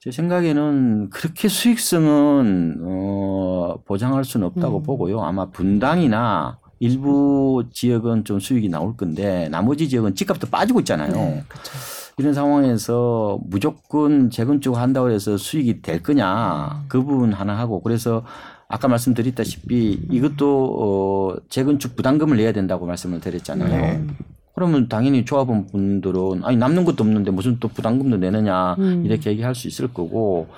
제 0.00 0.10
생각에는 0.10 1.10
그렇게 1.10 1.48
수익성은 1.48 2.78
어, 2.82 3.74
보장할 3.84 4.24
수는 4.24 4.46
없다고 4.46 4.78
음. 4.78 4.82
보고요. 4.82 5.20
아마 5.20 5.50
분당이나 5.50 6.58
일부 6.80 7.64
지역은 7.70 8.24
좀 8.24 8.40
수익이 8.40 8.68
나올 8.68 8.96
건데 8.96 9.48
나머지 9.50 9.88
지역은 9.88 10.14
집값도 10.14 10.46
빠지고 10.46 10.80
있잖아요. 10.80 11.12
네, 11.12 11.44
그렇죠. 11.48 11.72
이런 12.16 12.32
상황에서 12.32 13.38
무조건 13.44 14.30
재건축 14.30 14.76
한다고 14.76 15.10
해서 15.10 15.36
수익이 15.36 15.82
될 15.82 16.02
거냐 16.02 16.84
그 16.88 17.02
부분 17.02 17.32
하나 17.32 17.56
하고 17.56 17.80
그래서 17.80 18.24
아까 18.68 18.86
말씀드렸다시피 18.86 19.98
이것도 20.10 20.76
어 20.78 21.36
재건축 21.48 21.96
부담금을 21.96 22.36
내야 22.36 22.52
된다고 22.52 22.84
말씀을 22.86 23.20
드렸잖아요. 23.20 23.68
네. 23.80 24.06
그러면 24.54 24.88
당연히 24.88 25.24
조합원 25.24 25.66
분들은 25.68 26.44
아니 26.44 26.56
남는 26.56 26.84
것도 26.84 27.02
없는데 27.02 27.30
무슨 27.30 27.58
또 27.60 27.68
부담금도 27.68 28.18
내느냐 28.18 28.74
음. 28.78 29.06
이렇게 29.06 29.30
얘기할 29.30 29.54
수 29.54 29.68
있을 29.68 29.88
거고 29.88 30.48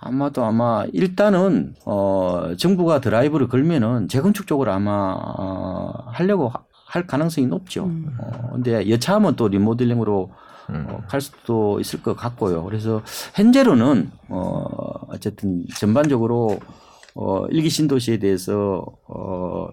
아마도 0.00 0.44
아마 0.44 0.84
일단은 0.92 1.74
어 1.84 2.52
정부가 2.56 3.00
드라이브를 3.00 3.48
걸면은 3.48 4.08
재건축 4.08 4.46
쪽으로 4.46 4.72
아마 4.72 5.14
어 5.18 6.04
하려고 6.06 6.48
하- 6.48 6.62
할 6.86 7.06
가능성이 7.06 7.46
높죠. 7.48 7.84
음. 7.84 8.16
어 8.18 8.50
근데 8.52 8.88
여차하면 8.88 9.36
또 9.36 9.48
리모델링으로 9.48 10.30
음. 10.70 10.86
어, 10.88 11.02
갈 11.08 11.20
수도 11.20 11.80
있을 11.80 12.00
것 12.02 12.16
같고요. 12.16 12.64
그래서 12.64 13.02
현재로는 13.34 14.10
어 14.28 14.64
어쨌든 15.08 15.64
전반적으로 15.76 16.58
어 17.14 17.46
일기 17.50 17.68
신도시에 17.70 18.18
대해서 18.18 18.84
어 19.08 19.68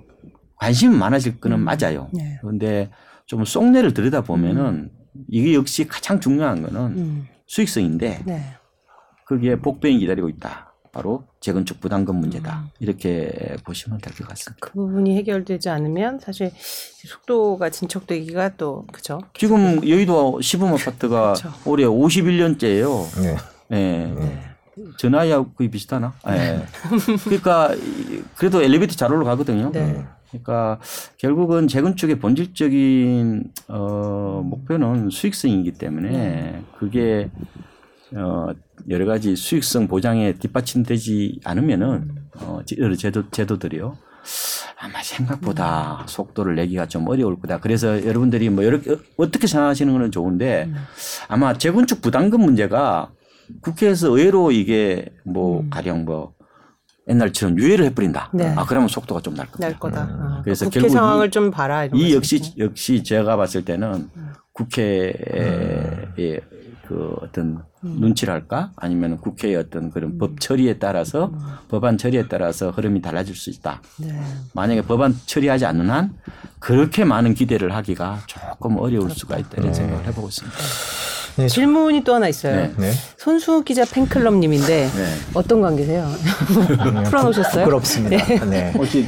관심이 0.58 0.96
많아질 0.96 1.40
거는 1.40 1.60
맞아요. 1.60 2.10
네. 2.14 2.38
그런데 2.42 2.90
좀 3.26 3.44
속내를 3.46 3.94
들여다 3.94 4.22
보면은 4.22 4.92
이게 5.28 5.54
역시 5.56 5.88
가장 5.88 6.20
중요한 6.20 6.62
거는 6.62 6.80
음. 6.98 7.28
수익성인데 7.48 8.24
네. 8.26 8.44
거기에 9.28 9.56
복병이 9.58 10.00
기다리고 10.00 10.30
있다. 10.30 10.68
바로 10.94 11.24
재건축 11.40 11.80
부담금 11.80 12.18
문제다. 12.18 12.60
음. 12.60 12.68
이렇게 12.80 13.56
보시면 13.66 14.00
될 14.00 14.14
것 14.14 14.28
같습니다. 14.28 14.58
그 14.60 14.74
부분이 14.74 15.16
해결되지 15.18 15.70
않으면 15.70 16.20
사실 16.20 16.52
속도가 16.58 17.70
진척되기가 17.70 18.58
또 18.58 18.86
그죠. 18.92 19.20
지금 19.34 19.88
여의도 19.88 20.42
시범 20.42 20.74
아파트가 20.74 21.34
그쵸. 21.34 21.50
올해 21.66 21.86
51년째예요. 21.86 23.22
네. 23.22 23.38
예. 23.78 24.51
전화야 24.98 25.44
거의 25.58 25.70
비슷하나? 25.70 26.14
예. 26.30 26.62
그러니까 27.24 27.74
이- 27.76 28.22
그래도 28.36 28.62
엘리베이터 28.62 28.96
잘 28.96 29.12
올라가거든요. 29.14 29.72
네. 29.72 30.06
그러니까 30.30 30.80
결국은 31.18 31.68
재건축의 31.68 32.20
본질적인 32.20 33.44
어 33.68 34.42
목표는 34.46 35.10
수익성이기 35.10 35.74
때문에 35.74 36.10
네. 36.10 36.62
그게 36.80 37.30
어 38.16 38.48
여러 38.90 39.06
가지 39.06 39.36
수익성 39.36 39.88
보장에 39.88 40.34
뒷받침되지 40.34 41.42
않으면은 41.44 42.16
어 42.40 42.62
여러 42.78 42.96
제도 42.96 43.30
제도들이요. 43.30 43.98
아마 44.80 45.02
생각보다 45.04 46.04
속도를 46.08 46.56
내기가 46.56 46.88
좀 46.88 47.08
어려울 47.08 47.40
거다. 47.40 47.60
그래서 47.60 48.04
여러분들이 48.06 48.50
뭐 48.50 48.64
여러 48.64 48.80
어떻게 49.18 49.48
생각하시는 49.48 49.92
거는 49.92 50.12
좋은데 50.12 50.72
아마 51.28 51.58
재건축 51.58 52.02
부담금 52.02 52.42
문제가 52.42 53.12
국회에서 53.62 54.10
의외로 54.10 54.52
이게 54.52 55.06
뭐 55.26 55.66
가령 55.70 56.06
뭐 56.06 56.34
옛날처럼 57.10 57.58
유예를 57.58 57.86
해버린다. 57.86 58.30
네. 58.34 58.54
아 58.56 58.66
그러면 58.66 58.88
속도가 58.88 59.22
좀 59.22 59.36
날 59.36 59.48
거다. 59.48 59.68
날 59.68 59.80
거다. 59.80 60.02
아, 60.02 60.42
그래서 60.44 60.66
국회 60.66 60.80
결국 60.82 60.94
상황을 60.94 61.28
이- 61.28 61.32
좀 61.32 61.52
봐라. 61.52 61.86
이런 61.86 61.98
이 62.00 62.14
역시 62.14 62.36
말씀이시죠? 62.36 62.64
역시 62.64 63.04
제가 63.04 63.36
봤을 63.38 63.66
때는 63.66 64.10
국회의 64.54 66.42
그 66.88 67.16
어떤 67.22 67.64
눈치랄까 67.82 68.72
아니면 68.76 69.18
국회의 69.18 69.56
어떤 69.56 69.90
그런 69.92 70.18
법 70.18 70.40
처리에 70.40 70.78
따라서 70.78 71.32
법안 71.70 71.98
처리에 71.98 72.28
따라서 72.28 72.70
흐름이 72.72 73.02
달라질 73.02 73.36
수 73.36 73.50
있다. 73.50 73.82
네. 74.00 74.20
만약에 74.54 74.82
법안 74.84 75.16
처리하지 75.26 75.66
않는 75.66 75.90
한 75.90 76.14
그렇게 76.60 77.06
많은 77.06 77.34
기대를 77.34 77.74
하기가 77.74 78.20
조금 78.28 78.78
어려울 78.78 79.10
수가 79.12 79.38
있다 79.38 79.50
이런 79.58 79.74
생각을 79.74 80.06
해보고 80.08 80.28
있습니다. 80.28 80.58
네, 81.36 81.48
질문이 81.48 82.04
또 82.04 82.14
하나 82.16 82.28
있어요. 82.28 82.56
네. 82.56 82.72
네. 82.78 82.92
손수 83.18 83.64
기자 83.64 83.86
팬클럽님인데 83.86 84.90
네. 84.94 85.14
어떤 85.34 85.62
관계세요? 85.62 86.10
풀어놓으셨어요? 87.06 87.66
부끄럽습니다. 87.66 88.46
네. 88.46 88.72
혹시 88.76 89.08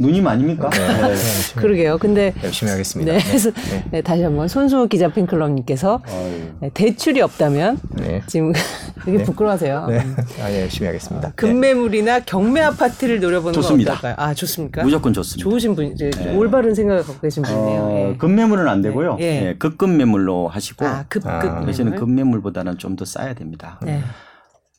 누님 0.00 0.26
아닙니까? 0.26 0.70
네. 0.70 0.78
네. 1.14 1.14
그러게요. 1.56 1.98
근데 1.98 2.32
열심히 2.42 2.72
하겠습니다. 2.72 3.12
네, 3.12 3.18
그래서 3.22 3.50
네, 3.90 4.00
다시 4.02 4.22
한번 4.22 4.48
손수 4.48 4.88
기자 4.88 5.08
팬클럽님께서 5.12 6.02
아유. 6.06 6.40
네, 6.60 6.70
대출이 6.72 7.20
없다면 7.20 7.78
네. 7.98 8.22
지금 8.26 8.52
되게 9.04 9.22
부끄러워하세요. 9.22 9.86
네. 9.88 10.00
아, 10.42 10.50
예, 10.50 10.62
열심히 10.62 10.86
하겠습니다. 10.86 11.32
금매물이나 11.36 12.20
경매 12.20 12.62
아파트를 12.62 13.20
노려보는 13.20 13.52
좋습니다. 13.52 13.92
건 13.92 13.98
어떨까요? 14.10 14.26
아 14.28 14.34
좋습니까? 14.34 14.82
무조건 14.84 15.12
좋습니다. 15.12 15.48
좋으신 15.48 15.74
분, 15.74 15.86
이제 15.92 16.10
올바른 16.34 16.74
생각을 16.74 17.02
갖고 17.02 17.20
계신 17.20 17.42
분이네요. 17.42 17.80
어, 17.82 18.10
예. 18.12 18.16
급매물은 18.16 18.68
안 18.68 18.80
되고요. 18.82 19.18
예. 19.20 19.24
예, 19.48 19.54
급금 19.58 19.96
매물로 19.98 20.48
하시고 20.48 20.86
아 20.86 21.04
급급 21.08 21.28
아, 21.30 21.64
대신에 21.66 21.90
매물? 21.90 21.98
급매물보다는 22.06 22.78
좀 22.78 22.90
더 22.96 23.04
싸야 23.04 23.34
됩니다. 23.34 23.78
네. 23.82 24.02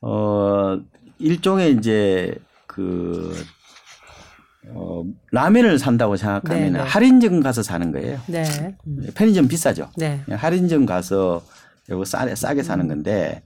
어, 0.01 0.77
일종의 1.19 1.73
이제 1.73 2.35
그 2.67 3.33
어, 4.73 5.03
라면을 5.31 5.79
산다고 5.79 6.15
생각하면 6.17 6.63
네, 6.63 6.69
네. 6.71 6.79
할인점 6.79 7.41
가서 7.41 7.63
사는 7.63 7.91
거예요. 7.91 8.19
네. 8.27 8.43
음, 8.87 9.07
편의점 9.15 9.47
비싸죠. 9.47 9.89
네. 9.97 10.21
할인점 10.29 10.85
가서 10.85 11.41
이거 11.89 12.05
싸게, 12.05 12.35
싸게 12.35 12.63
사는 12.63 12.87
건데 12.87 13.43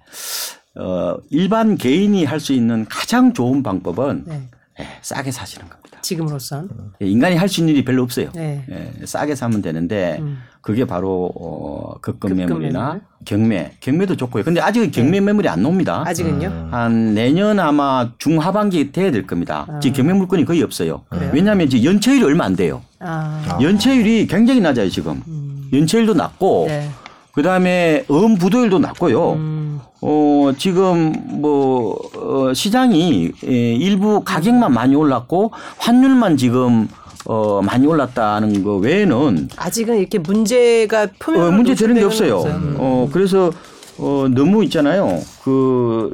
어, 0.76 1.18
일반 1.30 1.78
개인이 1.78 2.24
할 2.26 2.40
수 2.40 2.54
있는 2.54 2.86
가장 2.90 3.34
좋은 3.34 3.64
방법은 3.64 4.24
네. 4.28 4.42
예, 4.82 4.88
싸게 5.02 5.32
사시는 5.32 5.70
겁니다. 5.70 5.85
지금으로선. 6.06 6.70
예, 7.02 7.06
인간이 7.08 7.36
할 7.36 7.50
수 7.50 7.62
있는 7.62 7.74
일이 7.74 7.84
별로 7.86 8.04
없어요. 8.04 8.30
네. 8.34 8.64
예, 8.70 9.06
싸게 9.06 9.36
사면 9.36 9.62
되는데 9.62 10.18
음. 10.20 10.40
그게 10.62 10.86
바로 10.86 11.32
어, 11.36 11.96
급금 12.02 12.36
매물이나 12.36 12.84
매물. 12.88 13.02
경매, 13.26 13.72
경매도 13.80 14.16
좋고요. 14.18 14.44
근데 14.44 14.62
아직은 14.62 14.92
경매 14.92 15.20
매물이 15.20 15.48
안 15.50 15.62
나옵니다. 15.64 16.04
네. 16.04 16.10
아직은요? 16.12 16.70
한 16.72 17.14
내년 17.14 17.60
아마 17.60 18.12
중하반기에 18.18 18.92
돼야 18.92 19.12
될 19.12 19.26
겁니다. 19.28 19.66
아. 19.70 19.80
지금 19.80 19.98
경매 19.98 20.14
물건이 20.14 20.46
거의 20.46 20.62
없어요. 20.64 21.04
그래요? 21.10 21.32
왜냐하면 21.34 21.70
지금 21.70 21.86
연체율이 21.86 22.24
얼마 22.24 22.46
안 22.46 22.56
돼요. 22.56 22.82
아. 23.00 23.60
연체율이 23.62 24.28
굉장히 24.28 24.62
낮아요 24.62 24.90
지금. 24.90 25.22
음. 25.28 25.70
연체율도 25.74 26.14
낮고 26.14 26.66
네. 26.68 26.90
그 27.36 27.44
다음에 27.44 28.06
음 28.10 28.38
부도율도 28.38 28.80
낮고요. 28.80 29.34
음. 29.34 29.82
어, 30.02 30.52
지금 30.58 31.14
뭐, 31.42 31.98
어, 32.16 32.54
시장이 32.54 33.32
예, 33.46 33.74
일부 33.74 34.24
가격만 34.24 34.72
많이 34.72 34.96
올랐고 34.96 35.52
환율만 35.78 36.38
지금 36.38 36.88
어, 37.26 37.62
많이 37.62 37.88
올랐다는 37.88 38.64
거 38.64 38.76
외에는 38.76 39.50
아직은 39.58 39.98
이렇게 39.98 40.20
문제가 40.20 41.08
표면 41.20 41.42
어, 41.42 41.52
문제 41.52 41.76
되는 41.76 41.96
게 41.96 42.04
없어요. 42.04 42.44
음. 42.44 42.76
어, 42.78 43.10
그래서 43.12 43.52
어, 43.98 44.28
너무 44.30 44.64
있잖아요. 44.66 45.20
그, 45.44 46.14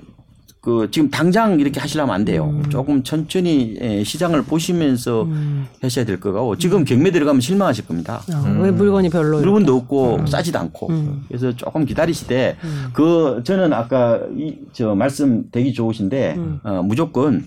그 0.61 0.89
지금 0.91 1.09
당장 1.09 1.59
이렇게 1.59 1.79
하시려면 1.79 2.13
안 2.13 2.23
돼요. 2.23 2.61
조금 2.69 3.01
천천히 3.01 3.75
예, 3.81 4.03
시장을 4.03 4.43
보시면서 4.43 5.23
음. 5.23 5.65
하셔야 5.81 6.05
될 6.05 6.19
거고 6.19 6.55
지금 6.55 6.85
경매 6.85 7.09
들어가면 7.09 7.41
실망하실 7.41 7.87
겁니다. 7.87 8.21
어, 8.31 8.59
왜 8.61 8.69
물건이 8.69 9.09
별로 9.09 9.39
물건도 9.39 9.75
없고 9.75 10.27
싸지도 10.27 10.59
않고 10.59 10.89
음. 10.91 11.23
그래서 11.27 11.51
조금 11.55 11.83
기다리시되 11.85 12.57
그 12.93 13.41
저는 13.43 13.73
아까 13.73 14.19
이 14.37 14.55
저 14.73 14.93
말씀 14.95 15.49
되게 15.51 15.71
좋으신데 15.73 16.37
어, 16.63 16.81
무조건 16.83 17.45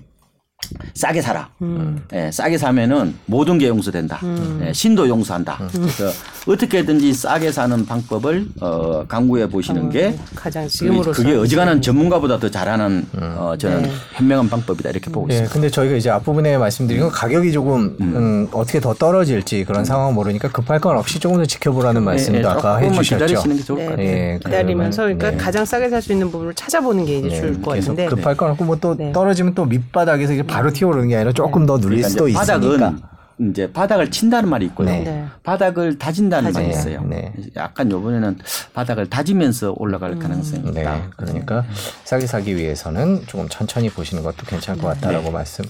싸게 0.95 1.21
사라. 1.23 1.49
음. 1.63 2.03
예, 2.13 2.31
싸게 2.31 2.59
사면은 2.59 3.15
모든 3.27 3.59
게 3.59 3.69
용서된다. 3.69 4.21
예, 4.63 4.73
신도 4.73 5.09
용서한다. 5.09 5.59
그래서 5.73 6.11
어떻게든지 6.47 7.13
싸게 7.15 7.51
사는 7.53 7.85
방법을 7.87 8.47
어, 8.61 9.05
강구해 9.09 9.49
보시는 9.49 9.91
게 9.91 10.15
가장 10.35 10.69
지금으로서 10.69 11.13
그게 11.23 11.35
어지간한 11.37 11.83
전문가보다 11.83 12.39
더 12.39 12.51
잘하는 12.51 13.07
어, 13.37 13.55
저는 13.59 13.83
네. 13.83 13.91
현명한 14.13 14.49
방법이다 14.51 14.91
이렇게 14.91 15.11
보고 15.11 15.27
예, 15.31 15.35
있습니다. 15.35 15.53
근데 15.53 15.71
저희가 15.71 15.97
이제 15.97 16.11
앞부분에 16.11 16.59
말씀드린 16.59 17.01
건 17.03 17.11
가격이 17.11 17.51
조금 17.53 17.97
음, 18.01 18.49
어떻게 18.53 18.81
더 18.81 18.95
떨어질지 18.95 19.65
그런 19.65 19.85
상황 19.85 20.15
모르니까 20.15 20.49
급할 20.49 20.79
건 20.81 20.97
없이 20.99 21.19
조금 21.19 21.39
더 21.39 21.45
지켜보라는 21.47 22.03
말씀도 22.03 22.39
예, 22.41 22.45
아까 22.45 22.75
조금만 22.81 22.99
해주셨죠. 22.99 23.25
기다리시는 23.27 23.57
게 23.57 23.63
좋을 23.63 23.79
것 23.79 23.85
네, 23.85 23.91
같아요. 23.91 24.07
예, 24.07 24.39
기다리면서 24.45 25.03
그러니까 25.03 25.31
네. 25.33 25.37
가장 25.37 25.65
싸게 25.65 25.89
살 25.89 26.05
수 26.05 26.13
있는 26.13 26.31
부분을 26.31 26.53
찾아보는 26.53 27.07
게 27.07 27.19
이제 27.21 27.29
네, 27.29 27.41
좋을 27.41 27.63
것 27.63 27.71
같은데 27.77 28.05
급할 28.07 28.37
건 28.37 28.51
없고 28.51 28.65
뭐또 28.67 28.95
네. 28.95 29.11
떨어지면 29.13 29.55
또 29.55 29.65
밑바닥에서 29.65 30.35
이제 30.35 30.43
바로 30.55 30.71
튀어오르는 30.71 31.09
게 31.09 31.17
아니라 31.17 31.33
조금 31.33 31.67
더 31.67 31.79
누릴 31.79 31.99
그러니까 31.99 32.09
수도 32.09 32.29
있으니까. 32.29 32.41
바닥은 32.47 33.14
이제 33.41 33.73
바닥을 33.73 34.11
친다는 34.13 34.49
말이 34.49 34.67
있고요. 34.67 34.89
네. 34.89 35.01
네. 35.03 35.25
바닥을 35.43 35.99
다진다는 35.99 36.53
말이 36.53 36.67
다지네. 36.69 36.73
있어요. 36.93 37.07
네. 37.09 37.33
약간 37.57 37.91
요번에는 37.91 38.39
바닥을 38.75 39.11
다지면서 39.11 39.75
올라갈 39.77 40.19
가능성이 40.19 40.71
네, 40.73 40.83
있다. 40.83 41.11
그러니까 41.17 41.65
사기 42.05 42.27
사기 42.29 42.57
위해서는 42.57 43.23
조금 43.27 43.49
천천히 43.49 43.91
보시는 43.91 44.23
것도 44.23 44.47
괜찮을 44.47 44.81
것 44.81 44.87
같다라고 44.89 45.33
말씀을 45.33 45.69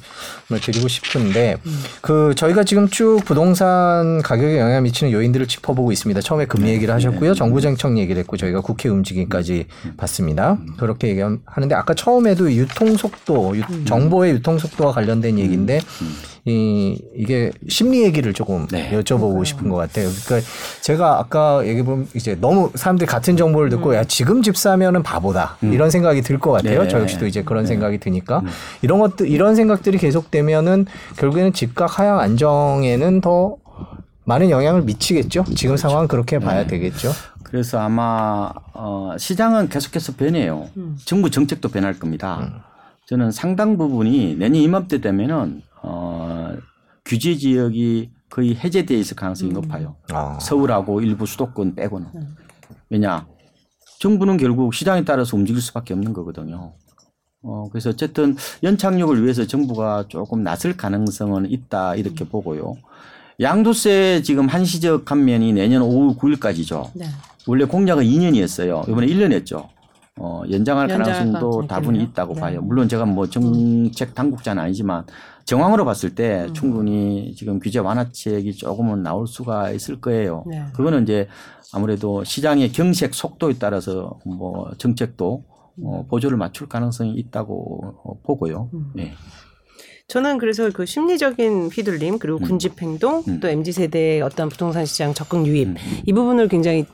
드리고 0.63 0.89
싶은데 0.89 1.57
그 2.03 2.35
저희가 2.37 2.65
지금 2.65 2.89
쭉 2.89 3.21
부동산 3.25 4.21
가격에 4.23 4.59
영향을 4.61 4.83
미치는 4.83 5.11
요인들을 5.13 5.47
짚어보고 5.49 5.91
있습니다. 5.91 6.21
처음에 6.21 6.45
금리 6.45 6.69
얘기를 6.71 6.93
하셨고요, 6.93 7.35
정부 7.35 7.61
정책 7.63 7.97
얘기를 7.97 8.21
했고 8.21 8.37
저희가 8.37 8.61
국회 8.61 8.89
움직임까지 8.91 9.67
봤습니다. 9.97 10.59
그렇게 10.79 11.09
얘기하는데 11.09 11.75
아까 11.75 11.95
처음에도 11.95 12.53
유통 12.53 12.97
속도, 12.97 13.57
유- 13.57 13.85
정보의 13.85 14.33
유통 14.33 14.59
속도와 14.59 14.93
관련된 14.93 15.39
얘기인데 15.39 15.81
이 16.47 17.01
이게 17.17 17.51
심리 17.69 18.03
얘기를 18.03 18.35
조금 18.35 18.67
네. 18.67 18.91
여쭤보고 18.93 19.43
싶은 19.47 19.71
것 19.71 19.77
같아요. 19.77 20.09
그러니까 20.27 20.47
제가 20.83 21.19
아까 21.19 21.67
얘기 21.67 21.83
보면 21.83 22.07
이제 22.15 22.37
너무 22.39 22.71
사람들이 22.75 23.07
같은 23.07 23.37
정보를 23.39 23.71
듣고 23.71 23.95
야 23.95 24.05
지금 24.05 24.43
집 24.43 24.57
사면은 24.57 25.03
바보다 25.03 25.57
이런 25.63 25.89
생각이 25.91 26.21
들 26.21 26.39
것 26.39 26.53
같아요. 26.53 26.83
네. 26.83 26.89
저 26.89 27.01
역시도 27.01 27.27
이제 27.27 27.43
그런 27.43 27.65
생각이 27.65 27.99
드니까 27.99 28.43
이런 28.83 28.99
것들 28.99 29.29
이런 29.29 29.55
생각들이 29.55 29.97
계속되면은 29.97 30.85
결국에는 31.17 31.53
집값 31.55 31.99
하향 31.99 32.21
안정에는 32.21 33.23
더 33.23 33.57
많은 34.25 34.51
영향을 34.51 34.83
미치겠죠. 34.83 35.45
지금 35.55 35.77
상황 35.79 36.09
그렇게 36.09 36.39
봐야 36.39 36.67
되겠죠. 36.67 37.11
그래서 37.43 37.79
아마 37.79 38.51
어, 38.75 39.15
시장은 39.19 39.69
계속해서 39.71 40.13
변해요. 40.17 40.69
정부 41.07 41.31
정책도 41.31 41.69
변할 41.71 41.99
겁니다. 41.99 42.65
저는 43.07 43.31
상당 43.33 43.79
부분이 43.79 44.37
내년 44.39 44.57
이맘때 44.57 45.01
되면은 45.01 45.63
어, 45.85 46.57
규제 47.05 47.37
지역이 47.37 48.11
거의 48.31 48.55
해제돼 48.57 48.95
있을 48.99 49.17
가능성이 49.17 49.53
높아요. 49.53 49.97
아. 50.11 50.39
서울하고 50.41 51.03
일부 51.03 51.27
수도권 51.27 51.75
빼고는. 51.75 52.09
왜냐? 52.89 53.27
정부는 54.01 54.39
결국 54.39 54.75
시장에 54.75 55.05
따라서 55.05 55.37
움직일 55.37 55.61
수밖에 55.61 55.93
없는 55.95 56.13
거거든요. 56.15 56.73
어, 57.43 57.69
그래서 57.71 57.91
어쨌든 57.91 58.37
연착륙을 58.63 59.23
위해서 59.23 59.47
정부가 59.47 60.07
조금 60.09 60.43
나설 60.43 60.77
가능성은 60.77 61.51
있다 61.51 61.95
이렇게 61.97 62.27
보고요. 62.27 62.77
양도세 63.41 64.23
지금 64.23 64.47
한시적 64.47 65.05
감면이 65.05 65.53
내년 65.53 65.83
5월 65.83 66.17
9일까지죠. 66.17 66.91
네. 66.95 67.05
원래 67.47 67.67
공약은 67.67 68.05
2년이었어요. 68.05 68.89
이번에 68.89 69.07
1년 69.07 69.33
했죠. 69.33 69.69
어, 70.21 70.43
연장할 70.49 70.89
연장할 70.89 71.15
가능성도 71.15 71.67
다분히 71.67 71.99
있겠네요. 71.99 72.11
있다고 72.11 72.35
네. 72.35 72.41
봐요. 72.41 72.63
물론 72.63 72.89
제가 72.89 73.05
뭐 73.05 73.29
정책 73.29 74.15
당국자는 74.15 74.63
아니지만 74.63 75.05
정황으로 75.45 75.85
봤을 75.85 76.15
때 76.15 76.47
음. 76.49 76.55
충분히 76.55 77.35
지금 77.37 77.59
규제 77.59 77.81
완화책이 77.81 78.55
조금은 78.55 79.03
나올 79.03 79.27
수가 79.27 79.71
있을 79.71 80.01
거예요. 80.01 80.45
네. 80.47 80.65
그거는 80.75 81.03
이제 81.03 81.27
아무래도 81.73 82.23
시장의 82.23 82.71
경색 82.71 83.13
속도에 83.13 83.55
따라서 83.59 84.19
뭐 84.25 84.71
정책도 84.79 85.45
어, 85.83 86.07
보조를 86.09 86.37
맞출 86.37 86.69
가능성이 86.69 87.15
있다고 87.15 87.95
어, 88.05 88.21
보고요. 88.23 88.71
음. 88.73 88.93
네. 88.95 89.13
저는 90.07 90.39
그래서 90.39 90.71
그 90.71 90.87
심리적인 90.87 91.71
휘둘림 91.73 92.19
그리고 92.19 92.39
군집 92.39 92.81
행동 92.83 93.25
음. 93.27 93.41
또 93.41 93.49
mz 93.49 93.73
세대의 93.73 94.21
어떤 94.23 94.51
부동산 94.51 94.85
시장 94.85 95.15
적극 95.15 95.47
유입 95.47 95.77
이 96.07 96.13
부분을 96.13 96.49
굉장히 96.49 96.85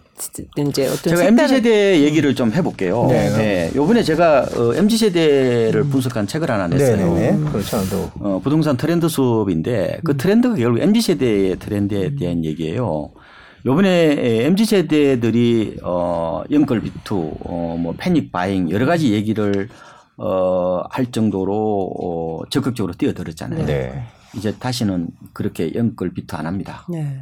이제 0.69 0.87
어떤 0.87 0.97
제가 0.97 1.17
색다른- 1.17 1.39
MZ 1.39 1.49
세대 1.55 2.01
얘기를 2.03 2.35
좀 2.35 2.53
해볼게요. 2.53 3.07
네. 3.09 3.31
네. 3.37 3.71
요번에 3.75 4.03
제가 4.03 4.41
어, 4.57 4.75
MZ 4.75 4.97
세대를 4.99 5.85
분석한 5.85 6.27
책을 6.27 6.51
하나 6.51 6.67
냈어요. 6.69 7.15
네네네. 7.15 7.51
그렇죠. 7.51 7.79
또 7.91 8.11
어, 8.21 8.41
부동산 8.43 8.77
트렌드 8.77 9.09
수업인데 9.09 10.01
그 10.05 10.17
트렌드가 10.17 10.55
결국 10.57 10.81
MZ 10.81 11.01
세대의 11.01 11.59
트렌드에 11.59 12.15
대한 12.17 12.45
얘기예요. 12.45 13.11
요번에 13.67 14.45
MZ 14.47 14.65
세대들이 14.65 15.79
어 15.83 16.43
연끌 16.51 16.81
비투, 16.81 17.33
어 17.45 17.77
뭐 17.79 17.95
패닉 17.99 18.33
바잉 18.33 18.71
여러 18.71 18.87
가지 18.87 19.13
얘기를 19.13 19.69
어 20.17 20.83
할 20.91 21.07
정도로 21.13 21.93
어 21.99 22.41
적극적으로 22.51 22.93
뛰어들었잖아요. 22.95 23.67
네. 23.67 24.03
이제 24.37 24.55
다시는 24.59 25.09
그렇게 25.33 25.73
연끌 25.75 26.13
비투 26.15 26.37
안 26.37 26.47
합니다. 26.47 26.87
네. 26.89 27.21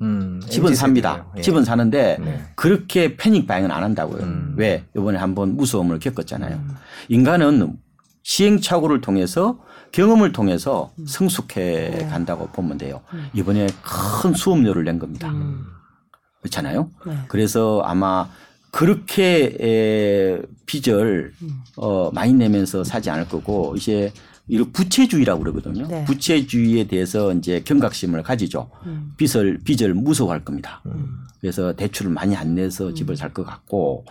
음, 0.00 0.40
집은 0.48 0.74
삽니다. 0.74 1.26
예. 1.36 1.42
집은 1.42 1.64
사는데 1.64 2.16
네. 2.20 2.42
그렇게 2.56 3.16
패닉 3.16 3.46
바잉은 3.46 3.70
안 3.70 3.82
한다고요. 3.82 4.22
음. 4.22 4.54
왜? 4.56 4.84
이번에 4.96 5.18
한번 5.18 5.56
무서움을 5.56 5.98
겪었잖아요. 5.98 6.60
인간은 7.08 7.76
시행착오를 8.22 9.00
통해서 9.00 9.58
경험을 9.92 10.32
통해서 10.32 10.92
음. 10.98 11.06
성숙해 11.06 11.90
네. 11.90 12.06
간다고 12.08 12.48
보면 12.48 12.78
돼요. 12.78 13.00
이번에 13.34 13.66
큰 13.82 14.34
수업료를 14.34 14.84
낸 14.84 14.98
겁니다. 14.98 15.28
음. 15.28 15.64
그렇잖아요. 16.40 16.90
네. 17.06 17.18
그래서 17.28 17.82
아마 17.84 18.28
그렇게 18.70 19.56
에, 19.60 20.40
빚을 20.66 21.32
음. 21.42 21.60
어, 21.76 22.10
많이 22.12 22.32
내면서 22.32 22.84
사지 22.84 23.10
않을 23.10 23.28
거고 23.28 23.74
이제 23.76 24.12
이런 24.50 24.72
부채주의라고 24.72 25.40
그러거든요. 25.42 25.86
네. 25.86 26.04
부채주의에 26.04 26.84
대해서 26.84 27.32
이제 27.32 27.62
경각심을 27.64 28.22
가지죠. 28.22 28.68
음. 28.86 29.12
빚을 29.16 29.60
빚을 29.64 29.94
무서워할 29.94 30.44
겁니다. 30.44 30.82
그래서 31.40 31.72
대출을 31.72 32.10
많이 32.10 32.36
안 32.36 32.54
내서 32.54 32.92
집을 32.92 33.16
살 33.16 33.32
것 33.32 33.46
같고 33.46 34.04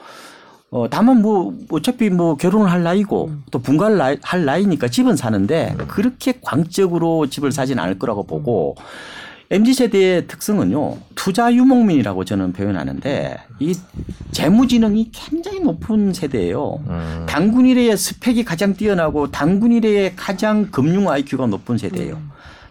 어 0.71 0.87
다만 0.89 1.21
뭐 1.21 1.53
어차피 1.71 2.09
뭐 2.09 2.35
결혼을 2.37 2.71
할 2.71 2.83
나이고 2.83 3.31
또 3.51 3.59
분가를 3.59 3.97
나이, 3.97 4.17
할 4.21 4.45
나이니까 4.45 4.87
집은 4.87 5.15
사는데 5.15 5.75
그렇게 5.87 6.39
광적으로 6.41 7.27
집을 7.27 7.51
사지는 7.51 7.83
않을 7.83 7.99
거라고 7.99 8.23
보고 8.23 8.75
MZ 9.51 9.73
세대의 9.73 10.27
특성은요 10.27 10.97
투자 11.15 11.51
유목민이라고 11.51 12.23
저는 12.23 12.53
표현하는데 12.53 13.37
이 13.59 13.75
재무지능이 14.31 15.09
굉장히 15.11 15.59
높은 15.59 16.13
세대예요. 16.13 16.83
음. 16.87 17.25
당군 17.27 17.65
이래의 17.65 17.97
스펙이 17.97 18.43
가장 18.45 18.75
뛰어나고 18.75 19.31
당군 19.31 19.71
이래의 19.71 20.13
가장 20.15 20.69
금융 20.69 21.09
IQ가 21.09 21.47
높은 21.47 21.79
세대예요. 21.79 22.21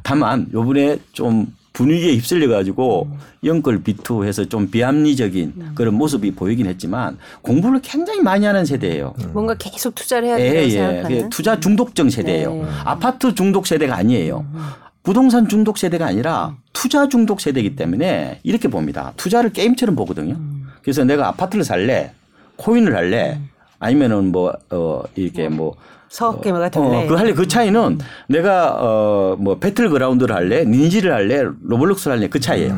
다만 0.04 0.46
요번에 0.52 0.98
좀 1.12 1.52
분위기에 1.72 2.14
휩쓸려 2.14 2.48
가지고 2.48 3.08
연끌 3.44 3.82
비투해서 3.82 4.46
좀 4.46 4.70
비합리적인 4.70 5.74
그런 5.74 5.94
모습이 5.94 6.32
보이긴 6.32 6.66
했지만 6.66 7.18
공부를 7.42 7.80
굉장히 7.82 8.20
많이 8.20 8.46
하는 8.46 8.64
세대예요. 8.64 9.14
뭔가 9.32 9.54
계속 9.54 9.94
투자를 9.94 10.28
해야 10.28 10.40
예, 10.40 10.44
된다고 10.44 10.64
예. 10.64 10.70
생각하는 10.70 11.08
그게 11.08 11.28
투자 11.28 11.60
중독증 11.60 12.10
세대예요. 12.10 12.54
네. 12.54 12.64
아파트 12.84 13.34
중독 13.34 13.66
세대가 13.66 13.96
아니에요. 13.96 14.44
부동산 15.02 15.48
중독 15.48 15.78
세대가 15.78 16.06
아니라 16.06 16.56
투자 16.72 17.08
중독 17.08 17.40
세대이기 17.40 17.76
때문에 17.76 18.40
이렇게 18.42 18.68
봅니다. 18.68 19.12
투자를 19.16 19.52
게임처럼 19.52 19.94
보거든요. 19.96 20.36
그래서 20.82 21.04
내가 21.04 21.28
아파트를 21.28 21.64
살래, 21.64 22.12
코인을 22.56 22.94
할래, 22.94 23.40
아니면은 23.78 24.32
뭐, 24.32 24.52
어, 24.70 25.02
이렇게 25.14 25.48
뭐, 25.48 25.76
서학 26.08 26.40
개미 26.40 26.60
같은 26.62 26.82
어, 26.82 27.06
그 27.06 27.14
할래? 27.14 27.32
그 27.34 27.46
차이는 27.46 27.98
내가 28.28 28.72
어뭐 28.72 29.58
배틀그라운드를 29.58 30.34
할래, 30.34 30.64
리니지를 30.64 31.12
할래, 31.12 31.44
로블록스를 31.62 32.16
할래? 32.16 32.28
그 32.28 32.40
차이예요. 32.40 32.76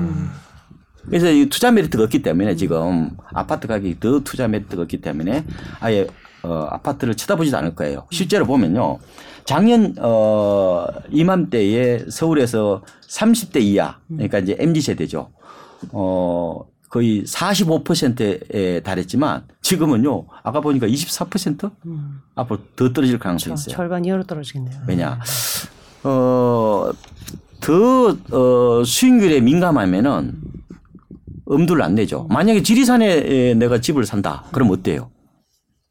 그래서 1.06 1.30
이 1.30 1.46
투자 1.48 1.70
메리트가 1.70 2.04
없기 2.04 2.22
때문에 2.22 2.56
지금 2.56 3.10
아파트 3.32 3.68
가격이 3.68 4.00
더 4.00 4.20
투자 4.20 4.48
메리트가 4.48 4.82
없기 4.82 5.00
때문에 5.00 5.44
아예 5.80 6.06
어 6.42 6.66
아파트를 6.70 7.14
쳐다보지도 7.14 7.56
않을 7.58 7.74
거예요. 7.74 8.06
실제로 8.10 8.44
보면요. 8.46 8.98
작년 9.50 9.96
어 9.98 10.86
이맘때에 11.10 12.04
서울에서 12.08 12.84
30대 13.08 13.60
이하 13.60 13.98
그러니까 14.06 14.38
이제 14.38 14.54
MZ 14.56 14.80
세대죠. 14.80 15.28
어 15.90 16.60
거의 16.88 17.24
45%에 17.24 18.78
달했지만 18.80 19.48
지금은요. 19.60 20.26
아까 20.44 20.60
보니까 20.60 20.86
24% 20.86 21.68
앞으로 22.36 22.60
더 22.76 22.92
떨어질 22.92 23.18
가능성이 23.18 23.54
있어요. 23.54 23.74
절반 23.74 24.04
이하로 24.04 24.22
떨어지겠네요. 24.22 24.82
왜냐? 24.86 25.18
어, 26.04 26.90
더, 27.60 28.16
어, 28.30 28.84
수익률에 28.84 29.40
민감하면은 29.40 30.40
엄두를 31.46 31.82
안 31.82 31.96
내죠. 31.96 32.28
만약에 32.30 32.62
지리산에 32.62 33.54
내가 33.54 33.80
집을 33.80 34.06
산다. 34.06 34.44
그럼 34.52 34.70
어때요? 34.70 35.10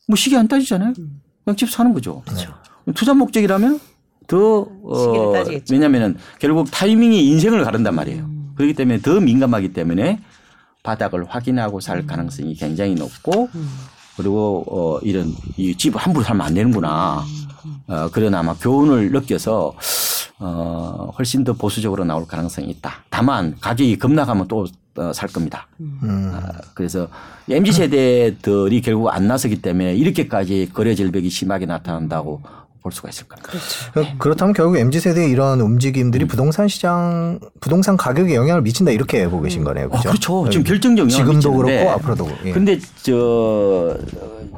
뭐 0.08 0.16
시기 0.16 0.38
안 0.38 0.48
따지잖아요. 0.48 0.94
그냥 1.44 1.58
집 1.58 1.70
사는 1.70 1.94
거죠. 1.94 2.24
투자 2.94 3.14
목적이라면 3.14 3.80
더, 4.28 4.68
어. 4.84 5.34
왜냐면은 5.72 6.18
결국 6.40 6.70
타이밍이 6.72 7.28
인생을 7.30 7.64
가른단 7.64 7.96
말이에요. 7.96 8.30
그렇기 8.56 8.74
때문에 8.74 9.00
더 9.00 9.20
민감하기 9.20 9.74
때문에 9.74 10.20
바닥을 10.84 11.26
확인하고 11.26 11.80
살 11.80 12.06
가능성이 12.06 12.54
굉장히 12.56 12.94
높고 12.96 13.50
그리고 14.18 14.66
어 14.68 15.00
이런 15.02 15.34
이 15.58 15.76
집을 15.76 16.00
함부로 16.00 16.24
살면 16.26 16.46
안 16.46 16.54
되는구나. 16.54 17.24
어 17.88 18.10
그런 18.12 18.36
아마 18.36 18.54
교훈을 18.54 19.12
느껴서 19.12 19.74
어 20.40 21.12
훨씬 21.18 21.44
더 21.44 21.54
보수적으로 21.54 22.04
나올 22.06 22.28
가능성이 22.28 22.70
있다. 22.70 23.04
다만 23.10 23.56
가격이 23.60 23.98
급락하면 23.98 24.48
또 24.48 24.66
살 25.14 25.30
겁니다. 25.30 25.68
음. 25.80 26.32
아, 26.34 26.52
그래서 26.74 27.08
MZ 27.50 27.72
세대들이 27.72 28.82
결국 28.82 29.10
안 29.10 29.28
나서기 29.28 29.62
때문에 29.62 29.96
이렇게까지 29.96 30.72
거래 30.74 30.94
절벽이 30.96 31.30
심하게 31.30 31.66
나타난다고 31.66 32.42
볼 32.82 32.92
수가 32.92 33.10
있을 33.10 33.28
겁니다. 33.28 33.52
그렇죠. 33.92 34.18
그렇다면 34.18 34.54
결국 34.54 34.78
mz 34.78 35.00
세대의 35.02 35.30
이런 35.32 35.60
움직임들이 35.60 36.26
부동산 36.26 36.68
시장 36.68 37.40
부동산 37.60 37.98
가격에 37.98 38.36
영향을 38.36 38.62
미친다 38.62 38.92
이렇게 38.92 39.26
보고 39.28 39.44
계신 39.44 39.64
거네요. 39.64 39.88
어, 39.88 40.00
그렇죠? 40.00 40.42
그렇죠. 40.42 40.50
지금 40.50 40.64
결정적 40.64 41.12
영향을 41.12 41.34
지금도 41.42 41.52
미치는데. 41.52 41.78
그렇고 41.84 41.92
앞으로도 41.92 42.26
그렇고. 42.26 42.48
예. 42.48 42.52
근데 42.54 42.80
저 43.04 43.98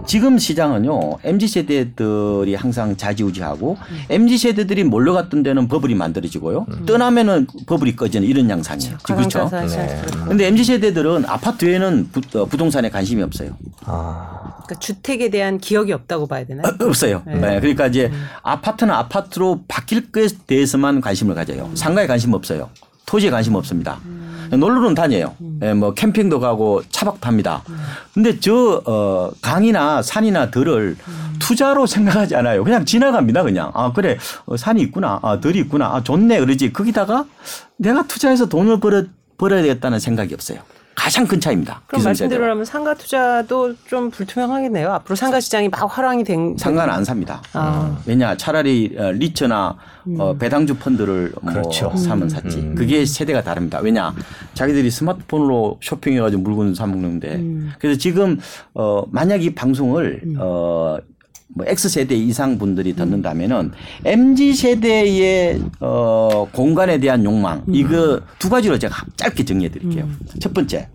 지금 0.05 0.37
시장은요 0.37 1.17
mz 1.23 1.47
세대들이 1.47 2.55
항상 2.55 2.95
좌지우지하고 2.95 3.77
mz 4.09 4.37
세대들이 4.37 4.83
몰려갔던 4.83 5.41
데는 5.43 5.67
버블이 5.67 5.95
만들어지고요 5.95 6.65
떠나면은 6.85 7.47
버블이 7.65 7.95
꺼지는 7.95 8.27
이런 8.27 8.49
양상이에요. 8.49 8.97
그렇죠. 9.03 9.49
네. 9.51 10.01
근데 10.27 10.45
mz 10.47 10.63
세대들은 10.63 11.25
아파트에는 11.25 12.09
부, 12.11 12.39
어, 12.39 12.45
부동산에 12.45 12.89
관심이 12.89 13.21
없어요. 13.23 13.51
아, 13.85 14.57
그러니까 14.63 14.79
주택에 14.79 15.29
대한 15.29 15.57
기억이 15.57 15.91
없다고 15.91 16.27
봐야 16.27 16.45
되나요? 16.45 16.67
어, 16.67 16.85
없어요. 16.85 17.23
네. 17.25 17.35
네, 17.35 17.59
그러니까 17.59 17.87
이제 17.87 18.10
아파트는 18.43 18.93
아파트로 18.93 19.63
바뀔 19.67 20.11
것에 20.11 20.35
대해서만 20.47 21.01
관심을 21.01 21.35
가져요. 21.35 21.69
상가에 21.75 22.07
관심 22.07 22.33
없어요. 22.33 22.69
토지에 23.05 23.29
관심 23.29 23.55
없습니다. 23.55 23.99
놀러는 24.51 24.95
다녀요. 24.95 25.35
예, 25.61 25.73
뭐 25.73 25.93
캠핑도 25.93 26.39
가고 26.39 26.81
차박 26.89 27.19
탑니다. 27.21 27.63
근데 28.13 28.39
저 28.39 28.81
어, 28.85 29.31
강이나 29.41 30.01
산이나 30.01 30.49
들을 30.51 30.95
투자로 31.39 31.87
생각하지 31.87 32.35
않아요. 32.35 32.63
그냥 32.63 32.85
지나갑니다. 32.85 33.43
그냥 33.43 33.71
아 33.73 33.91
그래 33.93 34.17
어, 34.45 34.55
산이 34.57 34.81
있구나, 34.83 35.19
아 35.23 35.39
들이 35.39 35.59
있구나, 35.59 35.87
아 35.93 36.03
좋네 36.03 36.39
그러지. 36.39 36.71
거기다가 36.73 37.25
내가 37.77 38.03
투자해서 38.07 38.47
돈을 38.47 38.79
벌어 38.79 39.03
벌어야 39.37 39.61
되겠다는 39.61 39.99
생각이 39.99 40.33
없어요. 40.33 40.59
가장 41.01 41.25
큰 41.25 41.39
차이입니다. 41.39 41.81
그럼. 41.87 42.03
말씀대로라면 42.03 42.63
상가 42.63 42.93
투자도 42.93 43.73
좀 43.87 44.11
불투명하겠네요. 44.11 44.91
앞으로 44.93 45.15
상가 45.15 45.39
시장이 45.39 45.67
막 45.67 45.97
화랑이 45.97 46.23
된 46.23 46.55
상가는 46.59 46.93
안 46.93 47.03
삽니다. 47.03 47.41
아. 47.53 47.97
왜냐 48.05 48.37
차라리 48.37 48.95
어, 48.95 49.11
리츠나 49.11 49.75
어, 50.19 50.35
배당주 50.37 50.75
펀드를 50.75 51.33
뭐 51.41 51.53
그렇죠. 51.53 51.91
사면 51.97 52.29
샀지. 52.29 52.73
그게 52.77 53.03
세대가 53.03 53.41
다릅니다. 53.41 53.79
왜냐 53.79 54.13
자기들이 54.53 54.91
스마트폰으로 54.91 55.79
쇼핑해가지고 55.81 56.43
물건 56.43 56.75
사 56.75 56.85
먹는데 56.85 57.43
그래서 57.79 57.97
지금 57.99 58.37
어, 58.75 59.03
만약 59.09 59.43
이 59.43 59.55
방송을 59.55 60.21
어, 60.37 60.99
뭐 61.53 61.65
X 61.67 61.89
세대 61.89 62.15
이상 62.15 62.57
분들이 62.57 62.93
듣는다면은 62.93 63.71
MZ 64.05 64.53
세대의 64.53 65.61
어, 65.79 66.47
공간에 66.51 66.97
대한 66.99 67.23
욕망 67.25 67.63
이거 67.67 68.21
두 68.39 68.49
가지로 68.49 68.77
제가 68.79 69.05
짧게 69.17 69.43
정리해 69.43 69.69
드릴게요. 69.69 70.07
첫 70.39 70.53
번째 70.53 70.87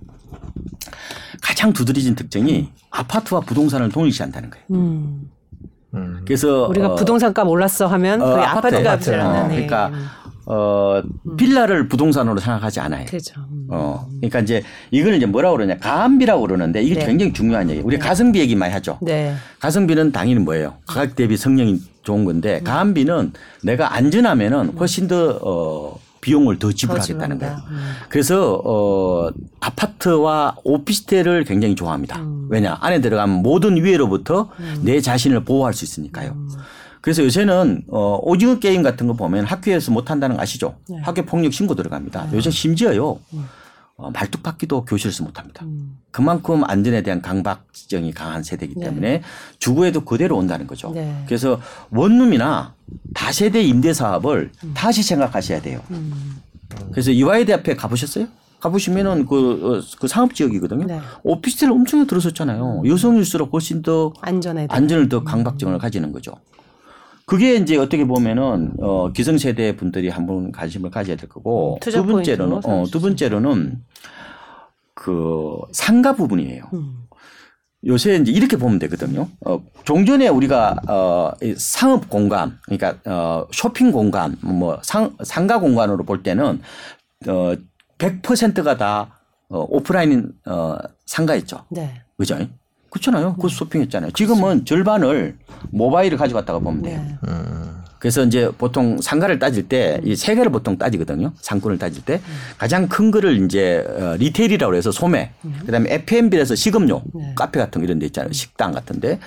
가장 1.43 1.73
두드러진 1.73 2.15
특징이 2.15 2.69
아파트와 2.91 3.41
부동산을 3.41 3.91
동일시한다는 3.91 4.51
거예요. 4.51 4.65
음. 4.71 5.31
음. 5.95 6.21
그래서 6.27 6.67
우리가 6.69 6.89
어, 6.89 6.95
부동산 6.95 7.33
값 7.33 7.47
올랐어 7.49 7.87
하면 7.87 8.21
어, 8.21 8.25
그 8.25 8.41
아파트, 8.41 8.77
아파트 8.77 8.77
값이 8.77 8.89
아파트. 8.89 9.11
어, 9.11 9.15
올랐네. 9.15 9.49
그러니까 9.55 9.93
어 10.47 11.03
빌라를 11.37 11.89
부동산으로 11.89 12.39
생각하지 12.39 12.81
않아요. 12.81 13.05
그렇죠. 13.07 13.41
음. 13.51 13.67
어, 13.69 14.07
그러니까 14.21 14.41
이제 14.41 14.63
이걸 14.93 15.15
이제 15.15 15.27
뭐라고 15.27 15.57
그러냐 15.57 15.77
가성비라고 15.79 16.43
그러는데 16.43 16.83
이게 16.83 16.95
네. 16.95 17.07
굉장히 17.07 17.33
중요한 17.33 17.69
얘기예요. 17.69 17.85
우리 17.85 17.99
가성비 17.99 18.39
얘기 18.39 18.55
많이 18.55 18.73
하죠. 18.73 18.99
네. 19.03 19.35
가성비는 19.59 20.13
당연히 20.13 20.41
뭐예요? 20.41 20.75
가격 20.87 21.17
대비 21.17 21.37
성능이 21.37 21.81
좋은 22.05 22.25
건데 22.25 22.61
가성비는 22.63 23.33
내가 23.65 23.95
안전하면은 23.95 24.75
훨씬 24.79 25.09
더 25.09 25.39
어, 25.43 25.99
비용을 26.21 26.59
더 26.61 26.71
지불하겠다는 26.71 27.39
거예요. 27.39 27.57
음. 27.69 27.93
그래서 28.09 28.61
어 28.65 29.31
아파트와 29.61 30.57
오피스텔을 30.63 31.45
굉장히 31.45 31.75
좋아합니다. 31.75 32.21
음. 32.21 32.47
왜냐 32.51 32.79
안에 32.81 33.01
들어가면 33.01 33.43
모든 33.43 33.83
위해로부터 33.83 34.51
내 34.83 35.01
자신을 35.01 35.45
보호할 35.45 35.75
수 35.75 35.85
있으니까요. 35.85 36.37
음. 37.07 37.11
그래서 37.17 37.23
요새는 37.23 37.85
어 37.89 38.19
오징어 38.23 38.59
게임 38.59 38.83
같은 38.83 39.07
거 39.07 39.13
보면 39.13 39.45
학교에서 39.45 39.93
못 39.93 40.11
한다는 40.11 40.35
거 40.37 40.43
아시죠? 40.43 40.75
네. 40.89 40.99
학교 41.03 41.25
폭력 41.25 41.53
신고 41.53 41.77
들어갑니다. 41.77 42.31
요새 42.33 42.51
심지어요 42.51 43.21
어, 43.99 44.11
말뚝박기도 44.11 44.85
교실에서 44.85 45.23
못 45.23 45.39
합니다. 45.39 45.65
음. 45.65 45.99
그만큼 46.11 46.65
안전에 46.65 47.03
대한 47.03 47.23
강박증이 47.23 48.13
강한 48.13 48.43
세대이기 48.43 48.75
때문에 48.81 49.23
주거에도 49.61 50.01
그대로 50.05 50.37
온다는 50.37 50.67
거죠. 50.67 50.91
네. 50.93 51.23
그래서 51.27 51.61
원룸이나 51.91 52.75
다세대 53.15 53.63
임대 53.63 53.95
사업을 53.95 54.51
다시 54.75 55.03
생각하셔야 55.03 55.63
돼요. 55.63 55.81
음. 55.93 56.43
그래서 56.91 57.11
이화여대 57.13 57.53
앞에 57.55 57.77
가보셨어요? 57.77 58.27
가보시면은 58.61 59.27
그, 59.27 59.79
어, 59.79 59.83
그 59.99 60.09
상업 60.09 60.35
지역이거든요. 60.35 60.87
네. 60.87 61.01
오피스텔 61.23 61.71
엄청 61.71 62.07
들어섰잖아요. 62.07 62.83
여성일수록 62.85 63.53
훨씬 63.53 63.81
더 63.81 64.13
안전에. 64.21 64.67
안전을 64.69 65.09
더 65.09 65.23
강박증을 65.23 65.79
가지는 65.79 66.13
거죠. 66.13 66.33
그게 67.27 67.57
이제 67.57 67.77
어떻게 67.77 68.05
보면은 68.05 68.75
어 68.81 69.13
기성세대 69.13 69.77
분들이 69.77 70.09
한번 70.09 70.53
관심을 70.53 70.91
가져야 70.91 71.17
될 71.17 71.29
거고 71.29 71.75
음, 71.75 71.81
두 71.81 72.07
번째로는 72.07 72.61
어 72.65 72.85
두 72.91 73.01
번째로는 73.01 73.83
그 74.95 75.59
상가 75.73 76.15
부분이에요. 76.15 76.65
음. 76.73 77.03
요새 77.85 78.17
이제 78.17 78.33
이렇게 78.33 78.57
보면 78.57 78.79
되거든요. 78.81 79.29
어, 79.45 79.63
종전에 79.85 80.29
우리가 80.29 80.77
어, 80.89 81.33
이 81.43 81.55
상업 81.57 82.09
공간, 82.09 82.59
그러니까 82.65 82.97
어, 83.05 83.47
쇼핑 83.53 83.93
공간, 83.93 84.37
뭐 84.41 84.81
상, 84.83 85.17
상가 85.23 85.61
공간으로 85.61 86.05
볼 86.05 86.23
때는 86.23 86.61
어, 87.29 87.55
100%가 87.99 88.77
다 88.77 89.21
어, 89.49 89.65
오프라인 89.69 90.33
어, 90.47 90.77
상가였죠. 91.05 91.67
네. 91.71 92.03
그죠? 92.17 92.39
그렇잖아요. 93.01 93.37
그 93.41 93.49
쇼핑했잖아요. 93.49 94.11
지금은 94.13 94.65
절반을 94.65 95.37
모바일을 95.71 96.19
가져갔다가 96.19 96.59
보면 96.59 96.83
돼요. 96.83 97.01
네. 97.23 97.31
그래서 97.99 98.23
이제 98.25 98.51
보통 98.57 99.01
상가를 99.01 99.39
따질 99.39 99.69
때 99.69 100.01
이 100.05 100.15
세 100.17 100.35
개를 100.35 100.53
보통 100.53 100.77
따지거든요. 100.79 101.33
상권을 101.41 101.79
따질 101.79 102.05
때 102.05 102.21
가장 102.59 102.89
큰 102.89 103.11
거를 103.11 103.43
이제 103.45 103.85
어, 103.89 104.17
리테일이라고 104.19 104.75
해서 104.75 104.93
소매, 104.93 105.33
그다음에 105.65 105.93
F&B에서 105.95 106.55
식음료, 106.55 107.03
네. 107.15 107.33
카페 107.35 107.59
같은 107.59 107.81
거 107.81 107.85
이런 107.87 107.99
데 107.99 108.07
있잖아요. 108.07 108.33
식당 108.33 108.73
같은데. 108.73 109.19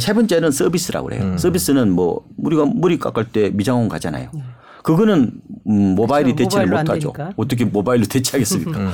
세 0.00 0.12
번째는 0.12 0.50
서비스라고 0.50 1.08
그래요. 1.08 1.38
서비스는 1.38 1.90
뭐 1.90 2.24
우리가 2.36 2.66
머리 2.74 2.98
깎을 2.98 3.28
때 3.28 3.50
미장원 3.50 3.88
가잖아요. 3.88 4.30
그거는 4.86 5.32
음, 5.68 5.94
모바일이 5.96 6.36
그렇죠. 6.36 6.58
대체를 6.58 6.68
못 6.68 6.78
하죠. 6.78 7.12
되니까. 7.12 7.32
어떻게 7.36 7.64
모바일로 7.64 8.06
대체하겠습니까? 8.06 8.92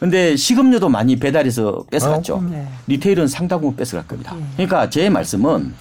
근데 0.00 0.36
식음료도 0.36 0.88
많이 0.88 1.16
배달해서 1.16 1.84
뺏어갔죠. 1.90 2.42
네. 2.50 2.66
retail은 2.86 3.26
상당부 3.28 3.74
뺏어갈 3.76 4.06
겁니다. 4.06 4.34
그러니까 4.54 4.88
제 4.88 5.10
말씀은 5.10 5.74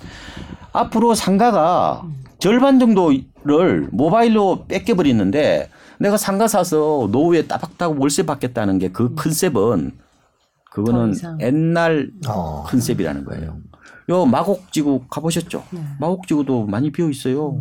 앞으로 0.74 1.16
상가가 1.16 2.03
절반 2.39 2.78
정도를 2.78 3.88
모바일로 3.91 4.66
뺏겨버리는데 4.68 5.70
내가 5.97 6.18
상가 6.18 6.49
사서 6.49 7.07
노후에 7.11 7.43
따박따박 7.47 8.01
월세 8.01 8.24
받겠다는 8.24 8.80
게 8.80 8.89
그 8.89 9.16
컨셉은 9.16 9.91
더 9.91 10.74
그거는. 10.74 11.14
옛날 11.39 12.09
어. 12.28 12.64
컨셉이라는 12.68 13.24
거예요. 13.24 13.57
요 14.09 14.26
마곡지구 14.26 15.03
가보셨죠? 15.09 15.64
네. 15.72 15.80
마곡지구도 16.01 16.66
많이 16.66 16.91
비어 16.91 17.09
있어요. 17.09 17.57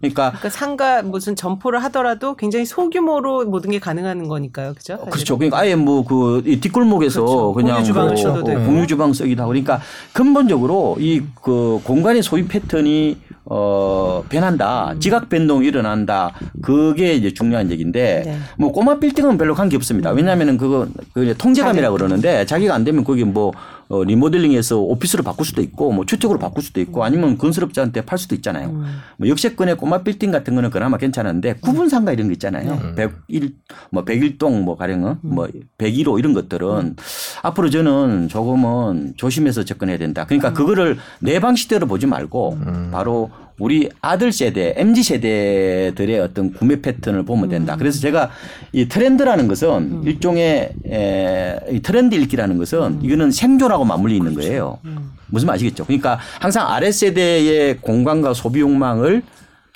그러니까 0.00 0.30
그러니까 0.30 0.48
상가 0.48 1.02
무슨 1.02 1.36
점포를 1.36 1.82
하더라도 1.84 2.34
굉장히 2.34 2.64
소규모로 2.64 3.44
모든 3.44 3.70
게 3.70 3.78
가능한 3.78 4.28
거니까요. 4.28 4.72
그죠? 4.74 4.96
그렇죠. 5.10 5.36
그러니까 5.36 5.58
아예 5.58 5.74
뭐 5.74 6.02
그 6.04 6.42
뒷골목에서 6.60 7.20
그렇죠. 7.20 7.52
그냥 7.52 7.74
공유 7.76 7.84
주방을 7.86 8.26
어, 8.26 8.44
되고. 8.44 8.64
공유 8.64 8.86
주방 8.86 9.12
쓰기도 9.12 9.42
하고 9.42 9.50
그러니까 9.50 9.80
근본적으로 10.14 10.96
이 10.98 11.20
그 11.42 11.80
공간의 11.84 12.22
소유 12.22 12.46
패턴이 12.48 13.18
어 13.44 14.22
변한다. 14.28 14.94
지각 15.00 15.28
변동이 15.28 15.66
일어난다. 15.66 16.32
그게 16.62 17.14
이제 17.14 17.32
중요한 17.34 17.70
얘기인데 17.70 18.22
네. 18.24 18.38
뭐 18.58 18.72
꼬마 18.72 18.98
빌딩은 18.98 19.36
별로 19.36 19.54
관계 19.54 19.76
없습니다. 19.76 20.10
왜냐하면은 20.12 20.56
그거 20.56 20.86
그 21.12 21.24
이제 21.24 21.34
통제감이라고 21.34 21.96
그러는데 21.96 22.46
자기가 22.46 22.74
안 22.74 22.84
되면 22.84 23.04
거기 23.04 23.24
뭐 23.24 23.52
어, 23.90 24.04
리모델링해서 24.04 24.78
오피스로 24.78 25.24
바꿀 25.24 25.44
수도 25.44 25.60
있고 25.62 25.90
뭐 25.90 26.06
주택으로 26.06 26.38
바꿀 26.38 26.62
수도 26.62 26.80
있고 26.80 27.02
아니면 27.02 27.36
건설업자한테 27.36 28.02
팔 28.02 28.18
수도 28.18 28.36
있잖아요. 28.36 28.68
음. 28.68 28.84
뭐 29.16 29.28
역세권의 29.28 29.76
꼬마 29.78 30.04
빌딩 30.04 30.30
같은 30.30 30.54
거는 30.54 30.70
그나마 30.70 30.96
괜찮은데 30.96 31.54
구분 31.54 31.88
상가 31.88 32.12
이런 32.12 32.28
거 32.28 32.32
있잖아요. 32.34 32.94
101, 32.94 33.56
뭐 33.90 34.04
101동 34.04 34.62
뭐 34.62 34.76
가령은 34.76 35.16
뭐 35.22 35.48
101호 35.78 36.20
이런 36.20 36.34
것들은 36.34 36.94
앞으로 37.42 37.68
저는 37.68 38.28
조금은 38.28 39.14
조심해서 39.16 39.64
접근해야 39.64 39.98
된다. 39.98 40.24
그러니까 40.24 40.52
그거를 40.52 40.96
내 41.18 41.40
방식대로 41.40 41.88
보지 41.88 42.06
말고 42.06 42.58
바로 42.92 43.30
우리 43.60 43.90
아들 44.00 44.32
세대, 44.32 44.74
MZ 44.76 45.02
세대들의 45.02 46.18
어떤 46.18 46.52
구매 46.52 46.80
패턴을 46.80 47.24
보면 47.24 47.50
된다. 47.50 47.76
그래서 47.76 48.00
제가 48.00 48.30
이 48.72 48.88
트렌드라는 48.88 49.46
것은 49.48 50.02
일종의 50.04 50.70
에, 50.86 51.56
이 51.70 51.80
트렌드 51.80 52.14
읽기라는 52.14 52.58
것은 52.58 53.00
이거는 53.02 53.30
생존하고 53.30 53.84
맞물려 53.84 54.14
있는 54.14 54.34
거예요. 54.34 54.78
무슨 55.26 55.46
말 55.46 55.56
아시겠죠? 55.56 55.84
그러니까 55.84 56.18
항상 56.40 56.66
아래 56.68 56.90
세대의 56.90 57.76
공간과 57.78 58.34
소비 58.34 58.60
욕망을 58.60 59.22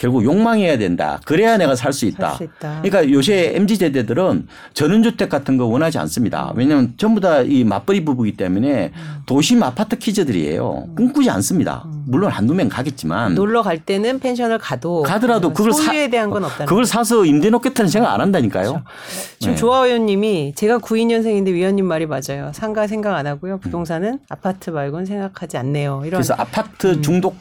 결국 0.04 0.22
욕망해야 0.22 0.76
된다. 0.76 1.18
그래야 1.24 1.56
내가 1.56 1.74
살 1.74 1.94
수 1.94 2.04
있다. 2.04 2.28
살 2.32 2.36
수 2.36 2.44
있다. 2.44 2.82
그러니까 2.82 3.10
요새 3.10 3.52
MZ 3.54 3.76
세대들은 3.76 4.48
전원주택 4.74 5.30
같은 5.30 5.56
거 5.56 5.64
원하지 5.64 5.96
않습니다. 5.98 6.52
왜냐하면 6.56 6.92
전부 6.98 7.20
다 7.22 7.40
이 7.40 7.64
맞벌이 7.64 8.04
부부이기 8.04 8.36
때문에 8.36 8.92
도심 9.26 9.62
아파트 9.62 9.96
키즈들이에요. 9.96 10.88
꿈꾸지 10.94 11.30
않습니다. 11.30 11.86
물론 12.06 12.30
한두 12.30 12.52
명 12.54 12.68
가겠지만 12.68 13.34
놀러 13.34 13.62
갈 13.62 13.78
때는 13.78 14.18
펜션을 14.20 14.58
가도 14.58 15.02
가더라도 15.04 15.54
그걸 15.54 15.72
사- 15.72 15.84
소유에 15.84 16.08
대한 16.10 16.28
건 16.28 16.44
없다는 16.44 16.66
그걸 16.66 16.84
사서 16.84 17.24
임대 17.24 17.48
놓겠다는 17.48 17.88
생각 17.90 18.12
안 18.12 18.20
한다니까요. 18.20 18.64
그렇죠. 18.72 18.84
지금 19.38 19.54
네. 19.54 19.58
조아 19.58 19.86
의원님이 19.86 20.52
제가 20.54 20.78
92년생인데 20.80 21.48
위원님 21.52 21.86
말이 21.86 22.04
맞아요. 22.06 22.50
상가 22.52 22.86
생각 22.86 23.14
안 23.16 23.26
하고요. 23.26 23.58
부동산은 23.58 24.18
아파트 24.28 24.68
말고는 24.70 25.06
생각하지 25.06 25.56
않네요. 25.56 26.02
이런 26.04 26.18
그래서 26.20 26.34
아파트 26.36 27.00
중독 27.00 27.34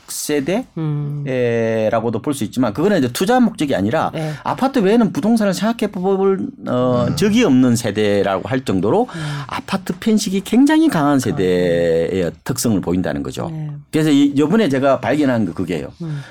음. 0.78 1.24
세대라고도 1.26 2.22
볼 2.22 2.34
수 2.34 2.45
있 2.45 2.51
지만 2.54 2.72
그거는 2.72 2.99
이제 2.99 3.12
투자 3.12 3.39
목적이 3.39 3.76
아니라 3.76 4.12
네. 4.14 4.32
아파트 4.43 4.80
외에는 4.80 5.12
부동산을 5.12 5.54
생각해 5.54 5.91
볼 5.91 6.47
어, 6.68 7.08
적이 7.16 7.43
없는 7.45 7.76
세대라고 7.76 8.47
할 8.47 8.64
정도로 8.64 9.08
음. 9.14 9.22
아파트 9.47 9.93
편식이 9.99 10.41
굉장히 10.41 10.88
강한 10.88 11.20
세대의 11.20 12.32
특성을 12.43 12.80
보인다는 12.80 13.24
거죠. 13.24 13.49
네. 13.51 13.72
그래서 13.91 14.12
이, 14.12 14.26
이번에 14.36 14.70
제가 14.70 14.99
발견한 14.99 15.45
거 15.45 15.54
그게요. 15.54 15.91
음. 16.04 16.22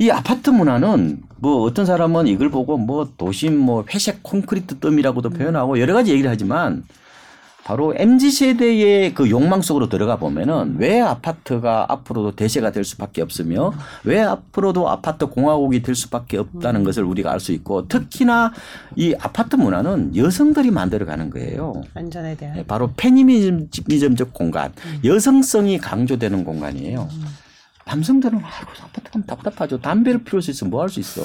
이 0.00 0.10
아파트 0.10 0.50
문화는 0.50 1.20
뭐 1.36 1.62
어떤 1.62 1.86
사람은 1.86 2.26
이걸 2.26 2.50
보고 2.50 2.76
뭐 2.76 3.08
도심 3.16 3.56
뭐 3.56 3.84
회색 3.92 4.22
콘크리트 4.22 4.76
뜸이라고도 4.76 5.30
표현하고 5.30 5.80
여러 5.80 5.94
가지 5.94 6.12
얘기를 6.12 6.30
하지만 6.30 6.82
바로 7.68 7.92
MZ 7.94 8.30
세대의 8.30 9.12
그 9.12 9.28
욕망 9.28 9.60
속으로 9.60 9.90
들어가 9.90 10.16
보면은 10.16 10.76
왜 10.78 11.02
아파트가 11.02 11.84
앞으로도 11.90 12.34
대세가 12.34 12.72
될 12.72 12.82
수밖에 12.82 13.20
없으며 13.20 13.74
왜 14.04 14.22
앞으로도 14.22 14.88
아파트 14.88 15.26
공화국이 15.26 15.82
될 15.82 15.94
수밖에 15.94 16.38
없다는 16.38 16.82
것을 16.82 17.04
우리가 17.04 17.30
알 17.30 17.40
수 17.40 17.52
있고 17.52 17.86
특히나 17.86 18.54
이 18.96 19.14
아파트 19.20 19.56
문화는 19.56 20.16
여성들이 20.16 20.70
만들어가는 20.70 21.28
거예요. 21.28 21.82
안전에 21.92 22.38
대한 22.38 22.56
네, 22.56 22.64
바로 22.66 22.90
페미니즘적 22.96 24.32
공간, 24.32 24.72
여성성이 25.04 25.76
강조되는 25.76 26.44
공간이에요. 26.44 27.06
남성들은 27.86 28.38
아이고 28.38 28.70
아파트 28.82 29.10
가면 29.10 29.26
답답하죠. 29.26 29.78
담배를 29.78 30.24
피울 30.24 30.40
수 30.40 30.50
있어 30.52 30.64
뭐 30.64 30.80
할 30.80 30.88
수 30.88 31.00
있어. 31.00 31.20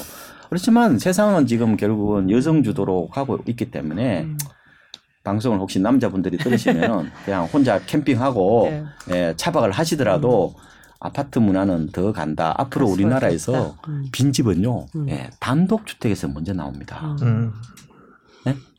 그렇지만 0.50 1.00
세상은 1.00 1.48
지금 1.48 1.78
결국은 1.78 2.30
여성 2.30 2.64
주도로 2.64 3.08
가고 3.08 3.40
있기 3.48 3.72
때문에 3.72 4.28
방송을 5.24 5.60
혹시 5.60 5.80
남자분들이 5.80 6.38
들으시면 6.38 7.12
그냥 7.26 7.46
혼자 7.46 7.80
캠핑하고 7.80 8.68
네. 8.70 8.86
예, 9.12 9.34
차박을 9.38 9.72
하시더라도 9.72 10.54
아파트 11.00 11.40
문화는 11.40 11.90
더 11.92 12.14
간다. 12.14 12.54
앞으로 12.58 12.88
우리나라에서. 12.88 13.76
음. 13.90 14.06
빈집은요, 14.14 14.86
음. 14.96 15.10
예, 15.10 15.30
단독 15.40 15.86
주택에서 15.86 16.30
먼저 16.30 16.54
나옵니다. 16.54 17.16
음. 17.24 17.54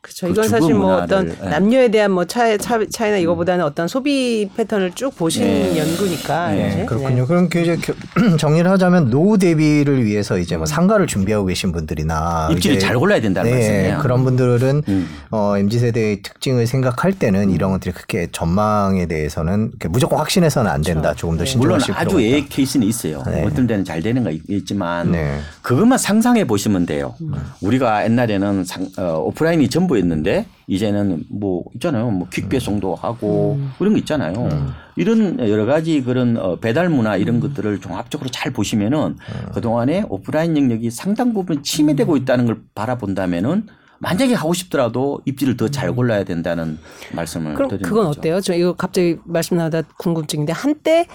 그렇죠. 0.05 0.27
그 0.27 0.31
이건 0.33 0.43
주거 0.45 0.57
사실 0.59 0.73
뭐 0.75 0.85
문화를, 0.91 1.03
어떤 1.03 1.35
예. 1.45 1.49
남녀에 1.49 1.87
대한 1.89 2.11
뭐 2.11 2.25
차이 2.25 2.57
차, 2.59 2.79
차이나 2.91 3.17
이거보다는 3.17 3.65
어떤 3.65 3.87
소비 3.87 4.47
패턴을 4.55 4.91
쭉 4.93 5.15
보신 5.17 5.43
예. 5.43 5.77
연구니까 5.79 6.55
예, 6.57 6.69
이제. 6.69 6.85
그렇군요. 6.85 7.25
그럼 7.25 7.49
그 7.49 7.59
이제 7.61 7.75
겨- 7.77 7.93
정리를 8.37 8.69
하자면 8.69 9.09
노후 9.09 9.37
대비를 9.39 10.05
위해서 10.05 10.37
이제 10.37 10.57
뭐 10.57 10.65
상가를 10.67 11.07
준비하고 11.07 11.47
계신 11.47 11.71
분들이나 11.71 12.49
입지를 12.51 12.77
이제 12.77 12.85
잘 12.85 12.97
골라야 12.99 13.19
된다는 13.19 13.49
네, 13.49 13.57
말씀이에요. 13.57 13.99
그런 13.99 14.23
분들은 14.23 14.83
음. 14.87 15.09
어, 15.31 15.57
MZ 15.57 15.79
세대의 15.79 16.21
특징을 16.21 16.67
생각할 16.67 17.13
때는 17.13 17.49
이런 17.49 17.71
것들이 17.71 17.91
그렇게 17.93 18.27
전망에 18.31 19.07
대해서는 19.07 19.71
무조건 19.89 20.19
확신해서는 20.19 20.69
안 20.69 20.81
된다. 20.81 21.13
조금 21.15 21.37
더 21.37 21.43
네. 21.45 21.57
물론 21.57 21.79
신중하실 21.79 21.93
아주 21.95 22.15
필요가 22.17 22.21
있다. 22.21 22.29
예외 22.37 22.45
케이스는 22.47 22.85
있어요. 22.87 23.23
네. 23.25 23.43
어떤 23.43 23.65
데는 23.65 23.83
잘 23.83 24.01
되는 24.03 24.23
거 24.23 24.29
있- 24.29 24.43
있지만 24.47 25.11
네. 25.11 25.39
그것만 25.63 25.97
상상해 25.97 26.45
보시면 26.45 26.85
돼요. 26.85 27.15
우리가 27.61 28.03
옛날에는 28.05 28.63
상, 28.65 28.87
어, 28.97 29.23
오프라인이 29.25 29.67
전부 29.69 29.94
였는데 29.99 30.45
이제는 30.67 31.23
뭐 31.29 31.63
있잖아요. 31.75 32.09
뭐 32.11 32.27
퀵배송도 32.29 32.95
하고 32.95 33.59
그런 33.77 33.93
거 33.93 33.99
있잖아요. 33.99 34.49
이런 34.95 35.39
여러 35.39 35.65
가지 35.65 36.01
그런 36.01 36.37
어, 36.37 36.55
배달 36.57 36.89
문화 36.89 37.17
이런 37.17 37.39
것들을 37.39 37.79
종합적으로 37.81 38.29
잘 38.29 38.51
보시면은 38.53 39.17
그동안에 39.53 40.05
오프라인 40.09 40.55
영역이 40.57 40.89
상당 40.91 41.33
부분 41.33 41.63
침해되고 41.63 42.15
있다는 42.17 42.45
걸 42.45 42.61
바라본다면은 42.75 43.67
만약에 43.99 44.33
하고 44.33 44.53
싶더라도 44.53 45.21
입지를 45.25 45.55
더 45.57 45.69
잘 45.69 45.93
골라야 45.93 46.25
된다는 46.25 46.77
말씀을 47.13 47.53
그럼 47.55 47.69
드리는 47.69 47.87
그건 47.89 48.05
거죠. 48.07 48.19
어때요? 48.19 48.41
저 48.41 48.53
이거 48.53 48.73
갑자기 48.73 49.17
말씀 49.25 49.57
나다 49.57 49.81
궁금증인데 49.97 50.51
한때 50.53 51.07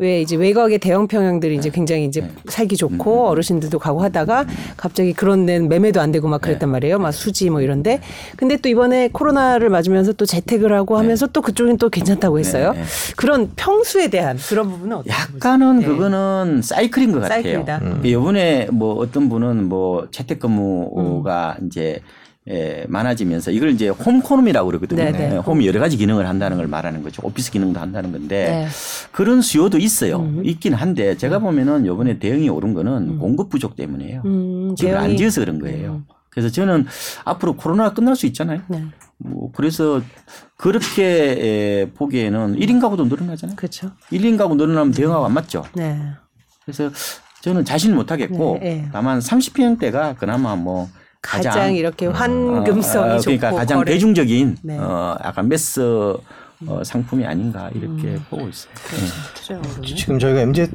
왜 0.00 0.20
이제 0.22 0.36
외곽의 0.36 0.78
대형 0.78 1.08
평형들이 1.08 1.56
이제 1.56 1.70
굉장히 1.70 2.04
이제 2.04 2.20
네. 2.20 2.30
살기 2.46 2.76
음, 2.76 2.98
좋고 2.98 3.26
어르신들도 3.30 3.80
가고 3.80 4.00
하다가 4.00 4.46
갑자기 4.76 5.12
그런 5.12 5.44
데는 5.44 5.68
매매도 5.68 6.00
안 6.00 6.12
되고 6.12 6.28
막 6.28 6.40
네. 6.40 6.46
그랬단 6.46 6.70
말이에요. 6.70 7.00
막 7.00 7.10
수지 7.10 7.50
뭐 7.50 7.60
이런데. 7.60 8.00
근데 8.36 8.56
또 8.58 8.68
이번에 8.68 9.08
코로나를 9.08 9.70
맞으면서 9.70 10.12
또 10.12 10.24
재택을 10.24 10.72
하고 10.72 10.98
하면서 10.98 11.26
또 11.26 11.42
그쪽은 11.42 11.78
또 11.78 11.90
괜찮다고 11.90 12.38
했어요. 12.38 12.74
네, 12.74 12.78
네. 12.78 12.86
그런 13.16 13.50
평수에 13.56 14.06
대한 14.06 14.38
그런 14.48 14.70
부분은 14.70 14.98
어떻게 14.98 15.10
약간은 15.10 15.80
네. 15.80 15.86
그거는 15.86 16.60
사이클인 16.62 17.10
것 17.10 17.22
같아요. 17.22 17.42
사이클이다. 17.42 17.78
음. 17.78 18.00
이번에 18.04 18.68
뭐 18.70 18.94
어떤 18.98 19.28
분은 19.28 19.64
뭐 19.68 20.06
재택근무가 20.12 21.56
이제 21.66 22.00
예, 22.50 22.86
많아지면서 22.88 23.50
이걸 23.50 23.70
이제 23.70 23.88
홈코놈이라고 23.88 24.66
그러거든요. 24.68 25.04
네, 25.04 25.12
네. 25.12 25.30
예, 25.34 25.36
홈이 25.36 25.66
여러 25.66 25.80
가지 25.80 25.98
기능을 25.98 26.26
한다는 26.26 26.56
걸 26.56 26.66
말하는 26.66 27.02
거죠. 27.02 27.20
오피스 27.22 27.50
기능도 27.50 27.78
한다는 27.78 28.10
건데 28.10 28.46
네. 28.46 28.68
음. 29.18 29.24
그런 29.24 29.42
수요도 29.42 29.78
있어요. 29.78 30.32
있긴 30.44 30.74
한데 30.74 31.16
제가 31.16 31.40
보면은 31.40 31.84
이번에 31.84 32.18
대응이 32.20 32.48
오른 32.48 32.72
거는 32.72 33.18
공급 33.18 33.48
부족 33.50 33.74
때문이에요. 33.74 34.22
음, 34.24 34.74
집을 34.76 34.96
안 34.96 35.16
지어서 35.16 35.40
그런 35.40 35.58
거예요. 35.58 36.02
그래서 36.30 36.48
저는 36.50 36.86
앞으로 37.24 37.56
코로나가 37.56 37.94
끝날 37.94 38.14
수 38.14 38.26
있잖아요. 38.26 38.60
네. 38.68 38.84
뭐 39.18 39.50
그래서 39.52 40.00
그렇게 40.56 41.02
에, 41.04 41.90
보기에는 41.94 42.56
1인 42.56 42.80
가구도 42.80 43.06
늘어나잖아요. 43.06 43.56
그렇죠. 43.56 43.90
1인 44.12 44.38
가구 44.38 44.54
늘어나면 44.54 44.92
대응하고 44.92 45.26
안 45.26 45.34
맞죠. 45.34 45.64
네. 45.74 46.00
그래서 46.64 46.90
저는 47.42 47.64
자신을 47.64 47.96
못 47.96 48.12
하겠고 48.12 48.58
네, 48.60 48.74
네. 48.82 48.88
다만 48.92 49.18
30평대가 49.18 50.16
그나마 50.16 50.54
뭐 50.54 50.88
가장, 51.20 51.52
가장, 51.52 51.74
이렇게 51.74 52.06
어, 52.06 52.12
환금성이 52.12 53.10
어, 53.14 53.18
좋고 53.18 53.36
그러니까 53.36 53.50
가장 53.50 53.78
거래- 53.78 53.92
대중적인 53.92 54.58
네. 54.62 54.78
어 54.78 55.16
약간 55.24 55.48
매스 55.48 56.14
어, 56.66 56.82
상품이 56.84 57.24
아닌가 57.24 57.70
이렇게 57.74 58.08
음. 58.08 58.24
보고 58.30 58.48
있어요. 58.48 58.72
투자용으로는. 59.34 59.82
지금 59.84 60.18
저희가 60.18 60.40
MZ 60.40 60.66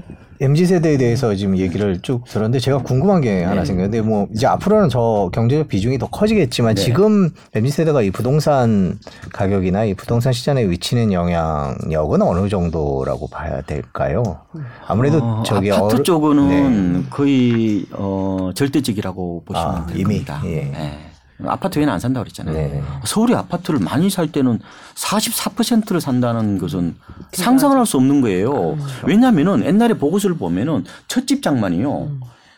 MZ 0.41 0.65
세대에 0.65 0.97
대해서 0.97 1.36
지금 1.36 1.57
얘기를 1.57 1.99
쭉 2.01 2.25
들었는데 2.25 2.59
제가 2.59 2.79
궁금한 2.79 3.21
게 3.21 3.43
하나 3.43 3.61
네. 3.61 3.65
생겼는데 3.65 4.01
뭐 4.01 4.27
이제 4.34 4.47
앞으로는 4.47 4.89
저 4.89 5.29
경제적 5.34 5.67
비중이 5.67 5.97
더 5.99 6.07
커지겠지만 6.07 6.75
네. 6.75 6.81
지금 6.81 7.29
MZ 7.53 7.71
세대가 7.71 8.01
이 8.01 8.11
부동산 8.11 8.97
가격이나 9.31 9.86
이 9.86 9.93
부동산 9.93 10.34
시장에 10.34 10.63
위치는 10.69 11.13
영향력은 11.13 12.21
어느 12.21 12.49
정도라고 12.49 13.27
봐야 13.27 13.61
될까요? 13.61 14.39
아무래도 14.88 15.19
어, 15.21 15.43
저기 15.45 15.71
아파트 15.71 15.95
어르- 15.95 16.03
쪽은 16.03 16.47
네. 16.93 17.03
거의 17.09 17.86
어, 17.91 18.49
절대적이라고 18.55 19.43
보시면 19.45 19.67
아? 19.75 19.86
겁니다. 19.86 20.41
예. 20.45 21.11
예. 21.43 21.49
아파트 21.49 21.77
외에는 21.79 21.93
안 21.93 21.99
산다고 21.99 22.23
그랬잖아요. 22.23 22.55
네네. 22.55 22.83
서울에 23.05 23.35
아파트를 23.35 23.79
많이 23.79 24.09
살 24.09 24.31
때는 24.31 24.59
44%를 24.95 26.01
산다는 26.01 26.57
것은 26.57 26.95
상상을 27.33 27.77
할 27.77 27.85
수 27.85 27.97
없는 27.97 28.21
거예요. 28.21 28.77
왜냐하면은 29.05 29.65
옛날에 29.65 29.93
보고서를 29.95 30.37
보면은 30.37 30.85
첫집 31.07 31.41
장만이요. 31.43 32.11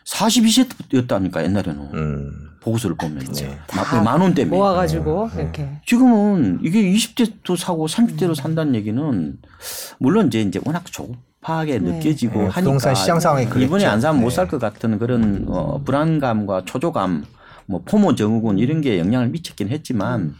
42세였다니까 0.05 1.43
옛날에는 1.43 1.89
음. 1.93 2.31
보고서를 2.61 2.95
보면 2.95 3.19
네. 3.19 3.57
만, 3.75 4.03
만원 4.03 4.33
때문에. 4.33 4.55
모아가지고 4.57 5.29
이렇게. 5.35 5.69
지금은 5.85 6.59
이게 6.63 6.81
20대도 6.81 7.55
사고 7.57 7.85
30대로 7.87 8.33
산다는 8.33 8.73
얘기는 8.75 9.37
물론 9.99 10.27
이제 10.27 10.41
이제 10.41 10.59
워낙 10.65 10.83
조급하게 10.85 11.79
네. 11.79 11.91
느껴지고 11.91 12.33
네, 12.33 12.39
하니까 12.45 12.61
부동산 12.61 12.95
시장 12.95 13.19
상황이 13.19 13.45
이번에. 13.57 13.85
안 13.85 14.01
사면 14.01 14.21
못살 14.21 14.45
네. 14.45 14.51
것 14.51 14.59
같은 14.59 14.97
그런 14.97 15.45
어, 15.47 15.81
불안감과 15.85 16.63
초조감, 16.65 17.25
뭐 17.67 17.81
포모 17.83 18.15
증후군 18.15 18.59
이런 18.59 18.81
게 18.81 18.99
영향을 18.99 19.29
미쳤긴 19.29 19.69
했지만 19.69 20.35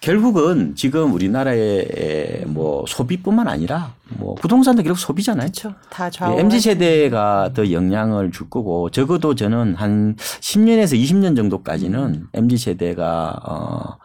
결국은 0.00 0.74
지금 0.74 1.12
우리나라의 1.12 2.44
뭐 2.46 2.84
소비뿐만 2.88 3.48
아니라 3.48 3.94
뭐 4.18 4.34
부동산도 4.34 4.82
결국 4.82 4.98
소비잖아요. 4.98 5.46
그렇죠. 5.46 5.74
다 5.90 6.10
좌우. 6.10 6.38
MZ 6.38 6.60
세대가 6.60 7.50
더 7.54 7.70
영향을 7.70 8.32
줄 8.32 8.50
거고 8.50 8.90
적어도 8.90 9.34
저는 9.34 9.74
한 9.76 10.16
10년에서 10.16 11.00
20년 11.00 11.36
정도까지는 11.36 12.26
MZ 12.34 12.56
세대가 12.56 13.38
어, 13.44 13.98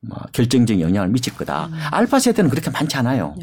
뭐 0.00 0.18
결정적인 0.32 0.80
영향을 0.80 1.08
미칠 1.10 1.36
거다. 1.36 1.68
알파 1.90 2.18
세대는 2.18 2.50
그렇게 2.50 2.70
많지 2.70 2.96
않아요. 2.96 3.34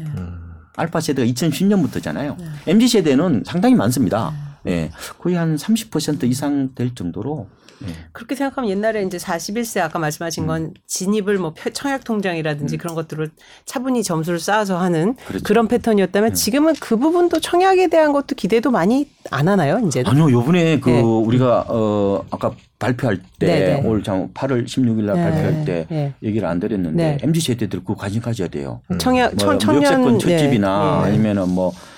알파 0.76 1.00
세대가 1.00 1.26
2010년부터잖아요. 1.30 2.36
MZ 2.66 2.88
세대는 2.88 3.44
상당히 3.46 3.74
많습니다. 3.76 4.32
예. 4.66 4.90
거의 5.18 5.36
한 5.36 5.56
30% 5.56 6.24
이상 6.24 6.74
될 6.74 6.94
정도로 6.94 7.48
네. 7.50 7.63
그렇게 8.12 8.34
생각하면 8.34 8.70
옛날에 8.70 9.02
이제 9.02 9.16
41세 9.18 9.80
아까 9.80 9.98
말씀하신 9.98 10.46
건 10.46 10.74
진입을 10.86 11.38
뭐 11.38 11.54
청약 11.72 12.04
통장이라든지 12.04 12.76
음. 12.76 12.78
그런 12.78 12.94
것들을 12.94 13.30
차분히 13.64 14.02
점수를 14.02 14.38
쌓아서 14.38 14.78
하는 14.78 15.14
그렇죠. 15.26 15.44
그런 15.44 15.68
패턴이었다면 15.68 16.30
네. 16.30 16.34
지금은 16.34 16.74
그 16.80 16.96
부분도 16.96 17.40
청약에 17.40 17.88
대한 17.88 18.12
것도 18.12 18.34
기대도 18.36 18.70
많이 18.70 19.08
안 19.30 19.48
하나요? 19.48 19.80
이제 19.86 20.02
아니요, 20.06 20.30
요번에 20.30 20.80
그 20.80 20.90
네. 20.90 21.00
우리가 21.00 21.66
어 21.68 22.24
아까 22.30 22.52
발표할 22.78 23.18
때 23.38 23.46
네, 23.46 23.80
네. 23.80 23.88
올 23.88 24.02
8월 24.02 24.66
16일 24.66 25.04
날 25.04 25.16
네, 25.16 25.22
발표할 25.22 25.64
때 25.64 25.86
네. 25.88 26.12
얘기를 26.22 26.46
안 26.46 26.60
드렸는데 26.60 27.02
네. 27.02 27.18
MZ 27.22 27.40
세대들 27.40 27.80
그거 27.80 27.94
관심 27.94 28.20
가져야 28.20 28.48
돼요. 28.48 28.80
청약 28.98 29.34
뭐 29.34 29.38
청, 29.38 29.58
청년 29.58 30.00
무역세권 30.02 30.18
첫집이나 30.18 31.00
네, 31.02 31.02
네. 31.02 31.08
아니면은 31.08 31.48
뭐 31.48 31.72
청년 31.72 31.93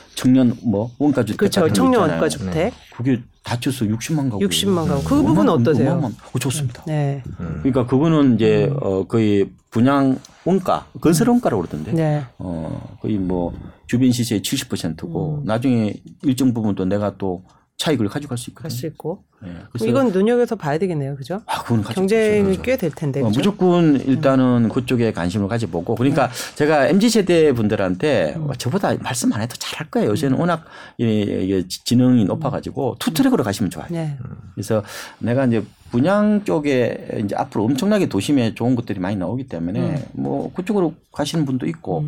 뭐 0.62 0.91
원가 0.99 1.25
주택 1.25 1.39
그렇죠. 1.39 1.69
청년 1.73 2.03
있잖아요. 2.03 2.11
원가 2.12 2.29
주택. 2.29 2.73
그게 2.97 3.21
다쳐서 3.43 3.85
60만 3.85 4.31
가구. 4.31 4.39
60만 4.41 4.89
가구. 4.89 5.05
그 5.05 5.23
부분은 5.23 5.53
어떠세요? 5.53 6.11
어, 6.33 6.39
좋습니다. 6.39 6.83
네. 6.87 7.23
그러니까 7.37 7.87
그거는 7.87 8.35
이제 8.35 8.71
어 8.81 9.05
거의 9.07 9.51
분양 9.71 10.19
원가, 10.45 10.87
건설 11.01 11.29
원가라고 11.29 11.62
그러던데. 11.62 11.93
네. 11.93 12.25
어 12.39 12.97
거의 13.01 13.19
뭐 13.19 13.53
주변 13.87 14.11
시세의 14.11 14.41
70%고 14.41 15.41
음. 15.43 15.45
나중에 15.45 15.95
일정 16.23 16.53
부분 16.55 16.75
또 16.75 16.85
내가 16.85 17.17
또 17.19 17.43
차익을 17.77 18.09
가져갈 18.09 18.39
수 18.39 18.51
있거든요. 18.51 18.64
할 18.64 18.70
수 18.70 18.87
있고. 18.87 19.24
네, 19.43 19.51
이건 19.87 20.11
눈여겨서 20.12 20.57
봐야 20.57 20.79
되겠네요. 20.79 21.14
그죠? 21.16 21.43
아, 21.47 21.62
그건 21.62 21.83
경쟁이. 21.83 22.57
꽤 22.62 22.77
될 22.79 22.91
텐데. 22.91 23.20
어? 23.20 23.29
무조건 23.29 24.01
일단은 24.01 24.70
그쪽에 24.70 25.12
관심을 25.12 25.47
가져보고 25.49 25.95
그러니까 25.95 26.31
제가 26.55 26.89
mz 26.89 27.11
세대 27.11 27.53
분들한테 27.53 28.35
음. 28.37 28.49
어, 28.49 28.55
저보다 28.55 28.95
말씀 29.03 29.33
안 29.35 29.43
해도 29.43 29.55
잘할 29.59 29.91
거예요. 29.91 30.11
요새는 30.11 30.39
워낙 30.39 30.64
이- 30.99 31.05
이게 31.43 31.64
지능이 31.68 32.24
높아가지고 32.24 32.97
투트랙으로 32.99 33.45
가시면 33.45 33.70
좋아요. 33.70 33.89
네. 33.91 34.16
그래서 34.55 34.83
내가 35.18 35.45
이제 35.45 35.62
분양 35.91 36.43
쪽에 36.45 37.20
이제 37.24 37.37
앞으로 37.37 37.64
엄청나게 37.64 38.09
도심에 38.09 38.55
좋은 38.55 38.74
것들이 38.74 38.99
많이 39.01 39.16
나오기 39.16 39.49
때문에 39.49 39.81
음. 39.81 40.05
뭐 40.22 40.51
그쪽으로 40.55 40.95
가시는 41.12 41.45
분도 41.45 41.66
있고 41.66 42.07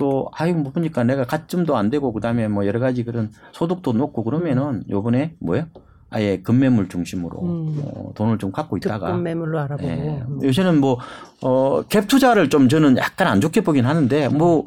또 0.00 0.30
아유 0.32 0.54
뭐 0.54 0.72
보니까 0.72 1.04
내가 1.04 1.24
가점도 1.24 1.76
안 1.76 1.90
되고 1.90 2.10
그다음에 2.12 2.48
뭐 2.48 2.66
여러 2.66 2.80
가지 2.80 3.04
그런 3.04 3.30
소득도 3.52 3.92
높고 3.92 4.24
그러면은 4.24 4.82
요번에 4.88 5.34
뭐예요? 5.40 5.66
아예 6.08 6.38
금매물 6.40 6.88
중심으로 6.88 7.42
음. 7.42 7.82
어, 7.84 8.10
돈을 8.14 8.38
좀 8.38 8.50
갖고 8.50 8.78
있다가 8.78 9.06
특권 9.06 9.22
매물로 9.22 9.60
알아보고. 9.60 9.88
예. 9.88 10.24
음. 10.26 10.40
요새는 10.42 10.80
뭐, 10.80 10.98
어, 11.40 11.82
갭 11.82 12.08
투자를 12.08 12.48
좀 12.50 12.68
저는 12.68 12.96
약간 12.96 13.28
안 13.28 13.40
좋게 13.40 13.60
보긴 13.60 13.86
하는데, 13.86 14.28
뭐, 14.28 14.66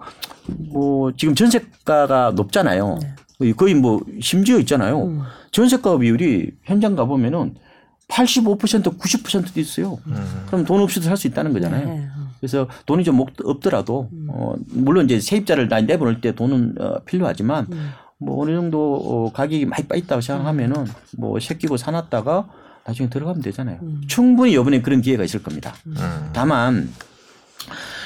뭐, 0.72 1.12
지금 1.18 1.36
전세가가 1.36 2.32
높잖아요. 2.36 2.98
거의 3.58 3.74
뭐, 3.74 4.00
심지어 4.22 4.58
있잖아요. 4.60 5.00
네. 5.00 5.04
음. 5.04 5.22
전세가 5.52 5.98
비율이 5.98 6.52
현장 6.64 6.96
가 6.96 7.04
보면은 7.04 7.56
85% 8.08 8.98
90%도 8.98 9.60
있어요. 9.60 9.98
그럼 10.48 10.64
돈 10.64 10.82
없이도 10.82 11.04
살 11.04 11.18
수 11.18 11.28
있다는 11.28 11.52
거잖아요. 11.52 11.88
네. 11.90 12.08
그래서 12.44 12.68
돈이 12.86 13.06
좀 13.06 13.22
없- 13.22 13.30
없더라도, 13.42 14.10
음. 14.12 14.28
어, 14.30 14.54
물론 14.68 15.06
이제 15.06 15.18
세입자를 15.22 15.70
나 15.70 15.80
내보낼 15.80 16.20
때 16.20 16.34
돈은 16.36 16.76
어, 16.78 17.00
필요하지만, 17.06 17.68
음. 17.72 17.92
뭐 18.18 18.44
어느 18.44 18.54
정도 18.54 18.96
어, 18.96 19.32
가격이 19.32 19.66
많이 19.66 19.88
빠있다고 19.88 20.20
생각하면은 20.20 20.86
뭐 21.18 21.40
새끼고 21.40 21.78
사놨다가 21.78 22.50
나중에 22.86 23.10
들어가면 23.10 23.42
되잖아요. 23.42 23.80
음. 23.82 24.02
충분히 24.08 24.52
이번에 24.54 24.82
그런 24.82 25.00
기회가 25.02 25.24
있을 25.24 25.42
겁니다. 25.42 25.74
다만 26.34 26.90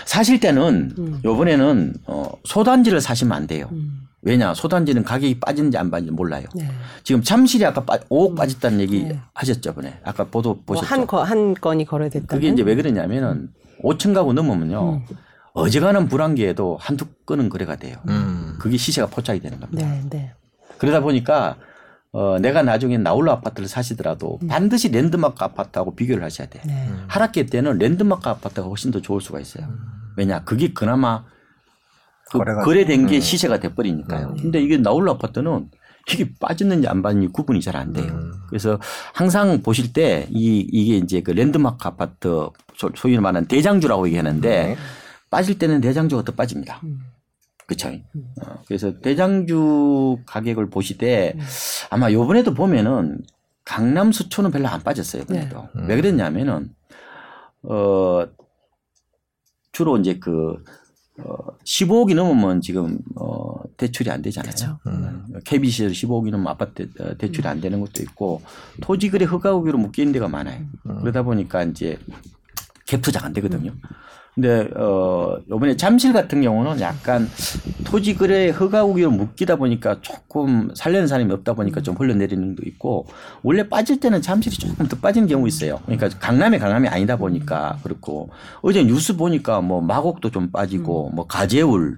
사실 0.05 0.39
때는 0.39 0.93
음. 0.99 1.19
이번에는 1.25 1.93
어, 2.05 2.29
소단지를 2.43 3.01
사시면 3.01 3.35
안 3.35 3.47
돼요. 3.47 3.69
음. 3.71 4.03
왜냐 4.21 4.53
소단지는 4.53 5.03
가격이 5.03 5.39
빠진지 5.39 5.77
안 5.79 5.89
빠진지 5.89 6.11
몰라요. 6.11 6.45
네. 6.55 6.67
지금 7.03 7.23
잠실이 7.23 7.65
아까 7.65 7.83
빠, 7.85 7.97
5억 8.09 8.35
빠졌다는 8.35 8.81
얘기 8.81 9.03
네. 9.03 9.19
하셨죠, 9.33 9.73
번에 9.73 9.99
아까 10.03 10.25
보도 10.25 10.61
보셨죠. 10.63 10.85
뭐 10.85 10.91
한 10.99 11.07
거, 11.07 11.23
한 11.23 11.53
건이 11.55 11.85
거래됐다. 11.85 12.27
그게 12.35 12.49
이제 12.49 12.61
왜 12.61 12.75
그러냐면은 12.75 13.49
5천 13.83 14.13
가구 14.13 14.33
넘으면요. 14.33 14.93
음. 15.09 15.15
어지간한 15.53 16.07
불황기에도 16.07 16.77
한두 16.79 17.05
건은 17.25 17.49
거래가 17.49 17.75
돼요. 17.77 17.97
음. 18.09 18.55
그게 18.59 18.77
시세가 18.77 19.07
포착이 19.07 19.39
되는 19.39 19.59
겁니다. 19.59 19.87
네, 19.87 20.03
네. 20.09 20.33
그러다 20.77 21.01
보니까 21.01 21.57
어, 22.11 22.39
내가 22.39 22.61
나중에 22.63 22.97
나홀로 22.97 23.31
아파트를 23.31 23.67
사시더라도 23.67 24.39
반드시 24.47 24.89
랜드마크 24.89 25.43
아파트하고 25.43 25.95
비교를 25.95 26.23
하셔야 26.23 26.47
돼요. 26.47 26.63
네. 26.65 26.89
하락기 27.07 27.47
때는 27.47 27.77
랜드마크 27.79 28.29
아파트가 28.29 28.67
훨씬 28.67 28.91
더 28.91 29.01
좋을 29.01 29.19
수가 29.21 29.39
있어요. 29.39 29.67
왜냐, 30.15 30.43
그게 30.43 30.73
그나마 30.73 31.25
그 32.31 32.39
거래가- 32.39 32.63
거래된 32.63 33.07
게 33.07 33.17
음. 33.17 33.21
시세가 33.21 33.59
돼버리니까요. 33.59 34.35
근데 34.39 34.61
이게 34.61 34.77
나홀로 34.77 35.11
아파트는 35.11 35.69
이게 36.11 36.29
빠졌는지 36.39 36.87
안 36.87 37.01
빠졌는지 37.01 37.31
구분이 37.33 37.61
잘 37.61 37.75
안 37.75 37.91
돼요. 37.93 38.05
음. 38.13 38.31
그래서 38.47 38.79
항상 39.13 39.61
보실 39.61 39.91
때 39.93 40.27
이, 40.29 40.65
이게 40.71 40.97
이제 40.97 41.21
그 41.21 41.31
랜드마크 41.31 41.87
아파트 41.87 42.49
소- 42.77 42.91
소위 42.95 43.17
말하는 43.17 43.47
대장주라고 43.47 44.07
얘기하는데 44.07 44.49
네. 44.67 44.75
빠질 45.29 45.57
때는 45.57 45.81
대장주가 45.81 46.23
더 46.23 46.31
빠집니다. 46.33 46.79
음. 46.83 46.99
그쵸. 47.65 47.89
어, 47.89 48.63
그래서 48.65 48.97
대장주 48.99 50.19
가격을 50.25 50.69
보시되 50.69 51.37
아마 51.89 52.11
요번에도 52.11 52.53
보면은 52.53 53.19
강남 53.65 54.13
수초는 54.13 54.51
별로 54.51 54.69
안 54.69 54.81
빠졌어요. 54.81 55.25
그래도. 55.25 55.67
네. 55.75 55.81
왜 55.87 55.95
그랬냐면은, 55.97 56.73
어, 57.63 58.25
주로 59.73 59.97
이제 59.97 60.17
그, 60.19 60.63
어, 61.19 61.57
15억이 61.65 62.15
넘으면 62.15 62.61
지금, 62.61 62.99
어, 63.15 63.61
대출이 63.75 64.09
안 64.09 64.21
되잖아요. 64.21 64.53
그렇죠. 64.53 64.79
음. 64.87 65.33
KBC에서 65.43 65.93
15억이 65.93 66.31
넘으면 66.31 66.47
아파트 66.47 66.89
어, 67.01 67.17
대출이 67.17 67.45
안 67.45 67.59
되는 67.59 67.81
것도 67.81 68.01
있고, 68.03 68.41
토지 68.79 69.09
거래 69.11 69.25
허가후기로 69.25 69.77
묶이는 69.77 70.13
데가 70.13 70.29
많아요. 70.29 70.61
그러다 71.01 71.23
보니까 71.23 71.63
이제 71.63 71.99
갭 72.87 73.01
투자가 73.03 73.27
안 73.27 73.33
되거든요. 73.33 73.73
근데 74.37 74.69
어 74.75 75.39
요번에 75.49 75.75
잠실 75.77 76.13
같은 76.13 76.43
경우는 76.43 76.79
약간 76.79 77.27
토지 77.83 78.15
거래 78.15 78.49
허가 78.51 78.83
후기로 78.83 79.09
묶이다 79.09 79.55
보니까 79.55 79.99
조금 80.01 80.69
살려는 80.75 81.07
사람이 81.07 81.33
없다 81.33 81.53
보니까 81.53 81.81
좀 81.81 81.95
흘러내리는 81.95 82.55
것도 82.55 82.67
있고 82.69 83.07
원래 83.41 83.67
빠질 83.67 83.99
때는 83.99 84.21
잠실이 84.21 84.55
조금 84.57 84.87
더 84.87 84.95
빠지는 84.97 85.27
경우 85.27 85.47
있어요. 85.47 85.79
그러니까 85.85 86.09
강남이 86.09 86.59
강남이 86.59 86.87
아니다 86.87 87.17
보니까 87.17 87.79
그렇고 87.81 88.29
어제 88.61 88.83
뉴스 88.83 89.17
보니까 89.17 89.61
뭐 89.61 89.81
마곡도 89.81 90.29
좀 90.29 90.51
빠지고 90.51 91.09
뭐 91.15 91.25
가재울 91.25 91.97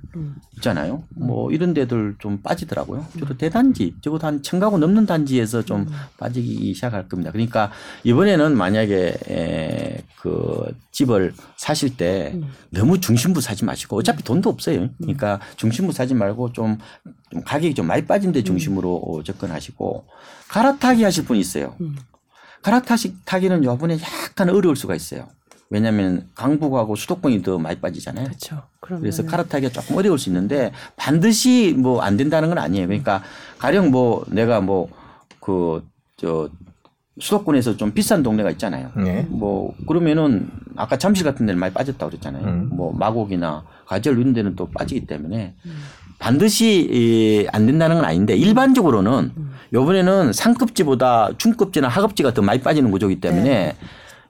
있잖아요. 0.55 1.03
뭐 1.09 1.51
이런 1.51 1.73
데들 1.73 2.15
좀 2.19 2.41
빠지더라고요. 2.41 3.05
주로 3.17 3.35
대단지 3.35 3.95
적어도 4.01 4.27
한 4.27 4.41
천가구 4.41 4.77
넘는 4.77 5.05
단지에서 5.05 5.63
좀 5.63 5.87
빠지기 6.17 6.73
시작할 6.73 7.09
겁니다. 7.09 7.31
그러니까 7.31 7.71
이번에는 8.05 8.55
만약에 8.55 9.13
에, 9.29 10.03
그 10.21 10.73
집을 10.91 11.33
사실 11.57 11.95
때 11.95 12.28
너무 12.69 12.99
중심부 12.99 13.41
사지 13.41 13.65
마시고 13.65 13.97
어차피 13.97 14.23
돈도 14.23 14.49
없어요. 14.49 14.89
그러니까 14.97 15.39
중심부 15.55 15.91
사지 15.93 16.13
말고 16.13 16.53
좀, 16.53 16.77
좀 17.31 17.41
가격이 17.43 17.73
좀 17.75 17.87
많이 17.87 18.05
빠진 18.05 18.31
데 18.31 18.43
중심으로 18.43 18.95
어, 18.95 19.23
접근하시고 19.23 20.05
갈아타기 20.49 21.03
하실 21.03 21.25
분이 21.25 21.39
있어요. 21.39 21.75
갈아타기는 22.61 23.63
요번에 23.63 23.97
약간 24.01 24.49
어려울 24.49 24.75
수가 24.75 24.95
있어요. 24.95 25.27
왜냐하면 25.69 26.27
강북하고 26.35 26.95
수도권이 26.95 27.43
더 27.43 27.59
많이 27.59 27.79
빠지잖아요. 27.79 28.25
그렇죠. 28.25 28.63
그래서 28.79 29.23
갈아타기가 29.23 29.71
조금 29.71 29.97
어려울 29.97 30.17
수 30.17 30.29
있는데 30.29 30.71
반드시 30.95 31.75
뭐 31.77 32.01
안 32.01 32.17
된다는 32.17 32.49
건 32.49 32.57
아니에요. 32.57 32.87
그러니까 32.87 33.23
가령 33.59 33.91
뭐 33.91 34.25
내가 34.29 34.61
뭐 34.61 34.89
그 35.39 35.81
저 36.19 36.49
수도권에서 37.19 37.77
좀 37.77 37.91
비싼 37.91 38.23
동네가 38.23 38.49
있잖아요. 38.51 38.91
네. 38.95 39.25
뭐 39.29 39.73
그러면은 39.87 40.49
아까 40.75 40.97
잠실 40.97 41.25
같은 41.25 41.45
데는 41.45 41.59
많이 41.59 41.73
빠졌다고 41.73 42.09
그랬잖아요. 42.09 42.43
음. 42.45 42.69
뭐 42.71 42.93
마곡이나 42.93 43.63
가절 43.85 44.17
이런 44.19 44.33
데는 44.33 44.55
또 44.55 44.69
빠지기 44.69 45.05
때문에 45.05 45.55
반드시 46.17 46.87
이, 46.91 47.47
안 47.51 47.65
된다는 47.65 47.97
건 47.97 48.05
아닌데 48.05 48.35
일반적으로는 48.35 49.31
요번에는 49.73 50.33
상급지보다 50.33 51.29
중급지나 51.37 51.87
하급지가 51.87 52.33
더 52.33 52.41
많이 52.41 52.61
빠지는 52.61 52.91
구조이기 52.91 53.21
때문에 53.21 53.75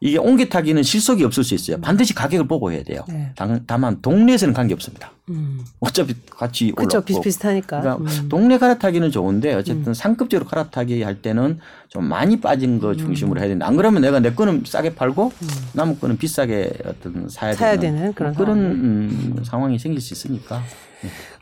이게 0.02 0.18
옮겨 0.18 0.46
타기는 0.46 0.82
실속이 0.82 1.26
없을 1.26 1.44
수 1.44 1.54
있어요. 1.56 1.78
반드시 1.82 2.14
가격을 2.16 2.48
보고 2.48 2.72
해야 2.72 2.84
돼요. 2.84 3.04
네. 3.10 3.32
당- 3.36 3.62
다만 3.68 4.02
동네에서는 4.02 4.54
관계 4.54 4.74
없습니다. 4.74 5.12
음. 5.30 5.60
어차피 5.82 6.16
같이 6.30 6.72
그렇죠. 6.72 7.02
비슷비슷하니까. 7.02 7.82
그러니까 7.82 8.14
음. 8.22 8.30
동네 8.30 8.58
갈아타기는 8.58 9.12
좋은데 9.12 9.54
어쨌든 9.56 9.94
상급적으로 9.94 10.48
갈아타기 10.48 11.02
할 11.04 11.22
때는 11.22 11.60
좀 11.90 12.06
많이 12.06 12.40
빠진 12.40 12.76
음. 12.76 12.80
거 12.80 12.96
중심으로 12.96 13.40
해야 13.42 13.48
되는데 13.50 13.66
안 13.66 13.76
그러면 13.76 14.02
내가 14.02 14.20
내 14.22 14.32
거는 14.34 14.64
싸게 14.66 14.96
팔고 14.96 15.34
남은 15.74 16.00
거는 16.00 16.18
비싸게 16.18 16.72
어떤 16.86 17.28
사야, 17.28 17.54
사야 17.54 17.78
되는, 17.78 17.98
되는 18.00 18.14
그런 18.14 18.34
그런 18.36 18.56
상황. 18.58 18.72
음, 18.72 19.36
상황이 19.44 19.78
생길 19.80 20.00
수 20.02 20.14
있으니까. 20.14 20.64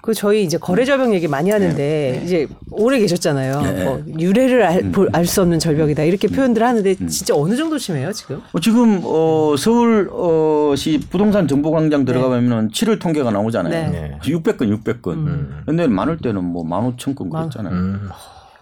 그 0.08 0.14
저희 0.14 0.44
이제 0.44 0.58
거래 0.58 0.86
절벽 0.86 1.14
얘기 1.14 1.28
많이 1.28 1.50
하는데 1.50 2.22
이제 2.24 2.48
오래 2.72 2.98
계셨잖아요. 2.98 3.62
네. 3.62 3.84
뭐 3.84 4.02
유래를 4.18 4.66
알수 5.12 5.42
없는 5.42 5.60
절벽이다 5.60 6.04
이렇게 6.04 6.30
표현들 6.30 6.64
하는데 6.64 6.96
음. 7.02 7.08
진짜 7.10 7.36
어느 7.36 7.58
정도 7.58 7.78
심해요 7.78 8.14
지금? 8.14 8.42
어, 8.54 8.60
지금 8.62 9.02
어, 9.04 9.56
서울시 9.58 11.02
부동산 11.10 11.46
정보광장 11.46 12.06
들어가면은 12.06 12.70
7월 12.70 13.02
통계가 13.02 13.32
나오잖아요. 13.32 13.92
네. 13.92 14.00
네. 14.00 14.18
600건, 14.24 14.82
600건. 14.82 15.08
음. 15.16 15.62
근데 15.66 15.88
많을 15.88 16.16
때는 16.20 16.42
뭐 16.42 16.64
15,000건 16.64 17.28
만- 17.28 17.50
그랬잖아요. 17.50 17.74
음. 17.74 18.10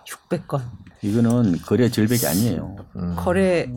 600건. 0.08 0.62
이거는 1.10 1.57
거래 1.65 1.90
절벽이 1.90 2.26
아니에요. 2.27 2.76
음. 2.95 3.15
거래 3.18 3.68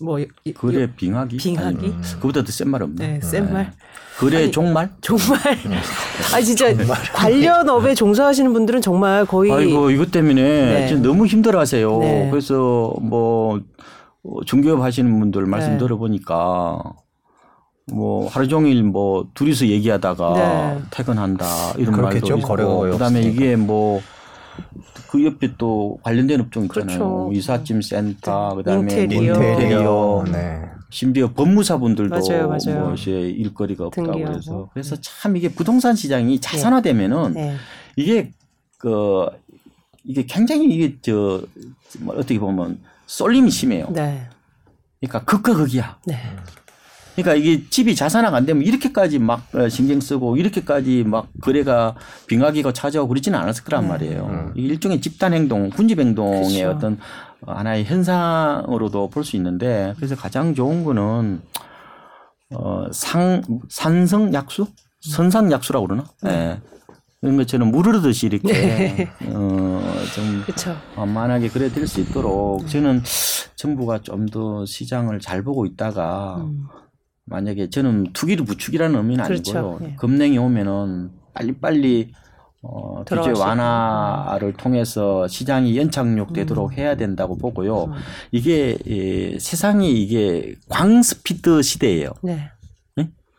뭐 0.00 0.18
이- 0.18 0.52
거래 0.54 0.90
빙하기? 0.94 1.36
빙하기? 1.36 1.76
아니, 1.86 1.94
그보다 2.20 2.42
더 2.42 2.50
센 2.52 2.68
말 2.68 2.82
없네. 2.82 3.06
네, 3.06 3.20
센 3.22 3.52
말. 3.52 3.72
거래 4.18 4.38
아니, 4.38 4.50
종말? 4.50 4.90
정말. 5.00 5.38
아 6.34 6.40
진짜 6.40 6.66
관련 7.14 7.68
업에 7.68 7.94
종사하시는 7.94 8.52
분들은 8.52 8.80
정말 8.82 9.24
거의 9.26 9.50
아이고 9.52 9.90
이것 9.90 10.10
때문에 10.10 10.42
네. 10.42 10.88
진짜 10.88 11.02
너무 11.08 11.26
힘들어하세요. 11.26 11.98
네. 11.98 12.28
그래서 12.30 12.94
뭐 13.00 13.60
어, 14.22 14.44
중개업 14.44 14.80
하시는 14.80 15.18
분들 15.18 15.46
말씀 15.46 15.72
네. 15.72 15.78
들어보니까 15.78 16.82
뭐 17.92 18.28
하루 18.28 18.48
종일 18.48 18.82
뭐 18.82 19.26
둘이서 19.34 19.66
얘기하다가 19.66 20.34
네. 20.34 20.82
퇴근한다 20.90 21.72
이런 21.76 21.92
그렇겠죠. 21.94 22.36
말도 22.36 22.38
있고 22.38 22.80
그다음에 22.92 23.18
없으니까. 23.18 23.28
이게 23.44 23.56
뭐 23.56 24.00
그 25.10 25.24
옆에 25.24 25.54
또 25.56 25.98
관련된 26.02 26.40
업종 26.40 26.64
있잖아요. 26.64 26.98
그렇죠. 26.98 27.30
이삿짐 27.32 27.82
센터 27.82 28.54
그다음에 28.56 29.02
인테리어. 29.02 29.34
뭐 29.34 29.50
인테리어 29.50 30.24
네. 30.30 30.62
심지어 30.90 31.32
법무사분들도 31.32 32.14
맞아요, 32.14 32.48
맞아요. 32.48 32.84
뭐 32.84 32.94
이제 32.94 33.10
일거리가 33.10 33.86
없다고 33.86 34.06
등기하고. 34.12 34.32
그래서 34.32 34.70
그래서 34.72 34.96
참 35.00 35.36
이게 35.36 35.48
부동산 35.48 35.94
시장이 35.96 36.40
자산화되면은 36.40 37.34
네. 37.34 37.56
이게 37.96 38.32
그 38.78 39.26
이게 40.04 40.24
굉장히 40.26 40.66
이게 40.66 41.00
저뭐 41.00 42.14
어떻게 42.16 42.38
보면 42.38 42.78
쏠림이 43.06 43.50
심해요. 43.50 43.88
네. 43.92 44.28
그러니까 45.00 45.24
극과 45.24 45.54
극이야. 45.54 45.98
네. 47.16 47.22
그러니까 47.22 47.34
이게 47.34 47.64
집이 47.68 47.94
자산화가 47.94 48.36
안 48.36 48.46
되면 48.46 48.62
이렇게까지 48.62 49.18
막 49.18 49.46
어, 49.54 49.68
신경 49.68 50.00
쓰고 50.00 50.36
이렇게까지 50.36 51.04
막 51.04 51.28
거래가 51.42 51.94
빙하기가 52.26 52.72
찾아오고 52.72 53.08
그러지는 53.08 53.38
않았을 53.38 53.64
거란 53.64 53.86
말이에요. 53.88 54.52
이게 54.56 54.68
일종의 54.68 55.00
집단 55.00 55.32
행동, 55.34 55.70
군집 55.70 55.98
행동의 56.00 56.42
네. 56.48 56.62
그렇죠. 56.62 56.76
어떤 56.76 56.98
하나의 57.46 57.84
현상으로도 57.84 59.10
볼 59.10 59.22
수 59.24 59.36
있는데 59.36 59.94
그래서 59.96 60.14
가장 60.16 60.54
좋은 60.54 60.84
거는 60.84 61.40
어, 62.54 62.86
상, 62.92 63.42
산성약수? 63.68 64.66
선상약수라고 65.00 65.86
그러나? 65.86 66.04
예. 66.26 66.60
그런 67.20 67.36
것처럼 67.38 67.70
무르르듯이 67.70 68.26
이렇게 68.26 68.52
네. 68.52 69.10
어, 69.28 69.80
좀 70.14 70.42
그렇죠. 70.44 70.76
만만하게 70.96 71.48
그래 71.48 71.70
될 71.70 71.86
수 71.86 72.00
있도록 72.00 72.66
저는 72.68 73.02
정부가 73.56 74.00
좀 74.02 74.26
더 74.26 74.64
시장을 74.66 75.20
잘 75.20 75.42
보고 75.42 75.64
있다가 75.66 76.36
음. 76.40 76.66
만약에 77.26 77.70
저는 77.70 78.12
투기를 78.12 78.44
부추기라는 78.44 78.96
의미는 78.96 79.24
그렇죠. 79.24 79.58
아니고요. 79.58 79.88
예. 79.88 79.96
금냉이 79.96 80.38
오면은 80.38 81.10
빨리빨리 81.32 82.12
어, 82.62 83.04
규제 83.04 83.30
완화를 83.30 84.54
통해서 84.54 85.28
시장이 85.28 85.76
연착륙되도록 85.76 86.72
음. 86.72 86.78
해야 86.78 86.96
된다고 86.96 87.36
보고요. 87.36 87.92
이게 88.32 88.78
예, 88.86 89.38
세상이 89.38 89.92
이게 90.02 90.54
광 90.68 91.02
스피드 91.02 91.62
시대예요. 91.62 92.10
네. 92.22 92.50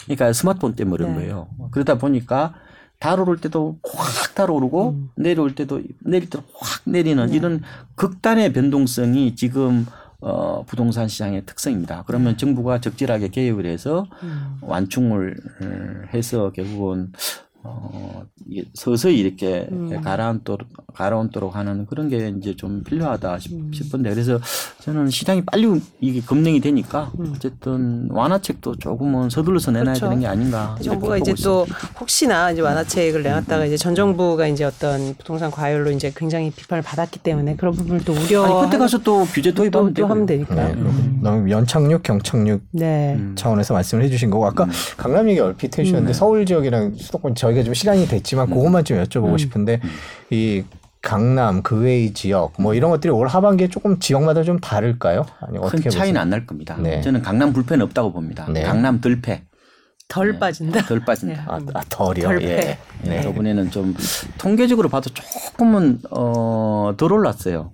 그러니까 0.04 0.34
스마트폰 0.34 0.76
때문에 0.76 0.98
그런 0.98 1.14
네. 1.14 1.22
거예요. 1.22 1.48
그러다 1.72 1.98
보니까 1.98 2.54
달오를 3.00 3.38
때도 3.38 3.80
확 3.84 4.36
달오르고 4.36 4.90
음. 4.90 5.10
내려올 5.16 5.56
때도 5.56 5.82
내릴 6.00 6.30
때도 6.30 6.44
확 6.54 6.84
내리는 6.86 7.26
네. 7.26 7.36
이런 7.36 7.62
극단의 7.96 8.54
변동성이 8.54 9.36
지금 9.36 9.86
어, 10.28 10.64
부동산 10.66 11.08
시장의 11.08 11.46
특성입니다. 11.46 12.04
그러면 12.08 12.36
정부가 12.36 12.82
적절하게 12.82 13.28
개혁을 13.28 13.68
해서 13.68 14.08
음. 14.24 14.58
완충을 14.62 15.38
어, 15.62 16.08
해서 16.16 16.52
결국은 16.52 17.12
어, 17.68 18.24
이게 18.48 18.64
서서히 18.74 19.18
이렇게 19.18 19.68
음. 19.72 20.02
가라앉도록, 20.02 20.68
가라앉도록 20.94 21.56
하는 21.56 21.86
그런 21.88 22.10
게 22.10 22.32
이제 22.38 22.56
좀 22.56 22.84
필요하다 22.84 23.40
싶, 23.40 23.54
음. 23.54 23.72
싶은데 23.74 24.12
그래서 24.12 24.40
저는 24.82 25.10
시장이 25.10 25.42
빨리 25.46 25.82
이게 26.00 26.22
급냉이 26.22 26.60
되니까 26.60 27.12
음. 27.20 27.34
어쨌든 27.36 28.08
완화책도 28.12 28.76
조금은 28.78 29.30
서둘러서 29.30 29.72
내놔야 29.72 29.94
그렇죠. 29.96 30.06
되는 30.10 30.22
게 30.22 30.28
아닌가. 30.28 30.78
정부가 30.84 31.18
이제 31.18 31.34
또 31.44 31.66
혹시나 32.00 32.52
이제 32.52 32.62
완화책을 32.62 33.24
내놨다가 33.24 33.66
이제 33.66 33.78
전 33.78 33.96
정부가 33.96 34.48
이제 34.48 34.64
어떤 34.64 35.16
부동산 35.16 35.50
과열로 35.50 35.90
이제 35.92 36.12
굉장히 36.16 36.52
비판을 36.52 36.84
받았기 36.84 37.20
때문에 37.20 37.56
그런 37.56 37.74
부분을 37.74 38.04
또 38.06 38.14
우려. 38.14 38.22
있습니다. 38.22 38.46
아니, 38.46 38.66
그때 38.66 38.78
가서 38.78 38.98
또 39.00 39.26
규제 39.26 39.52
또, 39.52 39.64
도입하면 39.64 39.94
또 39.94 40.06
하면 40.06 40.26
되고요. 40.26 40.36
되니까. 40.46 40.56
네. 40.56 40.76
너무 41.22 41.50
연착륙, 41.50 42.04
경착륙 42.04 42.62
네. 42.72 43.16
음. 43.16 43.34
차원에서 43.38 43.74
말씀을 43.74 44.04
해주신 44.04 44.30
거고 44.30 44.46
아까 44.46 44.68
강남 44.98 45.30
얘기 45.30 45.40
얼핏 45.40 45.78
해주셨는데 45.78 46.14
서울 46.14 46.46
지역이랑 46.46 46.96
수도권 46.98 47.36
저희 47.36 47.55
가 47.56 47.64
좀 47.64 47.74
시간이 47.74 48.08
됐지만 48.08 48.50
그것만 48.50 48.84
좀 48.86 49.02
여쭤보고 49.04 49.32
음. 49.34 49.38
싶은데 49.38 49.80
이 50.30 50.64
강남 51.02 51.62
그 51.62 51.82
외의 51.82 52.14
지역 52.14 52.54
뭐 52.60 52.74
이런 52.74 52.90
것들이 52.92 53.12
올 53.12 53.28
하반기에 53.28 53.68
조금 53.70 54.00
지역마다 54.00 54.44
좀 54.44 54.60
다를까요? 54.60 55.26
아니 55.40 55.58
큰 55.58 55.64
어떻게 55.64 55.90
차이는 55.90 56.14
보세요? 56.14 56.22
안날 56.22 56.46
겁니다. 56.46 56.78
네. 56.80 57.02
저는 57.02 57.22
강남 57.22 57.54
불패는 57.54 57.84
없다고 57.86 58.12
봅니다. 58.12 58.48
네. 58.52 58.64
강남 58.64 59.00
덜패 59.02 59.44
덜 60.08 60.38
빠진다. 60.40 60.84
덜 60.86 61.00
빠진다. 61.04 61.46
아, 61.48 61.60
아 61.74 61.82
덜이요. 61.90 62.28
덜 62.28 62.42
예. 62.44 62.48
패. 62.48 62.78
네. 63.04 63.22
저번에는 63.24 63.72
좀 63.72 63.96
통계적으로 64.38 64.90
봐도 64.90 65.10
조금은 65.12 66.00
어, 66.12 66.94
덜 66.98 67.14
올랐어요. 67.14 67.72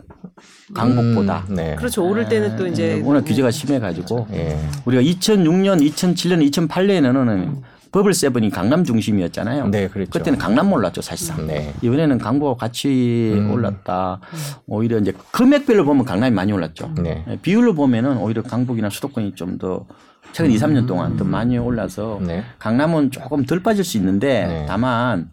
강북보다. 0.73 1.45
음, 1.49 1.55
네. 1.55 1.75
그렇죠. 1.75 2.05
오를 2.07 2.27
때는 2.29 2.55
또 2.55 2.67
이제 2.67 2.95
네, 2.95 3.01
워낙 3.01 3.21
규제가 3.25 3.51
심해가지고 3.51 4.27
예. 4.33 4.57
우리가 4.85 5.03
2006년, 5.03 5.81
2007년, 5.89 6.49
2008년에는 6.51 7.61
버블 7.91 8.13
세븐이 8.13 8.49
강남 8.51 8.83
중심이었잖아요. 8.83 9.67
네, 9.67 9.87
그랬죠. 9.89 10.11
그때는 10.11 10.39
강남 10.39 10.69
몰랐죠, 10.69 11.01
사실상. 11.01 11.45
네. 11.45 11.73
이번에는 11.81 12.17
강북과 12.17 12.55
같이 12.55 13.33
음. 13.35 13.51
올랐다. 13.51 14.19
오히려 14.65 14.97
이제 14.99 15.13
금액별로 15.31 15.83
보면 15.83 16.05
강남이 16.05 16.33
많이 16.33 16.53
올랐죠. 16.53 16.91
네. 17.01 17.25
예, 17.27 17.37
비율로 17.41 17.73
보면은 17.75 18.17
오히려 18.17 18.41
강북이나 18.43 18.89
수도권이 18.89 19.35
좀 19.35 19.57
더 19.59 19.85
최근 20.31 20.51
2, 20.51 20.55
3년 20.55 20.87
동안 20.87 21.17
더 21.17 21.25
많이 21.25 21.57
올라서 21.57 22.19
음. 22.19 22.23
네. 22.27 22.43
강남은 22.57 23.11
조금 23.11 23.45
덜 23.45 23.61
빠질 23.61 23.83
수 23.83 23.97
있는데 23.97 24.47
네. 24.47 24.65
다만 24.67 25.29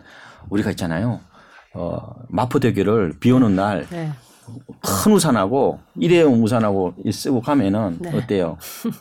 우리가 0.50 0.70
있잖아요. 0.70 1.20
어, 1.74 2.14
마포대교를 2.28 3.14
비 3.20 3.30
오는 3.30 3.54
날 3.54 3.86
네. 3.90 4.10
큰 4.80 5.12
우산하고 5.12 5.78
일회용 5.98 6.42
우산하고 6.42 6.94
쓰고 7.10 7.40
가면은 7.40 7.98
네. 8.00 8.10
어때요? 8.16 8.56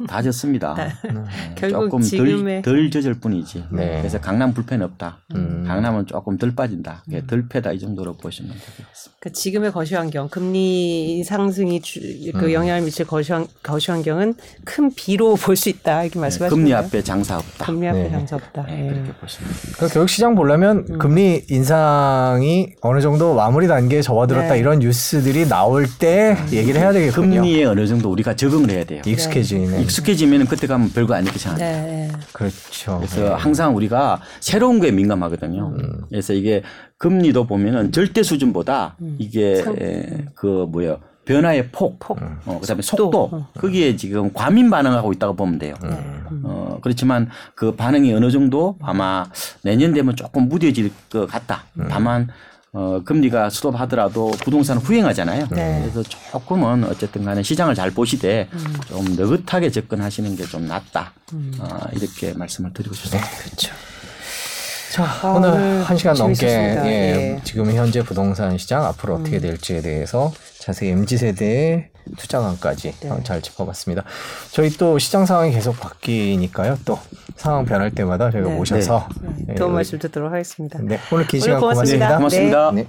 다 0.07 0.21
졌습니다. 0.21 0.73
네. 1.03 1.11
네, 1.11 1.55
결국 1.55 1.89
조금 1.89 2.01
덜, 2.01 2.61
덜 2.61 2.91
젖을 2.91 3.15
뿐이지. 3.15 3.65
네. 3.71 3.99
그래서 3.99 4.19
강남 4.19 4.53
불패는 4.53 4.85
없다. 4.85 5.19
음. 5.35 5.63
강남은 5.67 6.07
조금 6.07 6.37
덜 6.37 6.55
빠진다. 6.55 7.03
그게 7.05 7.25
덜 7.27 7.47
패다 7.47 7.71
이 7.73 7.79
정도로 7.79 8.13
보시면 8.17 8.51
되겠습니다. 8.51 9.17
그 9.19 9.31
지금의 9.31 9.71
거시 9.71 9.95
환경, 9.95 10.29
금리 10.29 11.23
상승이 11.23 11.81
주, 11.81 11.99
그 12.33 12.45
음. 12.45 12.53
영향을 12.53 12.81
미칠 12.83 13.05
거시, 13.05 13.31
환, 13.33 13.47
거시 13.63 13.91
환경은 13.91 14.35
큰 14.63 14.91
비로 14.95 15.35
볼 15.47 15.55
수 15.57 15.69
있다 15.69 16.03
이렇게 16.03 16.19
말씀하시는 16.19 16.49
금리? 16.63 16.73
앞에 16.73 17.01
장사 17.01 17.37
없다. 17.37 17.65
금리 17.65 17.87
앞에 17.87 18.03
네. 18.03 18.11
장사 18.11 18.35
없다. 18.35 18.63
네, 18.67 18.85
예. 18.85 18.89
그렇게 18.93 19.11
보시면 19.13 19.49
됩니다. 19.49 19.71
그러니까 19.75 19.93
결국 19.93 20.09
시장 20.09 20.35
보려면 20.35 20.85
음. 20.89 20.97
금리 20.99 21.43
인상이 21.49 22.73
어느 22.81 23.01
정도 23.01 23.33
마무리 23.35 23.67
단계에 23.67 24.01
접어들었다 24.01 24.53
네. 24.53 24.59
이런 24.59 24.79
뉴스들이 24.79 25.36
나올 25.45 25.85
때 25.99 26.37
얘기를 26.51 26.79
해야 26.79 26.91
되겠군요. 26.91 27.41
금리에 27.41 27.65
어느 27.65 27.85
정도 27.87 28.09
우리가 28.11 28.35
적응을 28.35 28.69
해야 28.69 28.83
돼요. 28.83 29.01
익숙해지는. 29.05 29.81
익숙해지면 29.81 30.47
그때 30.47 30.67
가면 30.67 30.91
별거 30.91 31.13
아니게 31.13 31.37
생각합니다. 31.37 31.81
네. 31.85 32.11
그렇죠. 32.33 32.97
그래서 32.97 33.35
항상 33.35 33.75
우리가 33.75 34.21
새로운 34.39 34.79
거에 34.79 34.91
민감하거든요. 34.91 35.73
음. 35.77 36.01
그래서 36.09 36.33
이게 36.33 36.63
금리도 36.97 37.45
보면은 37.47 37.91
절대 37.91 38.23
수준보다 38.23 38.95
음. 39.01 39.15
이게 39.19 39.63
에, 39.79 40.25
그 40.35 40.65
뭐야 40.69 40.97
변화의 41.25 41.69
폭, 41.73 41.99
음. 42.21 42.39
어, 42.45 42.59
그다음에 42.61 42.81
속도. 42.81 43.03
속도, 43.03 43.29
어. 43.33 43.47
거기에 43.59 43.97
지금 43.97 44.31
과민 44.33 44.69
반응하고 44.69 45.11
있다고 45.11 45.35
보면 45.35 45.59
돼요. 45.59 45.75
네. 45.83 45.89
음. 45.89 46.41
어, 46.43 46.79
그렇지만 46.81 47.29
그 47.53 47.75
반응이 47.75 48.13
어느 48.13 48.31
정도 48.31 48.77
아마 48.81 49.25
내년 49.61 49.93
되면 49.93 50.15
조금 50.15 50.47
무뎌질 50.47 50.89
것 51.09 51.27
같다. 51.27 51.65
음. 51.79 51.87
다만 51.89 52.29
어, 52.79 53.01
금리가 53.03 53.49
스톱하더라도 53.49 54.29
부동산은 54.43 54.83
후행하잖아요. 54.83 55.47
네. 55.49 55.79
그래서 55.81 56.03
조금은 56.03 56.83
어쨌든 56.83 57.25
간에 57.25 57.41
시장을 57.41 57.73
잘 57.73 57.89
보시되 57.89 58.47
음. 58.53 58.73
좀 58.87 59.03
느긋하게 59.15 59.71
접근하시는 59.71 60.35
게 60.35 60.45
좀 60.47 60.67
낫다. 60.67 61.11
어, 61.59 61.79
이렇게 61.93 62.33
말씀을 62.33 62.71
드리고 62.73 62.93
싶습니다. 62.93 63.27
그렇죠. 63.43 63.73
자, 64.93 65.03
아, 65.23 65.27
오늘 65.29 65.83
한 65.83 65.97
시간 65.97 66.15
넘게. 66.15 66.47
예, 66.47 66.81
예. 66.85 67.33
음. 67.35 67.41
지금 67.43 67.73
현재 67.73 68.01
부동산 68.03 68.57
시장 68.59 68.85
앞으로 68.85 69.15
어떻게 69.15 69.39
될지에 69.39 69.81
대해서 69.81 70.31
자세히 70.67 70.91
MZ 70.91 71.17
세대의 71.17 71.87
투자관까지 72.17 72.91
네. 72.99 73.23
잘 73.23 73.41
짚어봤습니다. 73.41 74.03
저희 74.51 74.69
또 74.71 74.99
시장 74.99 75.25
상황이 75.25 75.53
계속 75.53 75.79
바뀌니까요. 75.79 76.77
또 76.83 76.99
상황 77.37 77.63
변할 77.63 77.89
때마다 77.91 78.29
저희가 78.29 78.49
네. 78.49 78.55
모셔서 78.55 79.07
네. 79.21 79.45
예, 79.49 79.55
도움 79.55 79.75
말씀 79.75 79.97
듣도록 79.97 80.29
하겠습니다. 80.29 80.79
네, 80.81 80.99
오늘 81.09 81.25
긴 81.25 81.37
오늘 81.37 81.41
시간 81.41 81.59
고맙습니다. 81.61 82.17
고맙습니다. 82.17 82.17
고맙습니다. 82.17 82.71
네. 82.71 82.85